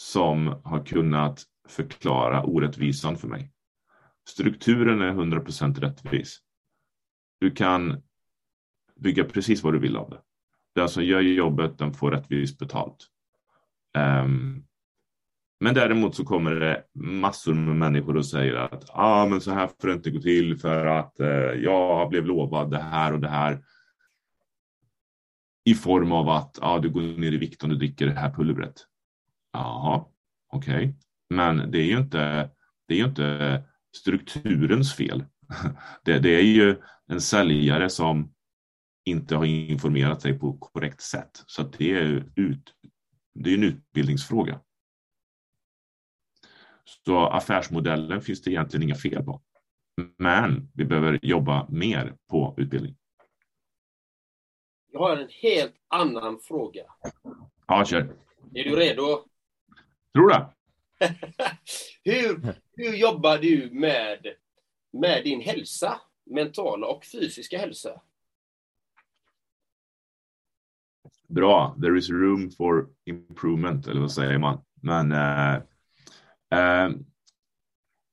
som 0.00 0.60
har 0.64 0.84
kunnat 0.84 1.42
förklara 1.68 2.44
orättvisan 2.44 3.16
för 3.16 3.28
mig. 3.28 3.52
Strukturen 4.28 5.00
är 5.00 5.12
100% 5.12 5.80
rättvis. 5.80 6.38
Du 7.40 7.50
kan 7.50 8.02
bygga 8.96 9.24
precis 9.24 9.62
vad 9.62 9.72
du 9.72 9.78
vill 9.78 9.96
av 9.96 10.10
det. 10.10 10.20
Den 10.74 10.88
som 10.88 11.04
gör 11.04 11.20
jobbet, 11.20 11.78
den 11.78 11.94
får 11.94 12.10
rättvist 12.10 12.58
betalt. 12.58 13.06
Um, 13.98 14.64
men 15.60 15.74
däremot 15.74 16.14
så 16.14 16.24
kommer 16.24 16.54
det 16.54 16.84
massor 16.94 17.54
med 17.54 17.76
människor 17.76 18.16
och 18.16 18.26
säger 18.26 18.54
att 18.54 18.84
ah, 18.88 19.26
men 19.26 19.40
så 19.40 19.50
här 19.50 19.70
får 19.80 19.88
det 19.88 19.94
inte 19.94 20.10
gå 20.10 20.20
till 20.20 20.58
för 20.58 20.86
att 20.86 21.20
eh, 21.20 21.28
jag 21.62 22.08
blev 22.08 22.26
lovad 22.26 22.70
det 22.70 22.82
här 22.82 23.12
och 23.12 23.20
det 23.20 23.28
här 23.28 23.64
i 25.70 25.74
form 25.74 26.12
av 26.12 26.28
att 26.28 26.58
ah, 26.62 26.78
du 26.78 26.90
går 26.90 27.02
ner 27.02 27.32
i 27.32 27.36
vikt 27.36 27.64
om 27.64 27.70
du 27.70 27.76
dricker 27.76 28.06
det 28.06 28.12
här 28.12 28.30
pulvret. 28.30 28.74
Jaha, 29.52 30.04
okej. 30.52 30.76
Okay. 30.76 30.94
Men 31.34 31.70
det 31.70 31.78
är 31.78 31.86
ju 31.86 31.98
inte, 31.98 32.50
det 32.88 32.94
är 32.94 32.98
ju 32.98 33.04
inte 33.04 33.62
strukturens 33.96 34.94
fel. 34.94 35.24
Det, 36.04 36.18
det, 36.18 36.30
är 36.30 36.42
ju 36.42 36.76
en 37.06 37.20
säljare 37.20 37.90
som 37.90 38.32
inte 39.04 39.36
har 39.36 39.44
informerat 39.44 40.22
sig 40.22 40.38
på 40.38 40.58
korrekt 40.58 41.00
sätt. 41.00 41.42
Så 41.46 41.62
det 41.62 41.90
är, 41.90 42.32
ut, 42.36 42.74
det 43.34 43.50
är 43.50 43.54
en 43.54 43.64
utbildningsfråga. 43.64 44.60
Så 47.04 47.26
affärsmodellen 47.26 48.20
finns 48.20 48.42
det 48.42 48.50
egentligen 48.50 48.82
inga 48.82 48.94
fel 48.94 49.24
på. 49.24 49.42
Men 50.18 50.70
vi 50.74 50.84
behöver 50.84 51.18
jobba 51.22 51.66
mer 51.68 52.16
på 52.30 52.54
utbildning. 52.58 52.96
Jag 54.92 55.00
har 55.00 55.16
en 55.16 55.28
helt 55.28 55.74
annan 55.88 56.40
fråga. 56.40 56.82
Ja, 57.66 57.84
kör. 57.84 58.16
Är 58.54 58.64
du 58.64 58.76
redo? 58.76 59.24
Tror 60.14 60.28
det. 60.28 60.46
hur, 62.04 62.54
hur 62.76 62.96
jobbar 62.96 63.38
du 63.38 63.70
med, 63.72 64.26
med 64.92 65.24
din 65.24 65.40
hälsa? 65.40 66.00
Mentala 66.30 66.86
och 66.86 67.04
fysiska 67.04 67.58
hälsa? 67.58 68.00
Bra. 71.28 71.76
There 71.82 71.98
is 71.98 72.10
room 72.10 72.50
for 72.50 72.88
improvement, 73.04 73.86
eller 73.86 74.00
vad 74.00 74.12
säger 74.12 74.38
man? 74.38 74.64
Men 74.82 75.12
eh, 75.12 75.54
eh, 76.54 76.90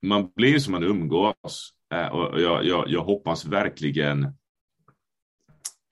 man 0.02 0.32
blir 0.36 0.60
som 0.60 0.72
man 0.72 0.84
umgås. 0.84 1.74
Eh, 1.94 2.08
och 2.08 2.42
jag, 2.42 2.66
jag, 2.66 2.90
jag 2.90 3.04
hoppas 3.04 3.46
verkligen 3.46 4.24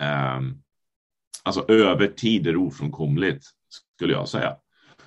eh, 0.01 0.41
alltså 1.45 1.65
över 1.67 2.07
tid 2.07 2.47
är 2.47 2.57
ofrånkomligt, 2.57 3.45
skulle 3.95 4.13
jag 4.13 4.27
säga. 4.27 4.55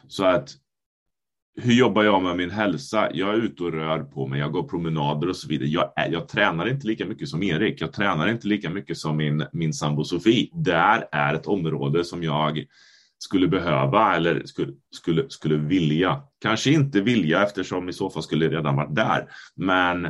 Så 0.09 0.25
att 0.25 0.51
hur 1.61 1.75
jobbar 1.75 2.03
jag 2.03 2.23
med 2.23 2.37
min 2.37 2.51
hälsa? 2.51 3.09
Jag 3.13 3.29
är 3.29 3.39
ute 3.39 3.63
och 3.63 3.73
rör 3.73 3.99
på 4.03 4.27
mig, 4.27 4.41
jag 4.41 4.53
går 4.53 4.63
promenader 4.63 5.29
och 5.29 5.37
så 5.37 5.49
vidare. 5.49 5.69
Jag, 5.69 5.93
jag 6.11 6.29
tränar 6.29 6.69
inte 6.69 6.87
lika 6.87 7.07
mycket 7.07 7.29
som 7.29 7.43
Erik, 7.43 7.81
jag 7.81 7.93
tränar 7.93 8.29
inte 8.29 8.49
lika 8.49 8.71
mycket 8.71 8.99
som 8.99 9.17
min, 9.17 9.47
min 9.53 9.73
sambo 9.73 10.05
Sofie. 10.05 10.51
Där 10.53 11.09
är 11.13 11.35
ett 11.35 11.47
område 11.47 12.05
som 12.05 12.23
jag 12.23 12.65
skulle 13.19 13.49
behöva 13.49 14.17
eller 14.17 14.45
skulle, 14.45 14.73
skulle, 14.91 15.25
skulle 15.29 15.57
vilja. 15.57 16.23
Kanske 16.43 16.71
inte 16.71 17.01
vilja 17.01 17.43
eftersom 17.43 17.89
i 17.89 17.93
så 17.93 18.11
fall 18.11 18.23
skulle 18.23 18.45
jag 18.45 18.55
redan 18.55 18.77
varit 18.77 18.95
där. 18.95 19.29
Men 19.57 20.09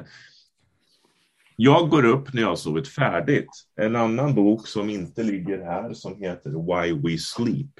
jag 1.61 1.91
går 1.91 2.05
upp 2.05 2.33
när 2.33 2.43
jag 2.43 2.49
har 2.49 2.57
sovit 2.57 2.89
färdigt. 2.89 3.51
En 3.77 3.97
annan 3.97 4.35
bok 4.35 4.67
som 4.69 4.91
inte 4.91 5.23
ligger 5.23 5.65
här 5.65 5.95
som 5.95 6.23
heter 6.23 6.51
Why 6.51 6.93
We 6.93 7.19
Sleep 7.19 7.79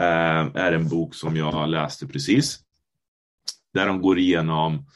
eh, 0.00 0.62
är 0.62 0.72
en 0.72 0.88
bok 0.88 1.14
som 1.14 1.36
jag 1.36 1.68
läste 1.68 2.06
precis. 2.06 2.58
Där 3.74 3.86
de 3.86 4.02
går 4.02 4.18
igenom, 4.18 4.86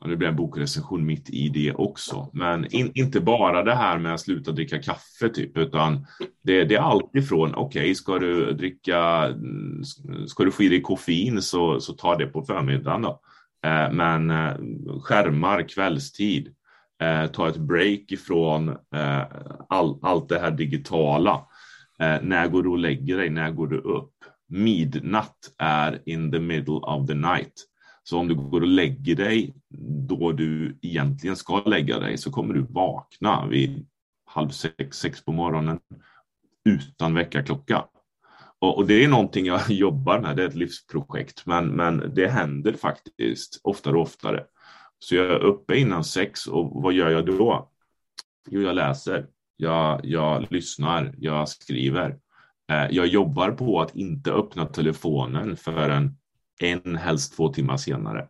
och 0.00 0.08
det 0.08 0.16
blir 0.16 0.28
en 0.28 0.36
bokrecension 0.36 1.06
mitt 1.06 1.30
i 1.30 1.48
det 1.48 1.72
också, 1.72 2.30
men 2.32 2.74
in, 2.74 2.90
inte 2.94 3.20
bara 3.20 3.62
det 3.62 3.74
här 3.74 3.98
med 3.98 4.14
att 4.14 4.20
sluta 4.20 4.52
dricka 4.52 4.82
kaffe 4.82 5.28
typ, 5.28 5.56
utan 5.56 6.06
det, 6.42 6.64
det 6.64 6.74
är 6.74 6.80
allt 6.80 7.16
ifrån, 7.16 7.54
okej, 7.54 7.82
okay, 7.82 7.94
ska 7.94 8.18
du 8.18 8.52
dricka, 8.52 9.26
mm, 9.26 9.84
ska 10.26 10.44
du 10.44 10.50
få 10.50 10.62
i 10.62 10.68
dig 10.68 10.82
koffein 10.82 11.42
så, 11.42 11.80
så 11.80 11.92
ta 11.92 12.16
det 12.16 12.26
på 12.26 12.42
förmiddagen 12.42 13.02
då. 13.02 13.20
Eh, 13.64 13.92
men 13.92 14.30
eh, 14.30 14.54
skärmar 15.02 15.68
kvällstid, 15.68 16.54
eh, 17.00 17.26
ta 17.26 17.48
ett 17.48 17.56
break 17.56 18.12
ifrån 18.12 18.68
eh, 18.68 19.22
all, 19.68 19.98
allt 20.02 20.28
det 20.28 20.38
här 20.38 20.50
digitala. 20.50 21.46
Eh, 21.98 22.16
när 22.22 22.48
går 22.48 22.62
du 22.62 22.68
och 22.68 22.78
lägger 22.78 23.16
dig? 23.16 23.30
När 23.30 23.50
går 23.50 23.66
du 23.66 23.78
upp? 23.78 24.12
Midnatt 24.48 25.36
är 25.58 26.02
in 26.06 26.32
the 26.32 26.40
middle 26.40 26.74
of 26.74 27.06
the 27.06 27.14
night. 27.14 27.66
Så 28.02 28.18
om 28.18 28.28
du 28.28 28.34
går 28.34 28.60
och 28.60 28.66
lägger 28.66 29.16
dig 29.16 29.54
då 30.08 30.32
du 30.32 30.78
egentligen 30.82 31.36
ska 31.36 31.60
lägga 31.60 31.98
dig 31.98 32.18
så 32.18 32.30
kommer 32.30 32.54
du 32.54 32.66
vakna 32.70 33.46
vid 33.46 33.86
halv 34.26 34.48
sex, 34.48 34.98
sex 34.98 35.24
på 35.24 35.32
morgonen 35.32 35.78
utan 36.64 37.14
väckarklocka. 37.14 37.84
Och, 38.58 38.78
och, 38.78 38.86
det 38.86 39.04
är 39.04 39.08
någonting 39.08 39.46
jag 39.46 39.60
jobbar 39.70 40.20
med, 40.20 40.36
det 40.36 40.42
är 40.42 40.48
ett 40.48 40.54
livsprojekt, 40.54 41.46
men, 41.46 41.68
men 41.68 42.12
det 42.14 42.28
händer 42.28 42.72
faktiskt 42.72 43.60
oftare 43.62 43.96
och 43.96 44.02
oftare. 44.02 44.44
Så 45.04 45.14
jag 45.14 45.26
är 45.26 45.38
uppe 45.38 45.78
innan 45.78 46.04
sex 46.04 46.46
och 46.46 46.82
vad 46.82 46.92
gör 46.92 47.10
jag 47.10 47.26
då? 47.26 47.68
Jo, 48.50 48.60
jag 48.60 48.74
läser, 48.74 49.26
jag, 49.56 50.00
jag 50.04 50.52
lyssnar, 50.52 51.14
jag 51.18 51.48
skriver. 51.48 52.18
Eh, 52.72 52.86
jag 52.90 53.06
jobbar 53.06 53.50
på 53.50 53.80
att 53.80 53.96
inte 53.96 54.32
öppna 54.32 54.66
telefonen 54.66 55.56
förrän 55.56 56.16
en, 56.60 56.96
helst 56.96 57.36
två 57.36 57.48
timmar 57.48 57.76
senare. 57.76 58.28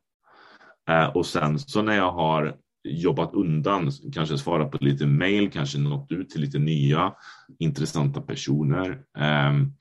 Eh, 0.89 1.17
och 1.17 1.27
sen 1.27 1.59
så 1.59 1.83
när 1.83 1.97
jag 1.97 2.13
har 2.13 2.57
jobbat 2.85 3.35
undan, 3.35 3.91
kanske 4.15 4.39
svarat 4.39 4.71
på 4.71 4.79
lite 4.81 5.07
mail, 5.07 5.51
kanske 5.51 5.79
nått 5.79 6.13
ut 6.13 6.31
till 6.31 6.41
lite 6.41 6.59
nya 6.59 7.15
intressanta 7.59 8.21
personer. 8.21 9.03
Ehm, 9.19 9.73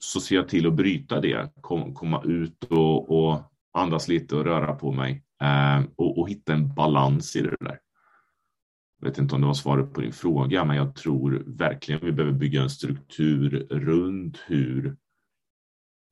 så 0.00 0.20
ser 0.20 0.36
jag 0.36 0.48
till 0.48 0.66
att 0.66 0.74
bryta 0.74 1.20
det, 1.20 1.52
komma 1.62 2.22
ut 2.24 2.64
och, 2.64 3.18
och 3.18 3.40
andas 3.72 4.08
lite 4.08 4.36
och 4.36 4.44
röra 4.44 4.74
på 4.74 4.92
mig 4.92 5.24
Eh, 5.42 5.84
och, 5.96 6.18
och 6.18 6.28
hitta 6.28 6.52
en 6.52 6.74
balans 6.74 7.36
i 7.36 7.42
det 7.42 7.56
där. 7.60 7.80
Jag 9.00 9.08
vet 9.08 9.18
inte 9.18 9.34
om 9.34 9.40
det 9.40 9.46
var 9.46 9.54
svaret 9.54 9.92
på 9.92 10.00
din 10.00 10.12
fråga, 10.12 10.64
men 10.64 10.76
jag 10.76 10.94
tror 10.94 11.42
verkligen 11.46 12.00
vi 12.04 12.12
behöver 12.12 12.38
bygga 12.38 12.62
en 12.62 12.70
struktur 12.70 13.66
runt 13.70 14.38
hur 14.46 14.96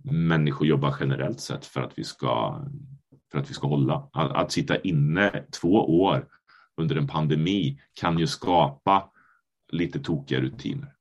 människor 0.04 0.66
jobbar 0.66 0.96
generellt 1.00 1.40
sett 1.40 1.66
för 1.66 1.80
att 1.80 1.98
vi 1.98 2.04
ska, 2.04 2.64
för 3.32 3.38
att 3.38 3.50
vi 3.50 3.54
ska 3.54 3.66
hålla. 3.66 4.08
Att, 4.12 4.36
att 4.36 4.52
sitta 4.52 4.80
inne 4.80 5.44
två 5.60 6.00
år 6.00 6.28
under 6.76 6.96
en 6.96 7.06
pandemi 7.06 7.80
kan 7.94 8.18
ju 8.18 8.26
skapa 8.26 9.10
lite 9.72 10.00
tokiga 10.00 10.40
rutiner. 10.40 10.92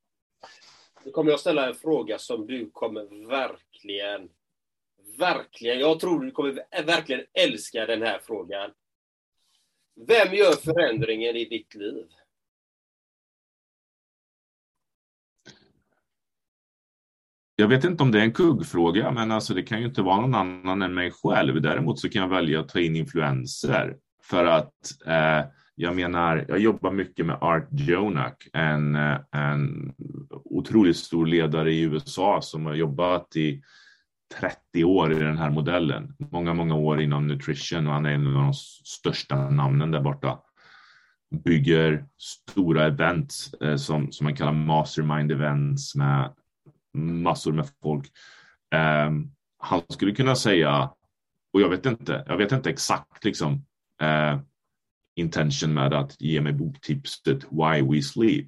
Nu 1.05 1.11
kommer 1.11 1.31
jag 1.31 1.39
ställa 1.39 1.67
en 1.67 1.75
fråga 1.75 2.17
som 2.17 2.47
du 2.47 2.69
kommer 2.73 3.27
verkligen, 3.27 4.29
verkligen, 5.19 5.79
jag 5.79 5.99
tror 5.99 6.25
du 6.25 6.31
kommer 6.31 6.83
verkligen 6.85 7.25
älska 7.33 7.85
den 7.85 8.01
här 8.01 8.19
frågan. 8.23 8.71
Vem 10.07 10.33
gör 10.33 10.51
förändringen 10.51 11.35
i 11.35 11.45
ditt 11.45 11.75
liv? 11.75 12.05
Jag 17.55 17.67
vet 17.67 17.83
inte 17.83 18.03
om 18.03 18.11
det 18.11 18.19
är 18.19 18.23
en 18.23 18.33
kuggfråga, 18.33 19.11
men 19.11 19.31
alltså 19.31 19.53
det 19.53 19.63
kan 19.63 19.79
ju 19.79 19.85
inte 19.85 20.01
vara 20.01 20.21
någon 20.21 20.35
annan 20.35 20.81
än 20.81 20.93
mig 20.93 21.11
själv. 21.11 21.61
Däremot 21.61 21.99
så 21.99 22.09
kan 22.09 22.21
jag 22.21 22.29
välja 22.29 22.59
att 22.59 22.69
ta 22.69 22.79
in 22.79 22.95
influenser 22.95 23.97
för 24.23 24.45
att 24.45 24.73
eh, 25.05 25.45
jag 25.75 25.95
menar, 25.95 26.45
jag 26.47 26.59
jobbar 26.59 26.91
mycket 26.91 27.25
med 27.25 27.37
Art 27.41 27.67
Jonak, 27.71 28.47
en, 28.53 28.95
eh, 28.95 29.17
en 29.31 29.93
otroligt 30.29 30.97
stor 30.97 31.25
ledare 31.25 31.73
i 31.73 31.81
USA 31.81 32.41
som 32.41 32.65
har 32.65 32.73
jobbat 32.73 33.35
i 33.35 33.61
30 34.33 34.83
år 34.83 35.13
i 35.13 35.19
den 35.19 35.37
här 35.37 35.49
modellen. 35.49 36.15
Många, 36.31 36.53
många 36.53 36.75
år 36.75 37.01
inom 37.01 37.27
nutrition 37.27 37.87
och 37.87 37.93
han 37.93 38.05
är 38.05 38.11
en 38.11 38.27
av 38.27 38.33
de 38.33 38.53
största 38.83 39.49
namnen 39.49 39.91
där 39.91 40.01
borta. 40.01 40.39
Bygger 41.43 42.05
stora 42.17 42.85
event 42.85 43.33
eh, 43.61 43.75
som, 43.75 44.11
som 44.11 44.23
man 44.23 44.35
kallar 44.35 44.53
mastermind 44.53 45.31
events 45.31 45.95
med 45.95 46.33
massor 46.93 47.53
med 47.53 47.67
folk. 47.81 48.05
Eh, 48.73 49.11
han 49.57 49.81
skulle 49.89 50.11
kunna 50.11 50.35
säga, 50.35 50.89
och 51.53 51.61
jag 51.61 51.69
vet 51.69 51.85
inte, 51.85 52.23
jag 52.27 52.37
vet 52.37 52.51
inte 52.51 52.69
exakt 52.69 53.25
liksom 53.25 53.65
eh, 54.01 54.39
intention 55.15 55.73
med 55.73 55.93
att 55.93 56.21
ge 56.21 56.41
mig 56.41 56.53
boktipset 56.53 57.43
Why 57.43 57.81
We 57.81 58.01
Sleep. 58.01 58.47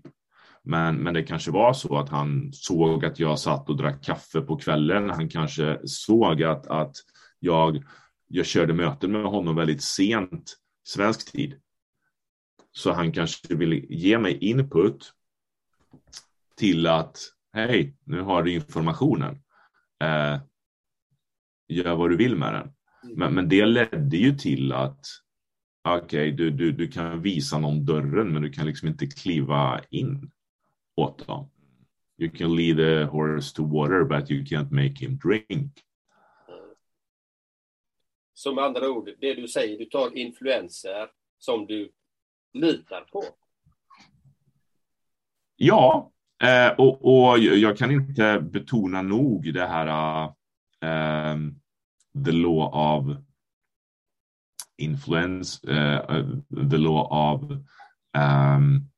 Men, 0.67 0.95
men 0.95 1.13
det 1.13 1.23
kanske 1.23 1.51
var 1.51 1.73
så 1.73 1.97
att 1.97 2.09
han 2.09 2.53
såg 2.53 3.05
att 3.05 3.19
jag 3.19 3.39
satt 3.39 3.69
och 3.69 3.77
drack 3.77 4.03
kaffe 4.03 4.41
på 4.41 4.57
kvällen. 4.57 5.09
Han 5.09 5.29
kanske 5.29 5.79
såg 5.83 6.43
att, 6.43 6.67
att 6.67 6.95
jag, 7.39 7.83
jag 8.27 8.45
körde 8.45 8.73
möten 8.73 9.11
med 9.11 9.23
honom 9.23 9.55
väldigt 9.55 9.81
sent 9.81 10.57
svensk 10.83 11.31
tid. 11.31 11.61
Så 12.71 12.91
han 12.91 13.11
kanske 13.11 13.55
ville 13.55 13.75
ge 13.75 14.19
mig 14.19 14.37
input 14.37 15.13
till 16.55 16.87
att 16.87 17.17
hej, 17.53 17.95
nu 18.03 18.21
har 18.21 18.43
du 18.43 18.53
informationen. 18.53 19.35
Eh, 20.03 20.39
gör 21.67 21.95
vad 21.95 22.09
du 22.09 22.17
vill 22.17 22.35
med 22.35 22.53
den. 22.53 22.73
Men, 23.17 23.33
men 23.33 23.49
det 23.49 23.65
ledde 23.65 24.17
ju 24.17 24.37
till 24.37 24.73
att 24.73 25.05
okej, 25.83 26.03
okay, 26.03 26.31
du, 26.31 26.49
du, 26.51 26.71
du 26.71 26.87
kan 26.87 27.21
visa 27.21 27.59
någon 27.59 27.85
dörren, 27.85 28.33
men 28.33 28.41
du 28.41 28.49
kan 28.51 28.65
liksom 28.65 28.87
inte 28.87 29.07
kliva 29.07 29.81
in 29.89 30.31
åt 30.97 31.27
dem. 31.27 31.49
You 32.17 32.31
can 32.31 32.55
lead 32.55 32.79
a 32.79 33.05
horse 33.05 33.53
to 33.55 33.63
water, 33.63 34.03
but 34.03 34.31
you 34.31 34.43
can't 34.45 34.71
make 34.71 35.05
him 35.05 35.17
drink. 35.17 35.83
Så 38.33 38.53
med 38.53 38.63
andra 38.63 38.89
ord, 38.89 39.09
det 39.19 39.33
du 39.33 39.47
säger, 39.47 39.77
du 39.77 39.85
tar 39.85 40.17
influenser 40.17 41.07
som 41.37 41.65
du 41.65 41.91
litar 42.53 43.01
på. 43.01 43.23
Ja, 45.55 46.11
eh, 46.43 46.79
och, 46.79 47.29
och 47.29 47.39
jag 47.39 47.77
kan 47.77 47.91
inte 47.91 48.39
betona 48.39 49.01
nog 49.01 49.53
det 49.53 49.67
här 49.67 50.23
uh, 50.83 51.39
the 52.25 52.31
law 52.31 52.73
of 52.73 53.17
influence, 54.77 55.67
uh, 55.67 56.25
the 56.71 56.77
law 56.77 57.07
of 57.11 57.51
um, 58.17 58.89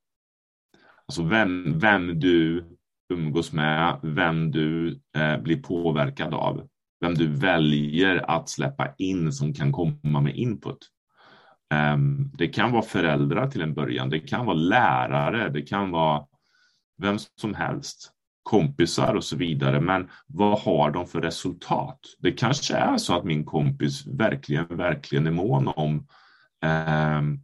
Alltså 1.10 1.24
vem, 1.24 1.80
vem 1.80 2.20
du 2.20 2.66
umgås 3.14 3.53
med, 3.53 3.99
vem 4.03 4.51
du 4.51 4.99
eh, 5.18 5.38
blir 5.38 5.62
påverkad 5.62 6.34
av, 6.34 6.68
vem 7.01 7.14
du 7.14 7.28
väljer 7.28 8.32
att 8.32 8.49
släppa 8.49 8.93
in 8.97 9.34
som 9.34 9.53
kan 9.53 9.72
komma 9.72 10.22
med 10.22 10.36
input. 10.36 10.78
Um, 11.93 12.32
det 12.38 12.47
kan 12.47 12.72
vara 12.72 12.82
föräldrar 12.82 13.47
till 13.47 13.62
en 13.62 13.74
början, 13.74 14.10
det 14.10 14.20
kan 14.20 14.45
vara 14.45 14.55
lärare, 14.55 15.49
det 15.49 15.62
kan 15.62 15.91
vara 15.91 16.26
vem 17.01 17.18
som 17.41 17.53
helst, 17.53 18.12
kompisar 18.43 19.16
och 19.16 19.24
så 19.24 19.36
vidare. 19.36 19.82
Men 19.82 20.10
vad 20.28 20.60
har 20.60 20.91
de 20.91 21.07
för 21.07 21.22
resultat? 21.22 21.99
Det 22.20 22.32
kanske 22.32 22.76
är 22.76 22.97
så 22.97 23.18
att 23.18 23.26
min 23.26 23.45
kompis 23.45 24.07
verkligen, 24.07 24.66
verkligen 24.78 25.28
är 25.28 25.32
mån 25.32 25.68
om 25.68 26.07
um, 26.66 27.43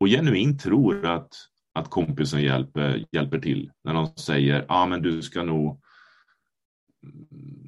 och 0.00 0.06
genuint 0.06 0.62
tror 0.62 1.06
att 1.06 1.32
att 1.76 1.90
kompisen 1.90 2.42
hjälper, 2.42 3.04
hjälper 3.12 3.38
till 3.38 3.70
när 3.84 3.94
de 3.94 4.06
säger 4.16 4.54
ja 4.54 4.64
ah, 4.68 4.86
men 4.86 5.02
du 5.02 5.22
ska 5.22 5.42
nog 5.42 5.80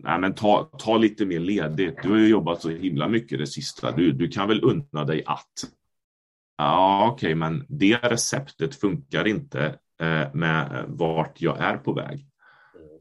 Nej, 0.02 0.18
men 0.18 0.34
ta, 0.34 0.70
ta 0.78 0.96
lite 0.96 1.26
mer 1.26 1.40
ledigt. 1.40 1.96
Du 2.02 2.10
har 2.10 2.16
ju 2.16 2.28
jobbat 2.28 2.62
så 2.62 2.70
himla 2.70 3.08
mycket 3.08 3.38
det 3.38 3.46
sista. 3.46 3.92
Du, 3.92 4.12
du 4.12 4.28
kan 4.28 4.48
väl 4.48 4.64
unna 4.64 5.04
dig 5.04 5.22
att. 5.26 5.52
Ja, 6.56 7.10
okej, 7.12 7.26
okay, 7.26 7.34
men 7.34 7.66
det 7.68 7.96
receptet 7.96 8.74
funkar 8.74 9.26
inte 9.26 9.78
eh, 10.00 10.34
med 10.34 10.84
vart 10.88 11.40
jag 11.40 11.58
är 11.58 11.76
på 11.76 11.92
väg. 11.92 12.26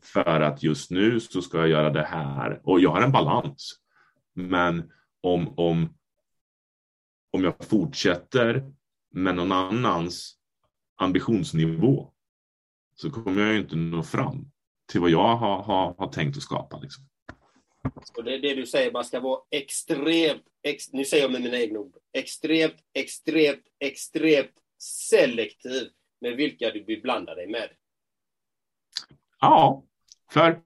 För 0.04 0.42
att 0.42 0.64
just 0.64 0.92
nu 0.92 1.20
så 1.20 1.42
ska 1.42 1.58
jag 1.58 1.68
göra 1.68 1.90
det 1.90 2.04
här 2.04 2.62
och 2.64 2.80
jag 2.80 2.92
har 2.92 3.02
en 3.02 3.12
balans. 3.12 3.76
Men 4.34 4.92
om, 5.22 5.60
om, 5.60 5.94
om 7.32 7.44
jag 7.44 7.66
fortsätter 7.66 8.72
med 9.14 9.36
någon 9.36 9.52
annans 9.52 10.37
ambitionsnivå 10.98 12.12
så 12.96 13.12
kommer 13.12 13.42
jag 13.42 13.54
ju 13.54 13.60
inte 13.60 13.76
nå 13.76 14.04
fram 14.04 14.52
till 14.92 15.02
vad 15.02 15.10
jag 15.10 15.36
har, 15.36 15.64
har, 15.64 15.96
har 15.98 16.08
tänkt 16.08 16.38
att 16.38 16.44
skapa. 16.44 16.80
Liksom. 16.80 17.04
Så 18.16 18.22
det 18.22 18.34
är 18.34 18.40
det 18.40 18.56
du 18.56 18.66
säger, 18.66 18.92
man 18.92 19.06
ska 19.06 19.20
vara 19.20 19.42
extremt, 19.52 20.44
ex, 20.64 20.94
nu 20.94 21.06
säger 21.06 21.24
jag 21.24 21.32
med 21.32 21.42
mina 21.42 21.58
egna 21.58 21.80
ord, 21.80 21.96
extremt, 22.14 22.76
extremt, 22.94 23.64
extremt 23.80 24.54
selektiv 25.10 25.90
med 26.22 26.36
vilka 26.36 26.72
du 26.72 26.84
vill 26.84 27.02
blanda 27.02 27.36
dig 27.36 27.48
med. 27.48 27.70
Ja, 29.40 29.84
för 30.32 30.62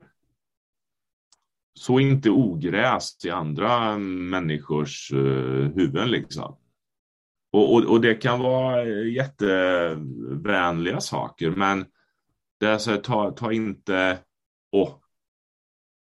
så 1.74 2.00
inte 2.00 2.30
ogräs 2.30 3.26
i 3.26 3.30
andra 3.30 3.98
människors 3.98 5.12
uh, 5.14 5.76
huvuden 5.76 6.12
liksom. 6.12 6.61
Och, 7.52 7.74
och, 7.74 7.84
och, 7.84 8.02
det 8.02 8.14
kan 8.14 8.40
vara 8.40 8.82
eh, 8.82 9.14
jättevänliga 9.14 11.02
saker, 11.02 11.50
men 11.52 11.86
det 12.60 12.66
är 12.66 12.78
så, 12.78 12.98
ta, 12.98 13.32
ta 13.32 13.52
inte... 13.52 14.20
Oh, 14.72 14.94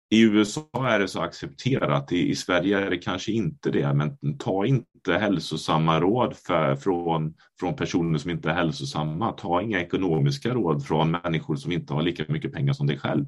I 0.10 0.22
USA 0.22 0.70
är 0.74 1.00
det 1.00 1.08
så 1.08 1.22
accepterat, 1.22 2.12
i, 2.12 2.30
i 2.30 2.36
Sverige 2.36 2.80
är 2.80 2.89
det 2.89 2.98
kanske 2.98 3.32
inte 3.32 3.72
det, 3.72 3.93
men 3.93 4.38
ta 4.38 4.66
inte 4.66 4.88
inte 5.08 5.20
hälsosamma 5.20 6.00
råd 6.00 6.38
för, 6.38 6.76
från, 6.76 7.34
från 7.60 7.76
personer 7.76 8.20
som 8.20 8.32
inte 8.32 8.50
är 8.50 8.54
hälsosamma. 8.54 9.32
Ta 9.32 9.62
inga 9.62 9.82
ekonomiska 9.82 10.54
råd 10.54 10.86
från 10.86 11.12
människor 11.12 11.56
som 11.56 11.72
inte 11.72 11.93
har 11.93 12.02
lika 12.02 12.26
mycket 12.28 12.54
pengar 12.54 12.74
som 12.74 12.88
dig 12.88 13.00
själv. 13.00 13.26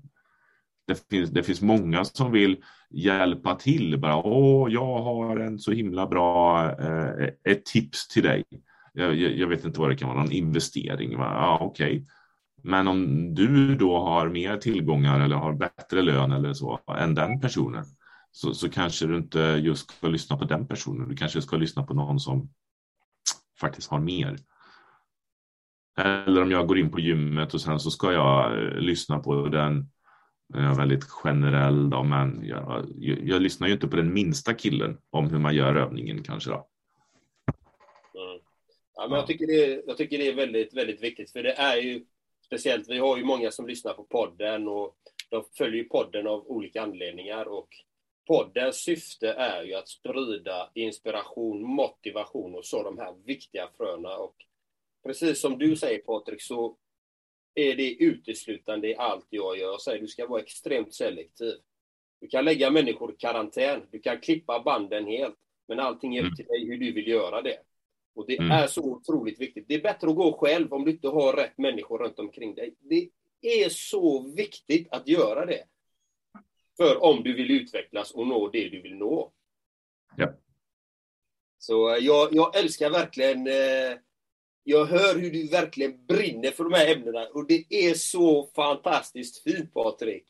Det 0.89 1.09
finns, 1.09 1.29
det 1.29 1.43
finns 1.43 1.61
många 1.61 2.05
som 2.05 2.31
vill 2.31 2.57
hjälpa 2.89 3.55
till. 3.55 3.99
Bara, 3.99 4.23
Åh, 4.23 4.73
jag 4.73 5.01
har 5.01 5.37
en 5.37 5.59
så 5.59 5.71
himla 5.71 6.07
bra 6.07 6.65
eh, 6.79 7.29
ett 7.43 7.65
tips 7.65 8.07
till 8.07 8.23
dig. 8.23 8.43
Jag, 8.93 9.15
jag, 9.15 9.47
vet 9.47 9.65
inte 9.65 9.79
vad 9.79 9.89
det 9.89 9.95
kan 9.95 10.09
vara, 10.09 10.19
någon 10.19 10.31
investering. 10.31 11.17
Va? 11.17 11.31
Ja, 11.33 11.57
okej. 11.61 11.91
Okay. 11.91 12.05
Men 12.63 12.87
om 12.87 13.33
du 13.35 13.75
då 13.75 13.99
har 13.99 14.29
mer 14.29 14.57
tillgångar 14.57 15.19
eller 15.19 15.35
har 15.35 15.53
bättre 15.53 16.01
lön 16.01 16.31
eller 16.31 16.53
så 16.53 16.79
än 16.97 17.15
den 17.15 17.39
personen 17.39 17.85
så, 18.31 18.53
så 18.53 18.69
kanske 18.69 19.05
du 19.05 19.17
inte 19.17 19.39
just 19.39 19.91
ska 19.91 20.07
lyssna 20.07 20.37
på 20.37 20.45
den 20.45 20.67
personen. 20.67 21.09
Du 21.09 21.15
kanske 21.15 21.41
ska 21.41 21.57
lyssna 21.57 21.83
på 21.83 21.93
någon 21.93 22.19
som 22.19 22.49
faktiskt 23.59 23.91
har 23.91 23.99
mer. 23.99 24.37
Eller 25.97 26.41
om 26.41 26.51
jag 26.51 26.67
går 26.67 26.77
in 26.77 26.91
på 26.91 26.99
gymmet 26.99 27.53
och 27.53 27.61
sen 27.61 27.79
så 27.79 27.91
ska 27.91 28.13
jag 28.13 28.63
eh, 28.63 28.79
lyssna 28.79 29.19
på 29.19 29.47
den 29.47 29.89
jag 30.53 30.63
är 30.63 30.75
väldigt 30.75 31.03
generell 31.03 31.89
då, 31.89 32.03
men 32.03 32.41
jag, 32.43 32.85
jag, 32.97 33.27
jag, 33.27 33.41
lyssnar 33.41 33.67
ju 33.67 33.73
inte 33.73 33.87
på 33.87 33.95
den 33.95 34.13
minsta 34.13 34.53
killen 34.53 34.97
om 35.09 35.29
hur 35.29 35.39
man 35.39 35.55
gör 35.55 35.75
övningen 35.75 36.23
kanske 36.23 36.49
då. 36.49 36.67
Mm. 38.15 38.41
Ja, 38.95 39.07
men 39.07 39.17
jag, 39.17 39.27
tycker 39.27 39.47
det, 39.47 39.83
jag 39.87 39.97
tycker 39.97 40.17
det 40.17 40.27
är 40.27 40.35
väldigt, 40.35 40.73
väldigt 40.73 41.03
viktigt, 41.03 41.31
för 41.31 41.43
det 41.43 41.53
är 41.53 41.77
ju 41.77 42.05
speciellt, 42.45 42.89
vi 42.89 42.97
har 42.97 43.17
ju 43.17 43.23
många 43.23 43.51
som 43.51 43.67
lyssnar 43.67 43.93
på 43.93 44.03
podden 44.03 44.67
och 44.67 44.95
de 45.29 45.43
följer 45.57 45.83
podden 45.83 46.27
av 46.27 46.47
olika 46.47 46.81
anledningar 46.81 47.45
och 47.45 47.69
poddens 48.27 48.75
syfte 48.75 49.33
är 49.33 49.63
ju 49.63 49.73
att 49.73 49.89
sprida 49.89 50.71
inspiration, 50.73 51.63
motivation 51.63 52.55
och 52.55 52.65
så 52.65 52.83
de 52.83 52.97
här 52.97 53.13
viktiga 53.25 53.69
fröna 53.77 54.17
och 54.17 54.35
precis 55.05 55.41
som 55.41 55.57
du 55.57 55.75
säger 55.75 55.99
Patrik 55.99 56.41
så 56.41 56.77
är 57.59 57.75
det 57.75 57.93
uteslutande 57.93 58.87
i 58.87 58.95
allt 58.95 59.27
jag 59.29 59.57
gör. 59.57 59.71
Jag 59.71 59.81
säger 59.81 60.01
du 60.01 60.07
ska 60.07 60.27
vara 60.27 60.41
extremt 60.41 60.93
selektiv. 60.93 61.53
Du 62.21 62.27
kan 62.27 62.45
lägga 62.45 62.71
människor 62.71 63.13
i 63.13 63.15
karantän, 63.15 63.81
du 63.91 63.99
kan 63.99 64.19
klippa 64.19 64.61
banden 64.65 65.05
helt, 65.05 65.35
men 65.67 65.79
allting 65.79 66.15
är 66.15 66.25
upp 66.25 66.35
till 66.35 66.45
dig 66.45 66.65
hur 66.65 66.77
du 66.77 66.91
vill 66.91 67.07
göra 67.07 67.41
det. 67.41 67.57
Och 68.15 68.27
det 68.27 68.37
mm. 68.37 68.51
är 68.51 68.67
så 68.67 68.81
otroligt 68.81 69.41
viktigt. 69.41 69.65
Det 69.67 69.75
är 69.75 69.81
bättre 69.81 70.09
att 70.09 70.15
gå 70.15 70.33
själv 70.33 70.73
om 70.73 70.85
du 70.85 70.91
inte 70.91 71.07
har 71.07 71.33
rätt 71.33 71.57
människor 71.57 71.99
runt 71.99 72.19
omkring 72.19 72.55
dig. 72.55 72.75
Det 72.79 73.09
är 73.63 73.69
så 73.69 74.33
viktigt 74.35 74.87
att 74.91 75.07
göra 75.07 75.45
det. 75.45 75.63
För 76.77 77.03
om 77.03 77.23
du 77.23 77.33
vill 77.33 77.51
utvecklas 77.51 78.11
och 78.11 78.27
nå 78.27 78.49
det 78.49 78.69
du 78.69 78.81
vill 78.81 78.95
nå. 78.95 79.31
Ja. 80.17 80.33
Så 81.57 81.95
eh, 81.95 81.97
jag, 81.97 82.29
jag 82.31 82.57
älskar 82.57 82.89
verkligen 82.89 83.47
eh, 83.47 83.97
jag 84.69 84.85
hör 84.85 85.19
hur 85.19 85.31
du 85.31 85.47
verkligen 85.47 86.05
brinner 86.05 86.51
för 86.51 86.63
de 86.63 86.73
här 86.73 86.95
ämnena 86.95 87.25
och 87.33 87.47
det 87.47 87.65
är 87.69 87.93
så 87.93 88.49
fantastiskt 88.55 89.43
fint, 89.43 89.73
Patrik. 89.73 90.23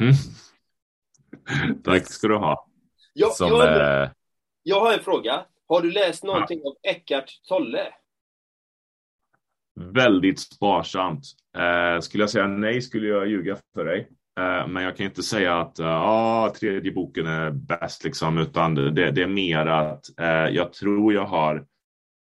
Mm. 0.00 0.14
Tack 1.84 2.06
ska 2.06 2.28
du 2.28 2.36
ha. 2.36 2.68
Jag, 3.12 3.32
Som, 3.32 3.48
jag, 3.48 4.02
äh... 4.02 4.10
jag 4.62 4.80
har 4.80 4.92
en 4.92 5.00
fråga. 5.00 5.44
Har 5.68 5.82
du 5.82 5.90
läst 5.90 6.24
någonting 6.24 6.60
ja. 6.64 6.70
av 6.70 6.76
Eckart 6.82 7.30
Tolle? 7.48 7.86
Väldigt 9.80 10.40
sparsamt. 10.40 11.24
Eh, 11.58 12.00
skulle 12.00 12.22
jag 12.22 12.30
säga 12.30 12.46
nej 12.46 12.82
skulle 12.82 13.08
jag 13.08 13.28
ljuga 13.28 13.56
för 13.74 13.84
dig. 13.84 14.08
Eh, 14.40 14.66
men 14.66 14.82
jag 14.82 14.96
kan 14.96 15.06
inte 15.06 15.22
säga 15.22 15.60
att 15.60 15.80
uh, 15.80 16.52
tredje 16.52 16.92
boken 16.92 17.26
är 17.26 17.50
bäst, 17.50 18.04
liksom, 18.04 18.38
utan 18.38 18.74
det, 18.74 19.10
det 19.10 19.22
är 19.22 19.26
mer 19.26 19.66
att 19.66 20.18
eh, 20.20 20.54
jag 20.54 20.72
tror 20.72 21.14
jag 21.14 21.24
har 21.24 21.66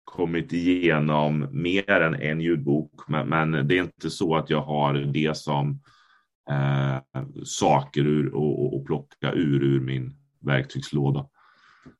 kommit 0.08 0.54
igenom 0.54 1.48
mer 1.52 1.90
än 1.90 2.16
en 2.16 2.42
ljudbok, 2.42 3.08
men, 3.08 3.30
men, 3.30 3.68
det 3.68 3.78
är 3.78 3.84
inte 3.84 4.10
så 4.10 4.36
att 4.36 4.50
jag 4.50 4.62
har 4.62 4.94
det 4.94 5.38
som 5.38 5.82
eh, 6.50 7.24
saker 7.44 8.02
ur, 8.02 8.36
och, 8.36 8.76
och, 8.76 8.86
plocka 8.86 9.32
ur 9.32 9.64
ur 9.64 9.80
min 9.80 10.16
verktygslåda. 10.40 11.30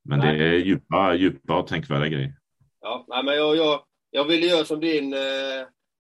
Men 0.04 0.18
nej. 0.18 0.38
det 0.38 0.44
är 0.44 0.52
djupa, 0.52 1.14
djupa 1.14 1.58
och 1.58 1.66
tänkvärda 1.66 2.08
grejer. 2.08 2.34
Ja, 2.80 3.04
nej, 3.08 3.24
men 3.24 3.36
jag, 3.36 3.56
jag, 3.56 3.80
jag 4.10 4.24
ville 4.24 4.46
göra 4.46 4.64
som 4.64 4.80
din 4.80 5.12
eh, 5.12 5.20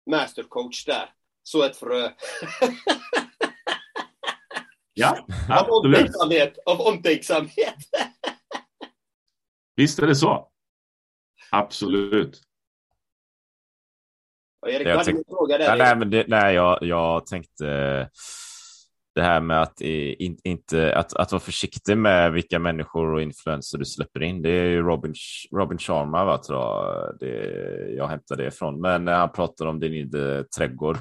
mastercoach 0.10 0.86
där. 0.86 1.10
Så 1.44 1.64
ett 1.64 1.78
frö. 1.78 2.10
ja, 4.94 5.28
av 5.50 5.70
omtänksamhet. 5.70 6.58
Av 6.66 6.82
omtänksamhet. 6.82 7.76
Visst 9.76 10.00
är 10.00 10.08
det 10.08 10.16
så. 10.16 10.51
Absolut. 11.52 12.42
Erik, 14.68 14.88
jag 14.88 15.06
tänkte, 15.06 15.24
fråga 15.30 15.58
där. 15.58 15.78
Nej, 15.78 15.96
men 15.96 16.10
det, 16.10 16.26
nej 16.28 16.56
jag, 16.56 16.78
jag 16.82 17.26
tänkte 17.26 17.66
det 19.16 19.22
här 19.22 19.42
med 19.42 19.62
att, 19.62 19.82
in, 19.82 20.38
inte, 20.44 20.96
att, 20.96 21.14
att 21.14 21.32
vara 21.32 21.40
försiktig 21.40 21.98
med 21.98 22.32
vilka 22.32 22.60
människor 22.60 23.14
och 23.14 23.22
influenser 23.22 23.78
du 23.78 23.86
släpper 23.86 24.24
in. 24.24 24.42
Det 24.42 24.50
är 24.50 24.66
ju 24.66 24.82
Robin, 24.82 25.14
Robin 25.56 25.78
Sharma, 25.78 26.26
va, 26.26 26.38
tror 26.38 26.60
jag, 26.60 27.18
det, 27.20 27.94
jag 27.98 28.08
hämtade 28.08 28.44
det 28.44 28.48
ifrån. 28.48 28.82
Men 28.82 29.06
när 29.06 29.14
han 29.14 29.32
pratar 29.32 29.66
om 29.66 29.80
din 29.80 29.94
inre 29.94 30.44
trädgård, 30.44 30.98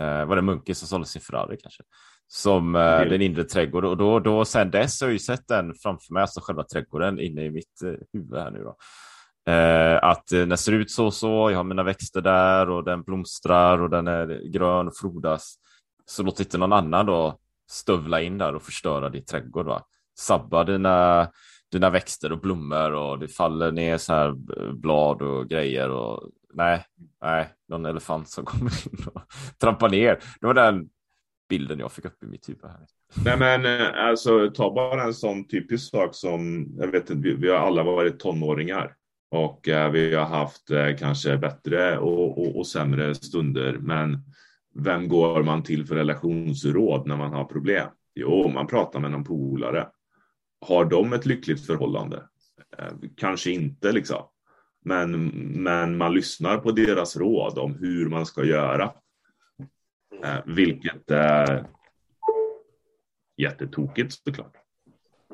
eh, 0.00 0.24
var 0.24 0.36
det 0.36 0.42
Munke 0.42 0.74
som 0.74 0.88
sålde 0.88 1.06
sin 1.06 1.22
Ferrari 1.22 1.56
kanske? 1.62 1.82
Som 2.26 2.74
eh, 2.74 2.82
mm. 2.82 3.08
den 3.08 3.22
inre 3.22 3.44
trädgården. 3.44 3.90
Och 3.90 3.96
då, 3.96 4.20
då 4.20 4.44
sen 4.44 4.70
dess 4.70 5.00
har 5.00 5.08
jag 5.08 5.12
ju 5.12 5.18
sett 5.18 5.48
den 5.48 5.74
framför 5.74 6.14
mig, 6.14 6.20
alltså 6.20 6.40
själva 6.40 6.64
trädgården 6.64 7.20
inne 7.20 7.44
i 7.44 7.50
mitt 7.50 7.82
eh, 7.84 7.92
huvud 8.12 8.38
här 8.38 8.50
nu 8.50 8.58
då. 8.58 8.76
Eh, 9.46 9.98
att 10.02 10.26
den 10.26 10.58
ser 10.58 10.72
ut 10.72 10.90
så 10.90 11.06
och 11.06 11.14
så, 11.14 11.50
jag 11.50 11.56
har 11.56 11.64
mina 11.64 11.82
växter 11.82 12.20
där 12.20 12.70
och 12.70 12.84
den 12.84 13.02
blomstrar 13.02 13.82
och 13.82 13.90
den 13.90 14.08
är 14.08 14.50
grön 14.52 14.88
och 14.88 14.96
frodas. 14.96 15.54
Så 16.06 16.22
låt 16.22 16.40
inte 16.40 16.58
någon 16.58 16.72
annan 16.72 17.06
då 17.06 17.38
stövla 17.70 18.22
in 18.22 18.38
där 18.38 18.54
och 18.54 18.62
förstöra 18.62 19.08
din 19.08 19.24
trädgård. 19.24 19.66
Va? 19.66 19.82
Sabba 20.18 20.64
dina, 20.64 21.28
dina 21.72 21.90
växter 21.90 22.32
och 22.32 22.40
blommor 22.40 22.92
och 22.92 23.18
det 23.18 23.28
faller 23.28 23.72
ner 23.72 23.98
så 23.98 24.12
här 24.12 24.32
blad 24.72 25.22
och 25.22 25.48
grejer. 25.48 25.90
Och, 25.90 26.30
nej, 26.54 26.84
nej, 27.22 27.48
någon 27.68 27.86
elefant 27.86 28.28
som 28.28 28.44
kommer 28.44 28.86
in 28.86 29.06
och 29.14 29.22
trampar 29.60 29.88
ner. 29.88 30.18
Det 30.40 30.46
var 30.46 30.54
den 30.54 30.88
bilden 31.48 31.78
jag 31.78 31.92
fick 31.92 32.04
upp 32.04 32.22
i 32.22 32.26
mitt 32.26 32.48
huvud. 32.48 32.64
Här. 32.64 32.86
Nej 33.24 33.38
men 33.38 33.80
eh, 33.80 34.06
alltså 34.08 34.50
ta 34.50 34.74
bara 34.74 35.02
en 35.02 35.14
sån 35.14 35.48
typisk 35.48 35.90
sak 35.90 36.14
som, 36.14 36.66
jag 36.78 36.86
vet 36.86 37.10
inte, 37.10 37.28
vi, 37.28 37.34
vi 37.34 37.50
har 37.50 37.58
alla 37.58 37.82
varit 37.82 38.20
tonåringar. 38.20 38.94
Och 39.30 39.68
eh, 39.68 39.90
vi 39.90 40.14
har 40.14 40.24
haft 40.24 40.70
eh, 40.70 40.96
kanske 40.96 41.36
bättre 41.36 41.98
och, 41.98 42.38
och, 42.38 42.58
och, 42.58 42.66
sämre 42.66 43.14
stunder. 43.14 43.78
Men 43.80 44.18
vem 44.74 45.08
går 45.08 45.42
man 45.42 45.62
till 45.62 45.86
för 45.86 45.94
relationsråd 45.94 47.06
när 47.06 47.16
man 47.16 47.32
har 47.32 47.44
problem? 47.44 47.88
Jo, 48.14 48.48
man 48.48 48.66
pratar 48.66 49.00
med 49.00 49.10
någon 49.10 49.24
polare. 49.24 49.88
Har 50.60 50.84
de 50.84 51.12
ett 51.12 51.26
lyckligt 51.26 51.66
förhållande? 51.66 52.22
Eh, 52.78 52.92
kanske 53.16 53.50
inte 53.50 53.92
liksom. 53.92 54.22
Men, 54.84 55.28
men 55.62 55.96
man 55.96 56.14
lyssnar 56.14 56.58
på 56.58 56.70
deras 56.70 57.16
råd 57.16 57.58
om 57.58 57.74
hur 57.74 58.08
man 58.08 58.26
ska 58.26 58.44
göra. 58.44 58.92
Eh, 60.24 60.38
vilket 60.46 61.10
är 61.10 61.66
jättetokigt 63.36 64.12
såklart. 64.12 64.54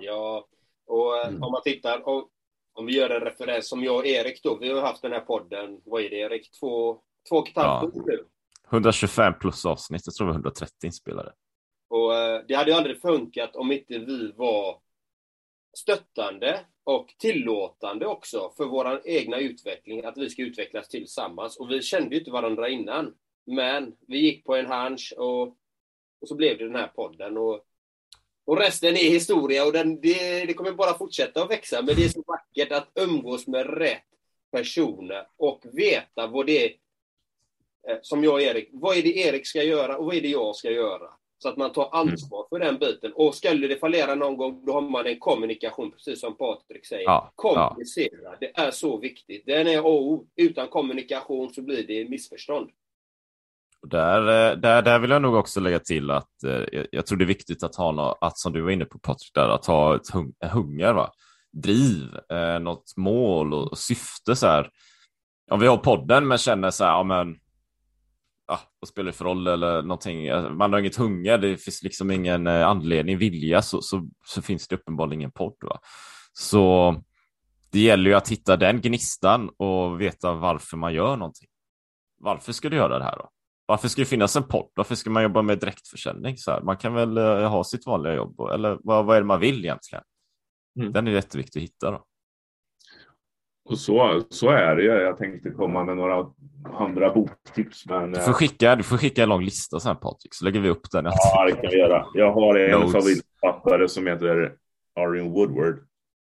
Ja, 0.01 0.47
och 0.87 1.17
eh, 1.17 1.29
mm. 1.29 1.43
om 1.43 1.53
man 1.53 1.63
tittar, 1.63 2.09
och 2.09 2.29
om 2.75 2.87
vi 2.87 2.97
gör 2.97 3.11
en 3.11 3.21
referens 3.21 3.69
som 3.69 3.85
jag 3.85 3.97
och 3.97 4.07
Erik 4.07 4.43
då, 4.43 4.59
vi 4.59 4.73
har 4.73 4.83
haft 4.83 5.03
den 5.03 5.13
här 5.13 5.21
podden, 5.21 5.81
vad 5.85 6.03
är 6.03 6.11
det 6.11 6.17
Erik, 6.17 6.51
två, 6.61 7.01
två 7.29 7.37
och 7.37 7.49
ett 7.49 7.57
halvt 7.57 7.97
år 7.97 8.03
nu? 8.07 8.25
125 8.71 9.35
plus 9.41 9.67
avsnitt, 9.67 10.03
jag 10.05 10.15
tror 10.15 10.27
var 10.27 10.35
130 10.35 10.73
inspelade. 10.85 11.33
Och 11.89 12.15
eh, 12.15 12.43
det 12.49 12.55
hade 12.55 12.71
ju 12.71 12.77
aldrig 12.77 13.01
funkat 13.01 13.57
om 13.57 13.73
inte 13.73 13.99
vi 13.99 14.33
var 14.33 14.81
stöttande 15.77 16.61
och 16.85 17.15
tillåtande 17.19 18.07
också 18.07 18.53
för 18.57 18.65
vår 18.65 19.01
egna 19.05 19.39
utveckling, 19.39 20.05
att 20.05 20.19
vi 20.19 20.31
ska 20.31 20.43
utvecklas 20.43 20.89
tillsammans. 20.89 21.57
Och 21.57 21.71
vi 21.71 21.83
kände 21.83 22.15
ju 22.15 22.19
inte 22.19 22.31
varandra 22.31 22.69
innan. 22.69 23.15
Men 23.47 23.97
vi 24.07 24.19
gick 24.19 24.45
på 24.45 24.57
en 24.57 24.67
hunch 24.67 25.15
och, 25.17 25.43
och 26.21 26.29
så 26.29 26.35
blev 26.35 26.59
det 26.59 26.65
den 26.65 26.77
här 26.77 26.89
podden. 26.89 27.37
Och 27.37 27.65
och 28.45 28.59
resten 28.59 28.97
är 28.97 29.11
historia 29.11 29.65
och 29.65 29.73
den, 29.73 30.01
det, 30.01 30.45
det 30.45 30.55
kommer 30.55 30.73
bara 30.73 30.99
fortsätta 30.99 31.43
att 31.43 31.51
växa. 31.51 31.83
Men 31.83 31.97
det 31.97 32.05
är 32.05 32.09
så 32.09 32.23
vackert 32.27 32.73
att 32.73 32.89
umgås 32.95 33.47
med 33.47 33.79
rätt 33.79 34.03
personer 34.53 35.27
och 35.37 35.63
veta 35.73 36.27
vad 36.27 36.47
det 36.47 36.65
är, 36.65 36.71
eh, 37.89 37.99
som 38.03 38.25
jag 38.25 38.33
och 38.33 38.43
Erik, 38.43 38.69
vad 38.73 38.97
är 38.97 39.03
det 39.03 39.17
Erik 39.17 39.47
ska 39.47 39.63
göra 39.63 39.97
och 39.97 40.07
vad 40.07 40.15
är 40.15 40.21
det 40.21 40.29
jag 40.29 40.57
ska 40.57 40.71
göra? 40.71 41.11
Så 41.39 41.49
att 41.49 41.57
man 41.57 41.73
tar 41.73 41.89
ansvar 41.93 42.47
för 42.49 42.59
den 42.59 42.79
biten. 42.79 43.13
Och 43.13 43.35
skulle 43.35 43.67
det 43.69 43.77
fallera 43.77 44.15
någon 44.15 44.37
gång, 44.37 44.65
då 44.67 44.73
har 44.73 44.81
man 44.81 45.07
en 45.07 45.19
kommunikation, 45.19 45.91
precis 45.91 46.21
som 46.21 46.37
Patrik 46.37 46.87
säger. 46.87 47.03
Ja, 47.03 47.33
Kommunicera, 47.35 48.19
ja. 48.23 48.37
det 48.41 48.53
är 48.55 48.71
så 48.71 48.99
viktigt. 48.99 49.47
Den 49.47 49.67
är 49.67 49.87
O. 49.87 50.27
Utan 50.37 50.69
kommunikation 50.69 51.55
så 51.55 51.63
blir 51.63 51.87
det 51.87 52.09
missförstånd. 52.09 52.71
Där, 53.91 54.21
eh, 54.21 54.57
där, 54.57 54.83
där 54.83 54.99
vill 54.99 55.11
jag 55.11 55.23
nog 55.23 55.35
också 55.35 55.61
lägga 55.61 55.79
till 55.79 56.11
att 56.11 56.45
eh, 56.47 56.65
jag, 56.73 56.87
jag 56.91 57.07
tror 57.07 57.19
det 57.19 57.25
är 57.25 57.27
viktigt 57.27 57.63
att 57.63 57.77
ha 57.77 57.93
något, 57.93 58.19
att 58.21 58.39
som 58.39 58.53
du 58.53 58.61
var 58.61 58.71
inne 58.71 58.85
på 58.85 58.99
Patrik, 58.99 59.31
där, 59.35 59.49
att 59.49 59.67
ha 59.67 59.97
ett 59.97 60.11
hung, 60.11 60.33
hunger. 60.53 60.93
Va? 60.93 61.11
driv, 61.55 62.17
eh, 62.31 62.59
något 62.61 62.97
mål 62.97 63.55
och, 63.55 63.71
och 63.71 63.79
syfte 63.79 64.37
så 64.37 64.47
här. 64.47 64.71
Om 65.51 65.61
vi 65.61 65.67
har 65.67 65.77
podden 65.77 66.29
men 66.29 66.39
känner 66.39 66.71
så 66.71 66.85
här, 66.85 66.91
ja 66.91 67.03
men 67.03 67.37
ja, 68.47 68.61
vad 68.81 68.89
spelar 68.89 69.07
det 69.07 69.13
för 69.13 69.25
roll 69.25 69.47
eller 69.47 69.83
någonting. 69.83 70.27
Man 70.57 70.73
har 70.73 70.81
inget 70.81 70.97
hunger, 70.97 71.39
det 71.39 71.57
finns 71.57 71.83
liksom 71.83 72.11
ingen 72.11 72.47
eh, 72.47 72.67
anledning, 72.67 73.19
vilja, 73.19 73.63
så, 73.63 73.83
så, 73.83 74.09
så 74.25 74.43
finns 74.43 74.69
det 74.69 74.77
uppenbarligen 74.77 75.21
ingen 75.21 75.33
podd. 75.33 75.57
Va? 75.61 75.79
Så 76.33 76.95
det 77.73 77.81
gäller 77.81 78.11
ju 78.11 78.17
att 78.17 78.29
hitta 78.29 78.57
den 78.57 78.81
gnistan 78.81 79.51
och 79.57 80.01
veta 80.01 80.33
varför 80.33 80.77
man 80.77 80.95
gör 80.95 81.17
någonting. 81.17 81.49
Varför 82.19 82.53
ska 82.53 82.69
du 82.69 82.77
göra 82.77 82.99
det 82.99 83.05
här 83.05 83.17
då? 83.17 83.31
Varför 83.67 83.89
ska 83.89 84.03
det 84.03 84.07
finnas 84.07 84.37
en 84.37 84.43
podd? 84.43 84.71
Varför 84.75 84.95
ska 84.95 85.11
man 85.11 85.23
jobba 85.23 85.43
med 85.43 85.59
direktförsäljning? 85.59 86.37
Så 86.37 86.51
här? 86.51 86.61
Man 86.61 86.77
kan 86.77 86.95
väl 86.95 87.19
uh, 87.19 87.49
ha 87.49 87.65
sitt 87.65 87.87
vanliga 87.87 88.15
jobb, 88.15 88.41
eller 88.41 88.79
vad, 88.81 89.07
vad 89.07 89.17
är 89.17 89.21
det 89.21 89.27
man 89.27 89.41
vill 89.41 89.65
egentligen? 89.65 90.05
Mm. 90.81 90.93
Den 90.93 91.07
är 91.07 91.13
jätteviktig 91.13 91.61
att 91.61 91.65
hitta. 91.65 91.91
Då. 91.91 92.05
Och 93.65 93.79
så, 93.79 94.23
så 94.31 94.51
är 94.51 94.77
det. 94.77 94.85
Jag 94.85 95.19
tänkte 95.19 95.51
komma 95.51 95.85
med 95.85 95.97
några 95.97 96.27
andra 96.79 97.15
boktips. 97.15 97.87
Men, 97.87 98.13
du, 98.13 98.21
får 98.21 98.31
eh, 98.31 98.35
skicka, 98.35 98.77
du 98.77 98.83
får 98.83 98.97
skicka 98.97 99.23
en 99.23 99.29
lång 99.29 99.43
lista 99.43 99.81
sen 99.81 99.97
Patrik, 99.97 100.35
så 100.35 100.45
lägger 100.45 100.61
vi 100.61 100.69
upp 100.69 100.91
den. 100.91 101.05
Ja, 101.05 101.45
det 101.45 101.53
kan 101.53 101.71
vi 101.71 101.79
göra. 101.79 102.07
Jag 102.15 102.33
har 102.33 102.55
en 102.55 102.89
favoritförfattare 102.89 103.89
som 103.89 104.07
heter 104.07 104.55
Arin 105.01 105.33
Woodward. 105.33 105.79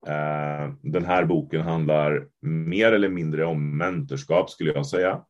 Uh, 0.07 0.73
den 0.81 1.05
här 1.05 1.25
boken 1.25 1.61
handlar 1.61 2.27
mer 2.41 2.91
eller 2.91 3.09
mindre 3.09 3.45
om 3.45 3.77
mentorskap 3.77 4.49
skulle 4.49 4.73
jag 4.73 4.85
säga. 4.85 5.21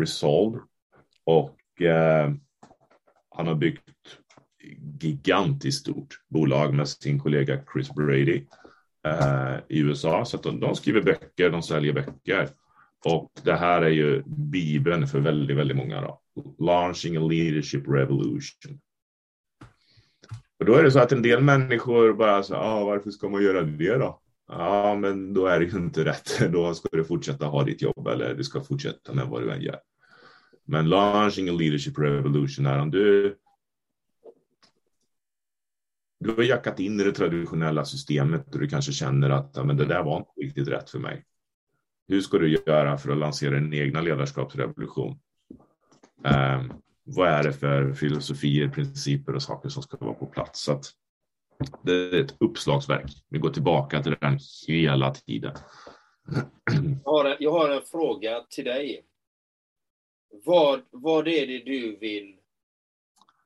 Resolve. 0.00 0.58
Och 1.30 1.82
eh, 1.82 2.32
han 3.30 3.46
har 3.46 3.54
byggt 3.54 4.18
gigantiskt 5.00 5.80
stort 5.80 6.20
bolag 6.28 6.74
med 6.74 6.88
sin 6.88 7.18
kollega 7.18 7.60
Chris 7.72 7.90
Brady 7.90 8.46
eh, 9.06 9.56
i 9.68 9.80
USA. 9.80 10.24
Så 10.24 10.36
att 10.36 10.42
de, 10.42 10.60
de, 10.60 10.76
skriver 10.76 11.02
böcker, 11.02 11.50
de 11.50 11.62
säljer 11.62 11.92
böcker. 11.92 12.48
Och 13.04 13.30
det 13.42 13.54
här 13.54 13.82
är 13.82 13.88
ju 13.88 14.22
bibeln 14.26 15.06
för 15.06 15.20
väldigt, 15.20 15.56
väldigt 15.56 15.76
många. 15.76 16.00
Då. 16.00 16.20
Launching 16.58 17.16
a 17.16 17.20
leadership 17.20 17.88
revolution. 17.88 18.80
Och 20.58 20.66
då 20.66 20.74
är 20.74 20.82
det 20.82 20.90
så 20.90 20.98
att 20.98 21.12
en 21.12 21.22
del 21.22 21.42
människor 21.42 22.12
bara 22.12 22.42
så 22.42 22.54
ah, 22.54 22.84
varför 22.84 23.10
ska 23.10 23.28
man 23.28 23.42
göra 23.42 23.62
det 23.62 23.98
då? 23.98 24.20
Ja, 24.48 24.94
men 24.94 25.34
då 25.34 25.46
är 25.46 25.60
det 25.60 25.66
ju 25.66 25.78
inte 25.78 26.04
rätt. 26.04 26.38
Då 26.52 26.74
ska 26.74 26.88
du 26.92 27.04
fortsätta 27.04 27.46
ha 27.46 27.64
ditt 27.64 27.82
jobb 27.82 28.06
eller 28.06 28.34
du 28.34 28.44
ska 28.44 28.60
fortsätta 28.60 29.12
med 29.12 29.26
vad 29.26 29.42
du 29.42 29.52
än 29.52 29.62
gör. 29.62 29.78
Men 30.70 30.88
launching 30.88 31.48
a 31.48 31.52
leadership 31.52 31.98
revolution 31.98 32.66
är 32.66 32.78
om 32.78 32.90
du 32.90 33.36
du 36.20 36.34
har 36.34 36.42
jackat 36.42 36.80
in 36.80 37.00
i 37.00 37.04
det 37.04 37.12
traditionella 37.12 37.84
systemet 37.84 38.54
och 38.54 38.60
du 38.60 38.68
kanske 38.68 38.92
känner 38.92 39.30
att 39.30 39.52
ja, 39.54 39.64
men 39.64 39.76
det 39.76 39.84
där 39.84 40.02
var 40.02 40.16
inte 40.16 40.30
riktigt 40.40 40.68
rätt 40.68 40.90
för 40.90 40.98
mig. 40.98 41.24
Hur 42.08 42.20
ska 42.20 42.38
du 42.38 42.52
göra 42.66 42.98
för 42.98 43.12
att 43.12 43.18
lansera 43.18 43.54
din 43.54 43.74
egna 43.74 44.00
ledarskapsrevolution? 44.00 45.18
Eh, 46.24 46.62
vad 47.04 47.28
är 47.28 47.42
det 47.42 47.52
för 47.52 47.92
filosofier, 47.92 48.68
principer 48.68 49.34
och 49.34 49.42
saker 49.42 49.68
som 49.68 49.82
ska 49.82 49.96
vara 49.96 50.14
på 50.14 50.26
plats? 50.26 50.64
Så 50.64 50.72
att 50.72 50.84
det 51.82 51.92
är 51.92 52.24
ett 52.24 52.36
uppslagsverk. 52.40 53.24
Vi 53.28 53.38
går 53.38 53.50
tillbaka 53.50 54.02
till 54.02 54.16
den 54.20 54.38
hela 54.66 55.14
tiden. 55.14 55.52
Jag 57.04 57.12
har 57.12 57.24
en, 57.24 57.36
jag 57.40 57.52
har 57.52 57.70
en 57.70 57.82
fråga 57.82 58.40
till 58.50 58.64
dig. 58.64 59.09
Vad, 60.30 60.82
vad 60.90 61.28
är 61.28 61.46
det 61.46 61.58
du 61.58 61.96
vill 61.96 62.36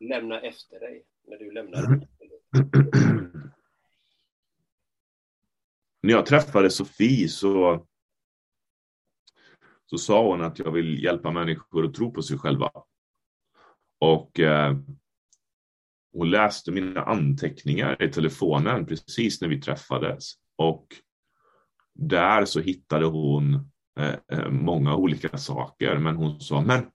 lämna 0.01 0.41
efter 0.41 0.81
dig 0.81 1.05
när 1.27 1.39
du 1.39 1.53
lämnar? 1.53 1.85
Mm. 1.85 2.05
När 6.05 6.11
jag 6.11 6.27
träffade 6.27 6.71
Sofie 6.71 7.29
så, 7.29 7.87
så 9.87 9.99
sa 9.99 10.27
hon 10.27 10.43
att 10.43 10.59
jag 10.59 10.73
vill 10.73 11.05
hjälpa 11.05 11.31
människor 11.31 11.85
att 11.85 11.95
tro 11.95 12.13
på 12.13 12.23
sig 12.23 12.39
själva. 12.39 12.71
Och 13.99 14.41
eh, 14.41 14.77
hon 16.13 16.31
läste 16.31 16.73
mina 16.73 17.03
anteckningar 17.03 18.03
i 18.03 18.13
telefonen 18.13 18.87
precis 18.87 19.41
när 19.41 19.49
vi 19.49 19.61
träffades. 19.61 20.33
Och 20.57 20.87
där 21.95 22.45
så 22.45 22.61
hittade 22.61 23.07
hon 23.07 23.71
Eh, 24.01 24.15
eh, 24.33 24.51
många 24.51 24.97
olika 24.97 25.39
saker. 25.39 25.99
Men 25.99 26.17
hon 26.17 26.41
sa, 26.41 26.61
men 26.61 26.87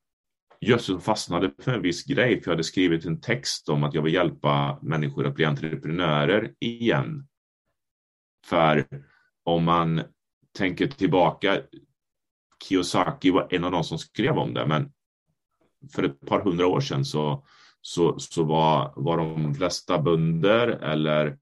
Jösses 0.61 1.03
fastnade 1.03 1.51
för 1.59 1.73
en 1.73 1.81
viss 1.81 2.03
grej, 2.03 2.41
för 2.41 2.51
jag 2.51 2.53
hade 2.55 2.63
skrivit 2.63 3.05
en 3.05 3.21
text 3.21 3.69
om 3.69 3.83
att 3.83 3.93
jag 3.93 4.01
vill 4.01 4.13
hjälpa 4.13 4.79
människor 4.81 5.27
att 5.27 5.35
bli 5.35 5.45
entreprenörer 5.45 6.53
igen. 6.59 7.27
För 8.45 8.85
om 9.43 9.63
man 9.63 10.01
tänker 10.57 10.87
tillbaka, 10.87 11.61
Kiyosaki 12.63 13.31
var 13.31 13.47
en 13.49 13.63
av 13.63 13.71
de 13.71 13.83
som 13.83 13.97
skrev 13.97 14.37
om 14.37 14.53
det, 14.53 14.65
men 14.65 14.91
för 15.91 16.03
ett 16.03 16.25
par 16.25 16.41
hundra 16.41 16.67
år 16.67 16.79
sedan 16.79 17.05
så, 17.05 17.45
så, 17.81 18.19
så 18.19 18.43
var, 18.43 18.93
var 18.95 19.17
de 19.17 19.55
flesta 19.55 20.01
bönder 20.01 20.67
eller 20.67 21.37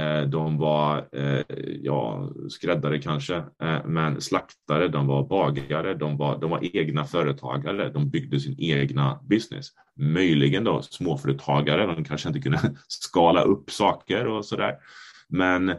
Eh, 0.00 0.22
de 0.22 0.58
var 0.58 1.08
eh, 1.12 1.44
ja, 1.82 2.30
skräddare 2.48 2.98
kanske, 2.98 3.36
eh, 3.36 3.84
men 3.84 4.20
slaktare, 4.20 4.88
de 4.88 5.06
var 5.06 5.28
bagare, 5.28 5.94
de 5.94 6.16
var, 6.16 6.40
de 6.40 6.50
var 6.50 6.76
egna 6.76 7.04
företagare, 7.04 7.90
de 7.90 8.10
byggde 8.10 8.40
sin 8.40 8.54
egna 8.58 9.20
business. 9.22 9.68
Möjligen 9.96 10.64
då 10.64 10.82
småföretagare, 10.82 11.86
de 11.86 12.04
kanske 12.04 12.28
inte 12.28 12.40
kunde 12.40 12.58
skala 12.88 13.42
upp 13.42 13.70
saker 13.70 14.26
och 14.26 14.44
sådär. 14.44 14.76
Men 15.28 15.74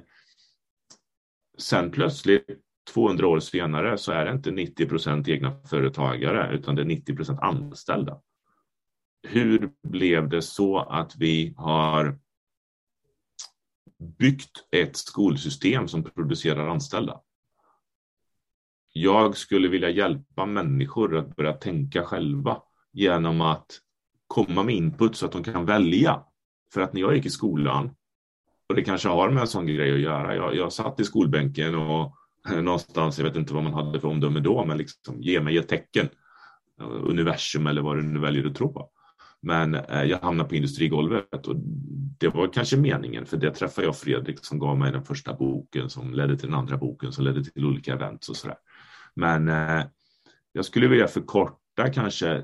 sen 1.58 1.92
plötsligt 1.92 2.46
200 2.94 3.28
år 3.28 3.40
senare 3.40 3.98
så 3.98 4.12
är 4.12 4.26
det 4.26 4.32
inte 4.32 4.52
90 4.52 4.86
procent 4.86 5.28
egna 5.28 5.56
företagare 5.70 6.56
utan 6.56 6.76
det 6.76 6.82
är 6.82 6.86
90 6.86 7.16
procent 7.16 7.40
anställda. 7.40 8.20
Hur 9.28 9.70
blev 9.88 10.30
det 10.30 10.42
så 10.42 10.80
att 10.80 11.16
vi 11.18 11.54
har 11.58 12.20
byggt 14.04 14.66
ett 14.72 14.98
skolsystem 14.98 15.88
som 15.88 16.04
producerar 16.04 16.68
anställda. 16.68 17.22
Jag 18.94 19.38
skulle 19.38 19.68
vilja 19.68 19.90
hjälpa 19.90 20.46
människor 20.46 21.18
att 21.18 21.36
börja 21.36 21.54
tänka 21.54 22.04
själva 22.04 22.62
genom 22.92 23.42
att 23.42 23.66
komma 24.28 24.64
med 24.64 24.76
input 24.76 25.16
så 25.16 25.26
att 25.26 25.32
de 25.32 25.44
kan 25.44 25.66
välja. 25.66 26.24
För 26.74 26.82
att 26.82 26.94
när 26.94 27.02
jag 27.02 27.16
gick 27.16 27.26
i 27.26 27.30
skolan, 27.30 27.96
och 28.70 28.76
det 28.76 28.84
kanske 28.84 29.10
har 29.10 29.30
med 29.30 29.42
en 29.42 29.48
sån 29.48 29.68
grej 29.68 29.94
att 29.94 30.00
göra, 30.00 30.36
jag, 30.36 30.56
jag 30.56 30.74
satt 30.74 31.00
i 31.00 31.04
skolbänken 31.04 31.76
och 31.76 32.16
någonstans, 32.62 33.18
jag 33.18 33.26
vet 33.26 33.36
inte 33.36 33.54
vad 33.54 33.64
man 33.64 33.74
hade 33.74 34.00
för 34.00 34.08
omdöme 34.08 34.40
då, 34.40 34.66
men 34.66 34.78
liksom 34.78 35.22
ge 35.22 35.42
mig 35.42 35.58
ett 35.58 35.68
tecken, 35.68 36.10
universum 36.80 37.68
eller 37.68 37.82
vad 37.82 37.98
du 37.98 38.04
nu 38.04 38.20
väljer 38.20 38.48
att 38.48 38.56
tro 38.56 38.74
på. 38.74 38.90
Men 39.42 39.76
eh, 39.76 40.04
jag 40.04 40.20
hamnade 40.20 40.50
på 40.50 40.56
industrigolvet 40.56 41.48
och 41.48 41.56
det 42.24 42.30
var 42.30 42.54
kanske 42.54 42.78
meningen 42.78 43.26
för 43.26 43.38
det 43.38 43.52
träffade 43.52 43.88
jag 43.88 43.98
Fredrik 43.98 44.46
som 44.46 44.60
gav 44.60 44.78
mig 44.78 44.92
den 44.92 45.04
första 45.04 45.34
boken 45.34 45.90
som 45.90 46.14
ledde 46.14 46.38
till 46.38 46.48
den 46.48 46.60
andra 46.60 46.78
boken 46.78 47.12
som 47.12 47.24
ledde 47.24 47.44
till 47.44 47.66
olika 47.66 47.94
events 47.94 48.30
och 48.30 48.36
sådär. 48.36 48.58
Men 49.16 49.48
eh, 49.48 49.86
jag 50.52 50.66
skulle 50.66 50.88
vilja 50.88 51.08
förkorta 51.08 51.90
kanske, 51.94 52.44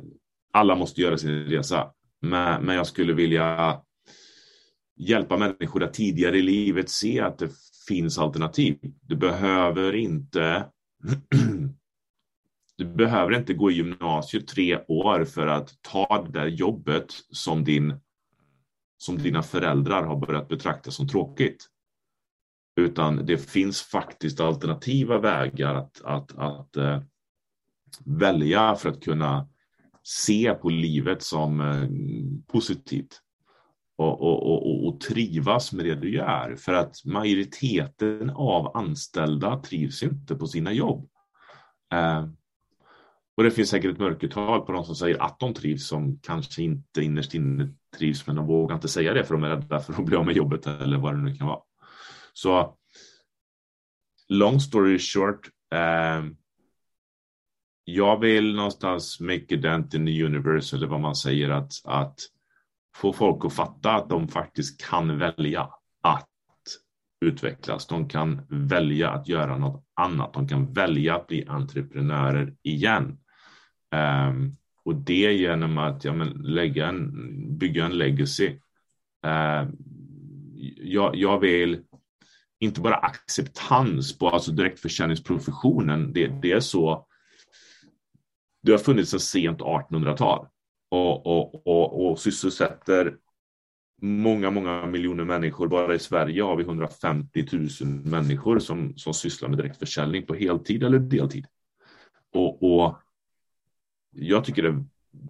alla 0.54 0.76
måste 0.76 1.02
göra 1.02 1.18
sin 1.18 1.46
resa, 1.46 1.92
men, 2.22 2.66
men 2.66 2.76
jag 2.76 2.88
skulle 2.88 3.14
vilja 3.14 3.82
hjälpa 4.98 5.38
människor 5.38 5.84
att 5.84 5.94
tidigare 5.94 6.38
i 6.38 6.42
livet 6.42 6.90
se 6.90 7.20
att 7.20 7.38
det 7.38 7.50
finns 7.88 8.18
alternativ. 8.18 8.78
Du 9.02 9.16
behöver 9.16 9.96
inte 9.96 10.66
Du 12.78 12.86
behöver 12.86 13.36
inte 13.36 13.54
gå 13.54 13.72
i 13.72 13.74
gymnasiet 13.74 14.48
tre 14.48 14.80
år 14.88 15.26
för 15.26 15.48
att 15.48 15.82
ta 15.82 16.24
det 16.26 16.40
där 16.40 16.48
jobbet 16.48 17.06
som, 17.32 17.64
din, 17.64 18.00
som 19.00 19.18
dina 19.18 19.44
föräldrar 19.44 20.04
har 20.04 20.16
börjat 20.16 20.48
betrakta 20.48 20.92
som 20.92 21.08
tråkigt. 21.08 21.68
Utan 22.76 23.26
det 23.26 23.38
finns 23.38 23.82
faktiskt 23.82 24.40
alternativa 24.40 25.18
vägar 25.18 25.76
att, 25.76 26.02
att, 26.04 26.38
att 26.38 26.78
uh, 26.78 27.02
välja 28.06 28.76
för 28.76 28.90
att 28.90 29.04
kunna 29.04 29.48
se 30.04 30.54
på 30.54 30.70
livet 30.70 31.24
som 31.24 31.62
uh, 31.62 31.90
positivt. 32.48 33.22
Och, 33.98 34.22
och, 34.22 34.52
och, 34.52 34.88
och, 34.88 35.00
trivas 35.00 35.74
med 35.74 35.86
det 35.86 35.96
du 35.96 36.14
gör. 36.14 36.56
För 36.56 36.74
att 36.74 37.06
majoriteten 37.06 38.30
av 38.30 38.78
anställda 38.78 39.60
trivs 39.60 40.04
inte 40.04 40.36
på 40.36 40.48
sina 40.48 40.74
jobb. 40.74 41.10
Uh, 41.94 42.30
och 43.40 43.46
det 43.46 43.52
finns 43.52 43.70
säkert 43.70 43.92
ett 43.92 44.00
mörkertal 44.00 44.62
på 44.62 44.72
de 44.72 44.86
som 44.86 44.96
säger 44.96 45.22
att 45.22 45.40
de 45.40 45.54
trivs 45.54 45.88
som 45.88 46.20
kanske 46.24 46.62
inte 46.64 47.02
innerst 47.02 47.34
inne 47.34 47.74
trivs 47.98 48.28
men 48.28 48.36
de 48.36 48.48
vågar 48.48 48.76
inte 48.76 48.88
säga 48.88 49.14
det 49.14 49.24
för 49.24 49.34
de 49.34 49.44
är 49.44 49.50
rädda 49.50 49.80
för 49.80 49.94
att 49.94 50.06
bli 50.06 50.16
av 50.16 50.26
med 50.26 50.36
jobbet 50.36 50.68
eller 50.68 50.98
vad 50.98 51.14
det 51.14 51.22
nu 51.22 51.36
kan 51.36 51.48
vara. 51.48 51.60
Så 52.34 52.78
long 54.30 54.60
story 54.60 55.00
short. 55.00 55.50
Eh, 55.74 56.26
jag 57.84 58.20
vill 58.20 58.56
någonstans 58.56 59.20
make 59.20 59.56
a 59.56 59.60
dent 59.62 59.94
in 59.94 60.06
the 60.06 60.24
universe 60.24 60.76
eller 60.76 60.88
vad 60.88 61.00
man 61.00 61.16
säger 61.16 61.50
att, 61.50 61.72
att 61.84 62.20
få 62.96 63.14
folk 63.14 63.46
att 63.46 63.54
fatta 63.54 63.92
att 63.92 64.10
de 64.10 64.28
faktiskt 64.28 64.90
kan 64.90 65.18
välja 65.18 65.70
att 66.02 66.30
utvecklas. 67.26 67.88
De 67.88 68.10
kan 68.10 68.42
välja 68.50 69.10
att 69.10 69.28
göra 69.28 69.58
något 69.58 69.86
annat. 69.94 70.34
De 70.34 70.48
kan 70.48 70.74
välja 70.74 71.16
att 71.16 71.28
bli 71.28 71.46
entreprenörer 71.48 72.54
igen. 72.64 73.18
Um, 73.96 74.58
och 74.84 74.96
det 74.96 75.34
genom 75.34 75.78
att 75.78 76.06
ja, 76.06 76.14
men, 76.14 76.28
lägga 76.30 76.88
en, 76.88 77.12
bygga 77.58 77.86
en 77.86 77.98
legacy. 77.98 78.48
Uh, 79.26 79.70
jag, 80.78 81.16
jag 81.16 81.40
vill 81.40 81.82
inte 82.60 82.82
bara 82.82 82.96
acceptans 82.96 84.18
på 84.18 84.30
alltså 84.30 84.52
direktförsäljningsprofessionen. 84.52 86.14
Det, 86.14 86.28
det 86.28 86.52
är 86.52 86.60
så. 86.60 87.06
Det 88.62 88.72
har 88.72 88.80
funnits 88.80 89.12
sedan 89.12 89.20
sent 89.20 89.60
1800-tal 89.60 90.48
och, 90.90 91.28
och, 91.28 91.68
och, 91.68 92.12
och 92.12 92.20
sysselsätter 92.20 93.18
många, 94.02 94.52
många 94.52 94.86
miljoner 94.86 95.24
människor. 95.24 95.68
Bara 95.68 95.96
i 95.96 96.00
Sverige 96.00 96.44
har 96.44 96.56
vi 96.56 96.64
150 96.64 97.46
000 97.52 97.90
människor 97.90 98.60
som, 98.60 98.98
som 98.98 99.14
sysslar 99.14 99.50
med 99.50 99.58
direktförsäljning 99.58 100.26
på 100.26 100.34
heltid 100.34 100.84
eller 100.84 101.00
deltid. 101.00 101.46
Och, 102.34 102.64
och 102.64 102.98
jag 104.12 104.46
tycker 104.46 104.64
det 104.64 104.70
är 104.70 104.84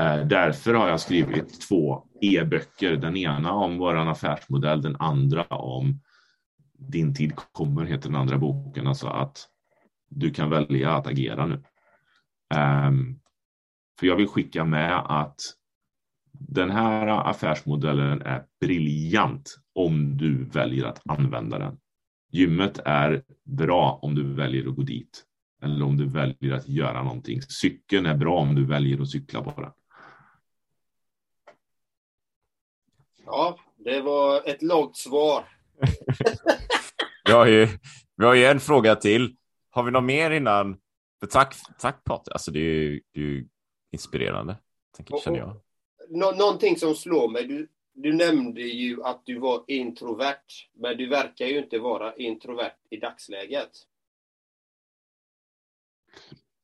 Eh, 0.00 0.26
därför 0.26 0.74
har 0.74 0.88
jag 0.88 1.00
skrivit 1.00 1.68
två 1.68 2.04
e-böcker, 2.20 2.96
den 2.96 3.16
ena 3.16 3.52
om 3.52 3.78
vår 3.78 3.96
affärsmodell, 3.96 4.82
den 4.82 4.96
andra 4.96 5.44
om 5.44 6.00
Din 6.78 7.14
tid 7.14 7.32
kommer, 7.36 7.84
heter 7.84 8.08
den 8.08 8.20
andra 8.20 8.38
boken, 8.38 8.86
alltså 8.86 9.06
att 9.06 9.48
du 10.08 10.30
kan 10.30 10.50
välja 10.50 10.90
att 10.90 11.06
agera 11.06 11.46
nu. 11.46 11.62
Ehm, 12.54 13.20
för 14.00 14.06
jag 14.06 14.16
vill 14.16 14.28
skicka 14.28 14.64
med 14.64 15.20
att 15.20 15.40
den 16.32 16.70
här 16.70 17.30
affärsmodellen 17.30 18.22
är 18.22 18.44
briljant 18.60 19.56
om 19.74 20.16
du 20.16 20.44
väljer 20.44 20.84
att 20.84 21.00
använda 21.08 21.58
den. 21.58 21.78
Gymmet 22.30 22.78
är 22.84 23.22
bra 23.44 23.98
om 24.02 24.14
du 24.14 24.34
väljer 24.34 24.68
att 24.68 24.76
gå 24.76 24.82
dit 24.82 25.24
eller 25.62 25.84
om 25.84 25.96
du 25.96 26.06
väljer 26.06 26.52
att 26.52 26.68
göra 26.68 27.02
någonting. 27.02 27.42
Cykeln 27.42 28.06
är 28.06 28.16
bra 28.16 28.38
om 28.38 28.54
du 28.54 28.66
väljer 28.66 29.02
att 29.02 29.08
cykla 29.08 29.42
på 29.42 29.60
den. 29.60 29.72
Ja, 33.26 33.58
det 33.76 34.00
var 34.00 34.48
ett 34.48 34.62
långt 34.62 34.96
svar. 34.96 35.44
vi, 37.24 37.32
har 37.32 37.46
ju, 37.46 37.68
vi 38.16 38.24
har 38.24 38.34
ju 38.34 38.44
en 38.44 38.60
fråga 38.60 38.96
till. 38.96 39.36
Har 39.70 39.82
vi 39.82 39.90
något 39.90 40.04
mer 40.04 40.30
innan? 40.30 40.78
För 41.20 41.26
tack, 41.26 41.56
tack 41.78 42.04
Patrik. 42.04 42.32
Alltså 42.32 42.50
det 42.50 42.58
är 42.58 42.62
ju, 42.62 43.00
det 43.12 43.20
är 43.20 43.24
ju 43.24 43.48
inspirerande, 43.92 44.56
tänker, 44.96 45.18
känner 45.18 45.38
jag. 45.38 45.56
Nå 46.08 46.32
någonting 46.32 46.76
som 46.76 46.94
slår 46.94 47.28
mig. 47.28 47.46
Du, 47.46 47.68
du 48.02 48.12
nämnde 48.12 48.60
ju 48.60 49.02
att 49.04 49.22
du 49.24 49.38
var 49.38 49.64
introvert, 49.66 50.46
men 50.74 50.96
du 50.96 51.08
verkar 51.08 51.46
ju 51.46 51.58
inte 51.58 51.78
vara 51.78 52.14
introvert 52.14 52.76
i 52.90 52.96
dagsläget. 52.96 53.70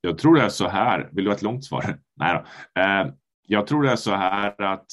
Jag 0.00 0.18
tror 0.18 0.34
det 0.34 0.42
är 0.42 0.48
så 0.48 0.68
här. 0.68 1.08
Vill 1.12 1.24
du 1.24 1.30
ha 1.30 1.36
ett 1.36 1.42
långt 1.42 1.64
svar? 1.64 1.98
Nej 2.14 2.34
då. 2.34 2.80
Eh, 2.80 3.12
jag 3.46 3.66
tror 3.66 3.82
det 3.82 3.90
är 3.90 3.96
så 3.96 4.14
här 4.14 4.62
att 4.62 4.86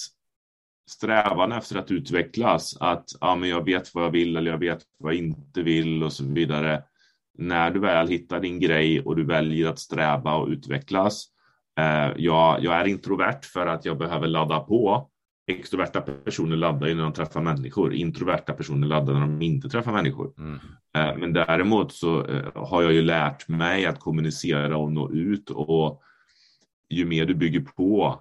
strävan 0.89 1.51
efter 1.51 1.77
att 1.77 1.91
utvecklas, 1.91 2.77
att 2.79 3.05
ja, 3.21 3.35
men 3.35 3.49
jag 3.49 3.65
vet 3.65 3.95
vad 3.95 4.03
jag 4.03 4.11
vill 4.11 4.37
eller 4.37 4.51
jag 4.51 4.57
vet 4.57 4.83
vad 4.97 5.13
jag 5.13 5.19
inte 5.19 5.61
vill 5.61 6.03
och 6.03 6.13
så 6.13 6.23
vidare. 6.25 6.83
När 7.37 7.71
du 7.71 7.79
väl 7.79 8.07
hittar 8.07 8.39
din 8.39 8.59
grej 8.59 9.01
och 9.01 9.15
du 9.15 9.25
väljer 9.25 9.69
att 9.69 9.79
sträva 9.79 10.35
och 10.35 10.47
utvecklas. 10.47 11.25
Eh, 11.79 12.11
jag, 12.17 12.63
jag 12.63 12.73
är 12.73 12.87
introvert 12.87 13.39
för 13.43 13.67
att 13.67 13.85
jag 13.85 13.97
behöver 13.97 14.27
ladda 14.27 14.59
på 14.59 15.09
extroverta 15.47 16.01
personer 16.01 16.55
laddar 16.55 16.87
ju 16.87 16.95
när 16.95 17.03
de 17.03 17.13
träffar 17.13 17.41
människor. 17.41 17.93
Introverta 17.93 18.53
personer 18.53 18.87
laddar 18.87 19.13
när 19.13 19.21
de 19.21 19.41
inte 19.41 19.69
träffar 19.69 19.91
människor. 19.91 20.33
Mm. 20.37 20.59
Eh, 20.95 21.17
men 21.17 21.33
däremot 21.33 21.93
så 21.93 22.25
eh, 22.25 22.51
har 22.55 22.83
jag 22.83 22.93
ju 22.93 23.01
lärt 23.01 23.47
mig 23.47 23.85
att 23.85 23.99
kommunicera 23.99 24.77
och 24.77 24.91
nå 24.91 25.11
ut 25.11 25.49
och 25.49 26.01
ju 26.89 27.05
mer 27.05 27.25
du 27.25 27.35
bygger 27.35 27.59
på, 27.59 28.19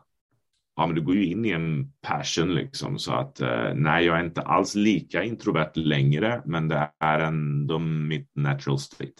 ja 0.76 0.86
men 0.86 0.96
du 0.96 1.02
går 1.02 1.14
ju 1.14 1.26
in 1.26 1.44
i 1.44 1.50
en 1.50 1.92
passion 2.00 2.54
liksom 2.54 2.98
så 2.98 3.12
att 3.12 3.40
eh, 3.40 3.74
nej, 3.74 4.04
jag 4.04 4.18
är 4.18 4.24
inte 4.24 4.42
alls 4.42 4.74
lika 4.74 5.24
introvert 5.24 5.72
längre, 5.74 6.42
men 6.44 6.68
det 6.68 6.90
är 6.98 7.18
ändå 7.18 7.78
mitt 7.78 8.30
natural 8.34 8.78
state. 8.78 9.12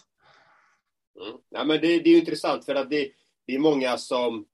Mm. 1.21 1.37
Ja, 1.49 1.63
men 1.63 1.81
det, 1.81 1.99
det 1.99 2.09
är 2.09 2.19
intressant 2.19 2.65
för 2.65 2.75
att 2.75 2.89
det, 2.89 3.07
det 3.47 3.55
är 3.55 3.59
många 3.59 3.97
som 3.97 4.45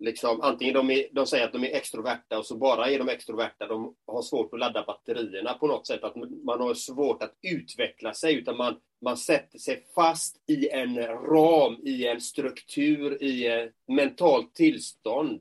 liksom, 0.00 0.40
antingen 0.40 0.74
de, 0.74 0.90
är, 0.90 1.04
de 1.12 1.26
säger 1.26 1.44
att 1.44 1.52
de 1.52 1.64
är 1.64 1.74
extroverta 1.74 2.38
och 2.38 2.46
så 2.46 2.56
bara 2.56 2.90
är 2.90 2.98
de 2.98 3.08
extroverta, 3.08 3.66
de 3.66 3.94
har 4.06 4.22
svårt 4.22 4.54
att 4.54 4.60
ladda 4.60 4.84
batterierna 4.86 5.54
på 5.54 5.66
något 5.66 5.86
sätt, 5.86 6.04
att 6.04 6.16
man 6.44 6.60
har 6.60 6.74
svårt 6.74 7.22
att 7.22 7.34
utveckla 7.42 8.14
sig, 8.14 8.34
utan 8.34 8.56
man, 8.56 8.76
man 9.04 9.16
sätter 9.16 9.58
sig 9.58 9.84
fast 9.94 10.36
i 10.46 10.68
en 10.68 10.96
ram, 11.06 11.76
i 11.82 12.06
en 12.06 12.20
struktur, 12.20 13.22
i 13.22 13.46
ett 13.46 13.72
mentalt 13.88 14.54
tillstånd 14.54 15.40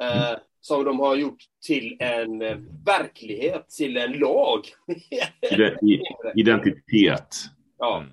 eh, 0.00 0.38
som 0.60 0.84
de 0.84 1.00
har 1.00 1.16
gjort 1.16 1.42
till 1.66 1.96
en 2.00 2.42
eh, 2.42 2.56
verklighet, 2.86 3.68
till 3.68 3.96
en 3.96 4.12
lag. 4.12 4.60
Identitet. 6.34 7.36
Ja. 7.78 8.04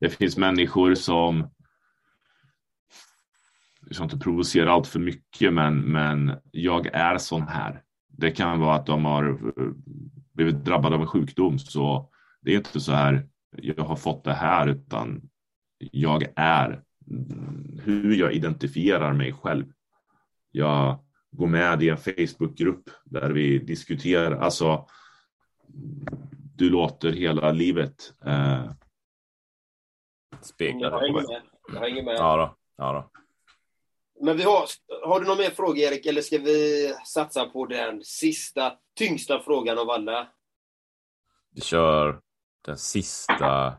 Det 0.00 0.10
finns 0.10 0.36
människor 0.36 0.94
som 0.94 1.53
jag 3.86 3.94
ska 3.94 4.04
inte 4.04 4.18
provocera 4.18 4.72
allt 4.72 4.86
för 4.86 5.00
mycket, 5.00 5.52
men, 5.52 5.80
men 5.80 6.32
jag 6.50 6.86
är 6.86 7.18
sån 7.18 7.48
här. 7.48 7.82
Det 8.08 8.30
kan 8.30 8.60
vara 8.60 8.74
att 8.74 8.86
de 8.86 9.04
har 9.04 9.28
eh, 9.28 9.68
blivit 10.32 10.64
drabbade 10.64 10.94
av 10.94 11.00
en 11.00 11.06
sjukdom, 11.06 11.58
så 11.58 12.10
det 12.40 12.52
är 12.52 12.56
inte 12.56 12.80
så 12.80 12.92
här, 12.92 13.28
jag 13.56 13.84
har 13.84 13.96
fått 13.96 14.24
det 14.24 14.34
här, 14.34 14.66
utan 14.66 15.30
jag 15.78 16.24
är 16.36 16.82
hur 17.82 18.14
jag 18.14 18.32
identifierar 18.32 19.12
mig 19.12 19.32
själv. 19.32 19.64
Jag 20.50 20.98
går 21.30 21.46
med 21.46 21.82
i 21.82 21.88
en 21.88 21.96
Facebookgrupp 21.96 22.90
där 23.04 23.30
vi 23.30 23.58
diskuterar, 23.58 24.36
alltså 24.36 24.86
du 26.56 26.70
låter 26.70 27.12
hela 27.12 27.52
livet 27.52 28.14
eh, 28.24 28.70
spegla 30.40 30.90
Jag 30.90 31.00
hänger 31.00 31.28
med. 31.28 31.42
Jag 31.72 31.80
hänger 31.80 32.02
med. 32.02 32.14
Ja 32.14 32.36
då. 32.36 32.56
Ja 32.76 32.92
då. 32.92 33.20
Men 34.20 34.36
vi 34.36 34.42
har, 34.42 34.66
har 35.04 35.20
du 35.20 35.26
någon 35.26 35.38
mer 35.38 35.50
fråga 35.50 35.82
Erik, 35.82 36.06
eller 36.06 36.22
ska 36.22 36.38
vi 36.38 36.92
satsa 37.06 37.44
på 37.44 37.66
den 37.66 38.04
sista, 38.04 38.72
tyngsta 38.98 39.40
frågan 39.40 39.78
av 39.78 39.90
alla? 39.90 40.28
Vi 41.54 41.60
kör 41.60 42.20
den 42.64 42.78
sista, 42.78 43.74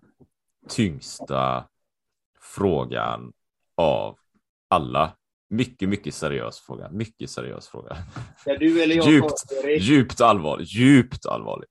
tyngsta 0.70 1.68
frågan 2.40 3.34
av 3.76 4.18
alla. 4.68 5.16
Mycket, 5.50 5.90
mycket 5.90 6.16
seriös 6.16 6.60
fråga. 6.60 6.90
Mycket 6.92 7.30
seriös 7.30 7.68
fråga. 7.68 7.98
Ja, 8.46 8.58
du 8.58 8.84
eller 8.84 8.96
jag 8.96 9.08
djupt, 9.08 9.44
djupt 9.80 10.22
allvarligt. 10.22 10.74
Djupt 10.74 11.26
allvarligt. 11.26 11.70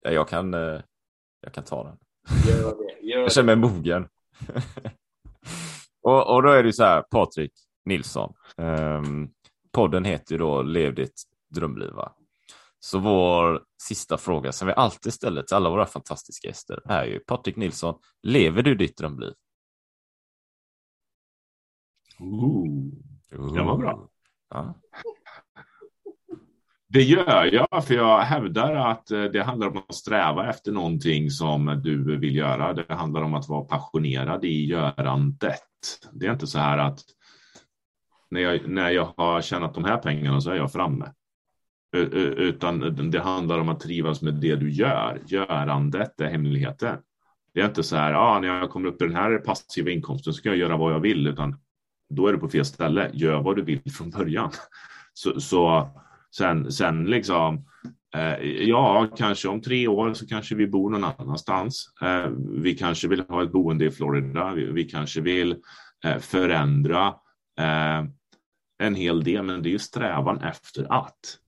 Ja, 0.00 0.10
jag 0.10 0.28
kan, 0.28 0.54
eh, 0.54 0.80
jag 1.40 1.52
kan 1.52 1.64
ta 1.64 1.84
den. 1.84 1.98
Gör 2.48 2.76
det, 2.76 3.06
gör 3.06 3.20
jag 3.20 3.32
känner 3.32 3.56
mig 3.56 3.70
mogen. 3.70 4.08
och, 6.02 6.34
och 6.34 6.42
då 6.42 6.50
är 6.50 6.62
det 6.62 6.72
så 6.72 6.84
här, 6.84 7.02
Patrik. 7.02 7.52
Nilsson. 7.84 8.34
Um, 8.56 9.30
podden 9.72 10.04
heter 10.04 10.32
ju 10.32 10.38
då 10.38 10.62
Lev 10.62 10.94
ditt 10.94 11.22
drömliv. 11.50 11.92
Så 12.78 12.98
vår 12.98 13.62
sista 13.82 14.18
fråga 14.18 14.52
som 14.52 14.68
vi 14.68 14.74
alltid 14.74 15.12
ställer 15.12 15.42
till 15.42 15.56
alla 15.56 15.70
våra 15.70 15.86
fantastiska 15.86 16.48
gäster 16.48 16.82
är 16.84 17.04
ju 17.04 17.18
Patrik 17.18 17.56
Nilsson, 17.56 17.94
lever 18.22 18.62
du 18.62 18.74
ditt 18.74 18.96
drömliv? 18.96 19.32
Ooh, 22.18 22.92
det 23.30 23.62
var 23.62 23.76
bra. 23.76 24.08
Ja. 24.50 24.74
Det 26.88 27.02
gör 27.02 27.44
jag, 27.44 27.84
för 27.84 27.94
jag 27.94 28.20
hävdar 28.20 28.74
att 28.74 29.10
eh, 29.10 29.24
det 29.24 29.42
handlar 29.42 29.68
om 29.68 29.76
att 29.76 29.94
sträva 29.94 30.50
efter 30.50 30.72
någonting 30.72 31.30
som 31.30 31.80
du 31.84 32.18
vill 32.18 32.36
göra. 32.36 32.72
Det 32.72 32.94
handlar 32.94 33.22
om 33.22 33.34
att 33.34 33.48
vara 33.48 33.64
passionerad 33.64 34.44
i 34.44 34.66
görandet. 34.66 35.60
Det 36.12 36.26
är 36.26 36.32
inte 36.32 36.46
så 36.46 36.58
här 36.58 36.78
att 36.78 37.00
när 38.34 38.40
jag, 38.40 38.68
när 38.68 38.90
jag 38.90 39.14
har 39.16 39.40
tjänat 39.40 39.74
de 39.74 39.84
här 39.84 39.96
pengarna 39.96 40.40
så 40.40 40.50
är 40.50 40.56
jag 40.56 40.72
framme. 40.72 41.12
Utan 42.36 43.10
det 43.10 43.20
handlar 43.20 43.58
om 43.58 43.68
att 43.68 43.80
trivas 43.80 44.22
med 44.22 44.34
det 44.34 44.56
du 44.56 44.70
gör. 44.70 45.20
Görandet 45.26 46.20
är 46.20 46.30
hemligheten. 46.30 46.98
Det 47.54 47.60
är 47.60 47.66
inte 47.66 47.82
så 47.82 47.96
här, 47.96 48.12
ah, 48.12 48.40
när 48.40 48.48
jag 48.48 48.70
kommer 48.70 48.88
upp 48.88 49.02
i 49.02 49.04
den 49.04 49.16
här 49.16 49.38
passiva 49.38 49.90
inkomsten 49.90 50.32
så 50.32 50.36
ska 50.36 50.48
jag 50.48 50.58
göra 50.58 50.76
vad 50.76 50.92
jag 50.92 51.00
vill, 51.00 51.26
utan 51.26 51.56
då 52.10 52.26
är 52.26 52.32
du 52.32 52.38
på 52.38 52.48
fel 52.48 52.64
ställe. 52.64 53.10
Gör 53.12 53.42
vad 53.42 53.56
du 53.56 53.62
vill 53.62 53.92
från 53.92 54.10
början. 54.10 54.50
Så, 55.16 55.40
så 55.40 55.88
sen, 56.36 56.72
sen 56.72 57.04
liksom, 57.04 57.64
eh, 58.16 58.46
ja, 58.68 59.08
kanske 59.16 59.48
om 59.48 59.60
tre 59.60 59.88
år 59.88 60.14
så 60.14 60.26
kanske 60.26 60.54
vi 60.54 60.66
bor 60.66 60.90
någon 60.90 61.04
annanstans. 61.04 61.94
Eh, 62.02 62.30
vi 62.62 62.74
kanske 62.74 63.08
vill 63.08 63.24
ha 63.28 63.42
ett 63.42 63.52
boende 63.52 63.84
i 63.84 63.90
Florida. 63.90 64.54
Vi, 64.54 64.64
vi 64.64 64.84
kanske 64.84 65.20
vill 65.20 65.56
eh, 66.04 66.18
förändra 66.18 67.06
eh, 67.58 68.04
en 68.86 68.94
hel 68.94 69.24
del, 69.24 69.42
men 69.42 69.62
det 69.62 69.68
är 69.68 69.70
ju 69.70 69.78
strävan 69.78 70.40
efter 70.40 70.92
att. 70.92 71.38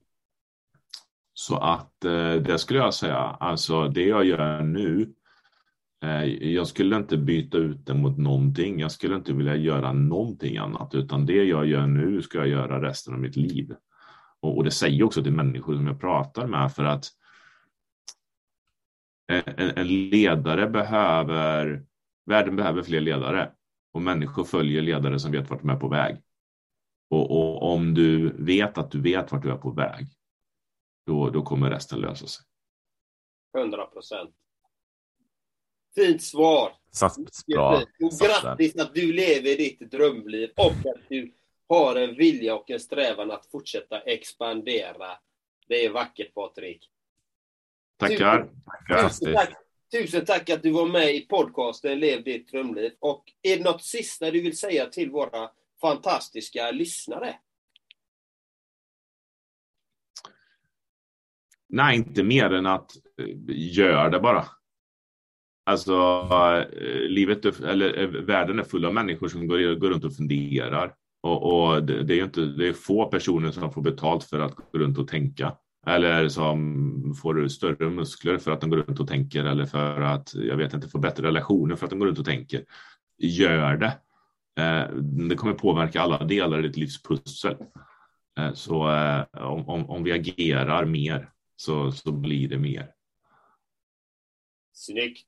Så 1.33 1.57
att 1.57 2.05
eh, 2.05 2.33
det 2.33 2.59
skulle 2.59 2.79
jag 2.79 2.93
säga, 2.93 3.17
alltså 3.17 3.87
det 3.87 4.03
jag 4.05 4.25
gör 4.25 4.61
nu, 4.61 5.13
eh, 6.03 6.23
jag 6.25 6.67
skulle 6.67 6.95
inte 6.95 7.17
byta 7.17 7.57
ut 7.57 7.85
det 7.85 7.93
mot 7.93 8.17
någonting. 8.17 8.79
Jag 8.79 8.91
skulle 8.91 9.15
inte 9.15 9.33
vilja 9.33 9.55
göra 9.55 9.93
någonting 9.93 10.57
annat, 10.57 10.95
utan 10.95 11.25
det 11.25 11.43
jag 11.43 11.65
gör 11.65 11.87
nu 11.87 12.21
ska 12.21 12.37
jag 12.37 12.47
göra 12.47 12.81
resten 12.81 13.13
av 13.13 13.19
mitt 13.19 13.35
liv. 13.35 13.75
Och, 14.39 14.57
och 14.57 14.63
det 14.63 14.71
säger 14.71 15.03
också 15.03 15.23
till 15.23 15.33
människor 15.33 15.75
som 15.75 15.87
jag 15.87 16.01
pratar 16.01 16.47
med 16.47 16.71
för 16.73 16.83
att 16.83 17.05
eh, 19.31 19.43
en, 19.57 19.77
en 19.77 19.87
ledare 19.87 20.69
behöver, 20.69 21.83
världen 22.25 22.55
behöver 22.55 22.83
fler 22.83 23.01
ledare 23.01 23.51
och 23.93 24.01
människor 24.01 24.43
följer 24.43 24.81
ledare 24.81 25.19
som 25.19 25.31
vet 25.31 25.49
vart 25.49 25.61
de 25.61 25.69
är 25.69 25.75
på 25.75 25.89
väg. 25.89 26.17
Och, 27.09 27.31
och, 27.31 27.73
om 27.73 27.93
du 27.93 28.35
vet 28.43 28.77
att 28.77 28.91
du 28.91 29.01
vet 29.01 29.31
vart 29.31 29.43
du 29.43 29.51
är 29.51 29.57
på 29.57 29.71
väg, 29.71 30.05
då, 31.05 31.29
då 31.29 31.41
kommer 31.41 31.69
resten 31.69 31.99
lösa 31.99 32.27
sig. 32.27 32.45
100 33.57 33.85
procent. 33.85 34.35
Fint 35.95 36.23
svar. 36.23 36.73
Satt 36.91 37.15
bra. 37.47 37.83
Och 38.01 38.11
grattis 38.19 38.75
att 38.75 38.95
du 38.95 39.13
lever 39.13 39.57
ditt 39.57 39.79
drömliv 39.79 40.49
och 40.55 40.71
att 40.71 41.09
du 41.09 41.33
har 41.67 41.95
en 41.95 42.15
vilja 42.15 42.55
och 42.55 42.71
en 42.71 42.79
strävan 42.79 43.31
att 43.31 43.45
fortsätta 43.45 43.99
expandera. 43.99 45.07
Det 45.67 45.85
är 45.85 45.89
vackert 45.89 46.33
Patrik. 46.33 46.89
Tackar. 47.97 48.49
Tusen, 48.89 49.09
tusen 49.09 49.33
tack. 49.33 49.53
Tusen 49.91 50.25
tack 50.25 50.49
att 50.49 50.63
du 50.63 50.71
var 50.71 50.85
med 50.85 51.15
i 51.15 51.21
podcasten 51.21 51.99
Lev 51.99 52.23
ditt 52.23 52.51
drömliv. 52.51 52.91
Och 52.99 53.23
är 53.41 53.57
det 53.57 53.63
något 53.63 53.83
sista 53.83 54.31
du 54.31 54.41
vill 54.41 54.57
säga 54.57 54.85
till 54.85 55.11
våra 55.11 55.51
fantastiska 55.81 56.71
lyssnare? 56.71 57.35
Nej, 61.69 61.97
inte 61.97 62.23
mer 62.23 62.53
än 62.53 62.65
att 62.65 62.91
eh, 63.21 63.27
gör 63.47 64.09
det 64.09 64.19
bara. 64.19 64.45
Alltså, 65.65 65.93
eh, 66.81 67.09
livet 67.09 67.45
eller 67.45 67.99
eh, 67.99 68.07
världen 68.07 68.59
är 68.59 68.63
full 68.63 68.85
av 68.85 68.93
människor 68.93 69.27
som 69.27 69.47
går, 69.47 69.75
går 69.75 69.89
runt 69.89 70.03
och 70.03 70.15
funderar. 70.15 70.93
Och, 71.21 71.53
och 71.53 71.83
det, 71.83 72.03
det, 72.03 72.19
är 72.19 72.23
inte, 72.23 72.41
det 72.41 72.67
är 72.67 72.73
få 72.73 73.05
personer 73.05 73.51
som 73.51 73.73
får 73.73 73.81
betalt 73.81 74.23
för 74.23 74.39
att 74.39 74.55
gå 74.55 74.79
runt 74.79 74.97
och 74.97 75.07
tänka. 75.07 75.55
Eller 75.87 76.29
som 76.29 77.15
får 77.21 77.47
större 77.47 77.89
muskler 77.89 78.37
för 78.37 78.51
att 78.51 78.61
de 78.61 78.69
går 78.69 78.77
runt 78.77 78.99
och 78.99 79.07
tänker 79.07 79.45
eller 79.45 79.65
för 79.65 80.01
att, 80.01 80.33
jag 80.33 80.57
vet 80.57 80.73
inte, 80.73 80.89
få 80.89 80.99
bättre 80.99 81.27
relationer 81.27 81.75
för 81.75 81.85
att 81.85 81.89
de 81.89 81.99
går 81.99 82.07
runt 82.07 82.19
och 82.19 82.25
tänker. 82.25 82.63
Gör 83.17 83.77
det. 83.77 83.93
Eh, 84.57 84.89
det 85.29 85.35
kommer 85.35 85.53
påverka 85.53 86.01
alla 86.01 86.23
delar 86.23 86.59
i 86.59 86.67
ditt 86.67 86.77
livs 86.77 87.01
pussel. 87.03 87.55
Eh, 88.39 88.53
så 88.53 88.89
eh, 88.91 89.47
om, 89.47 89.69
om, 89.69 89.89
om 89.89 90.03
vi 90.03 90.11
agerar 90.11 90.85
mer 90.85 91.29
så, 91.55 91.91
så 91.91 92.11
blir 92.11 92.49
det 92.49 92.57
mer. 92.57 92.91
Snyggt! 94.73 95.27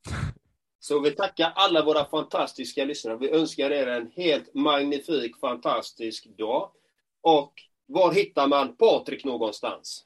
Så 0.80 1.00
vi 1.00 1.12
tackar 1.12 1.52
alla 1.56 1.86
våra 1.86 2.06
fantastiska 2.06 2.86
lyssnare. 2.86 3.18
Vi 3.18 3.30
önskar 3.30 3.72
er 3.72 3.88
en 3.88 4.12
helt 4.16 4.54
magnifik, 4.54 5.38
fantastisk 5.40 6.38
dag. 6.38 6.72
Och 7.22 7.54
var 7.86 8.14
hittar 8.14 8.48
man 8.48 8.76
Patrik 8.76 9.26
någonstans? 9.26 10.06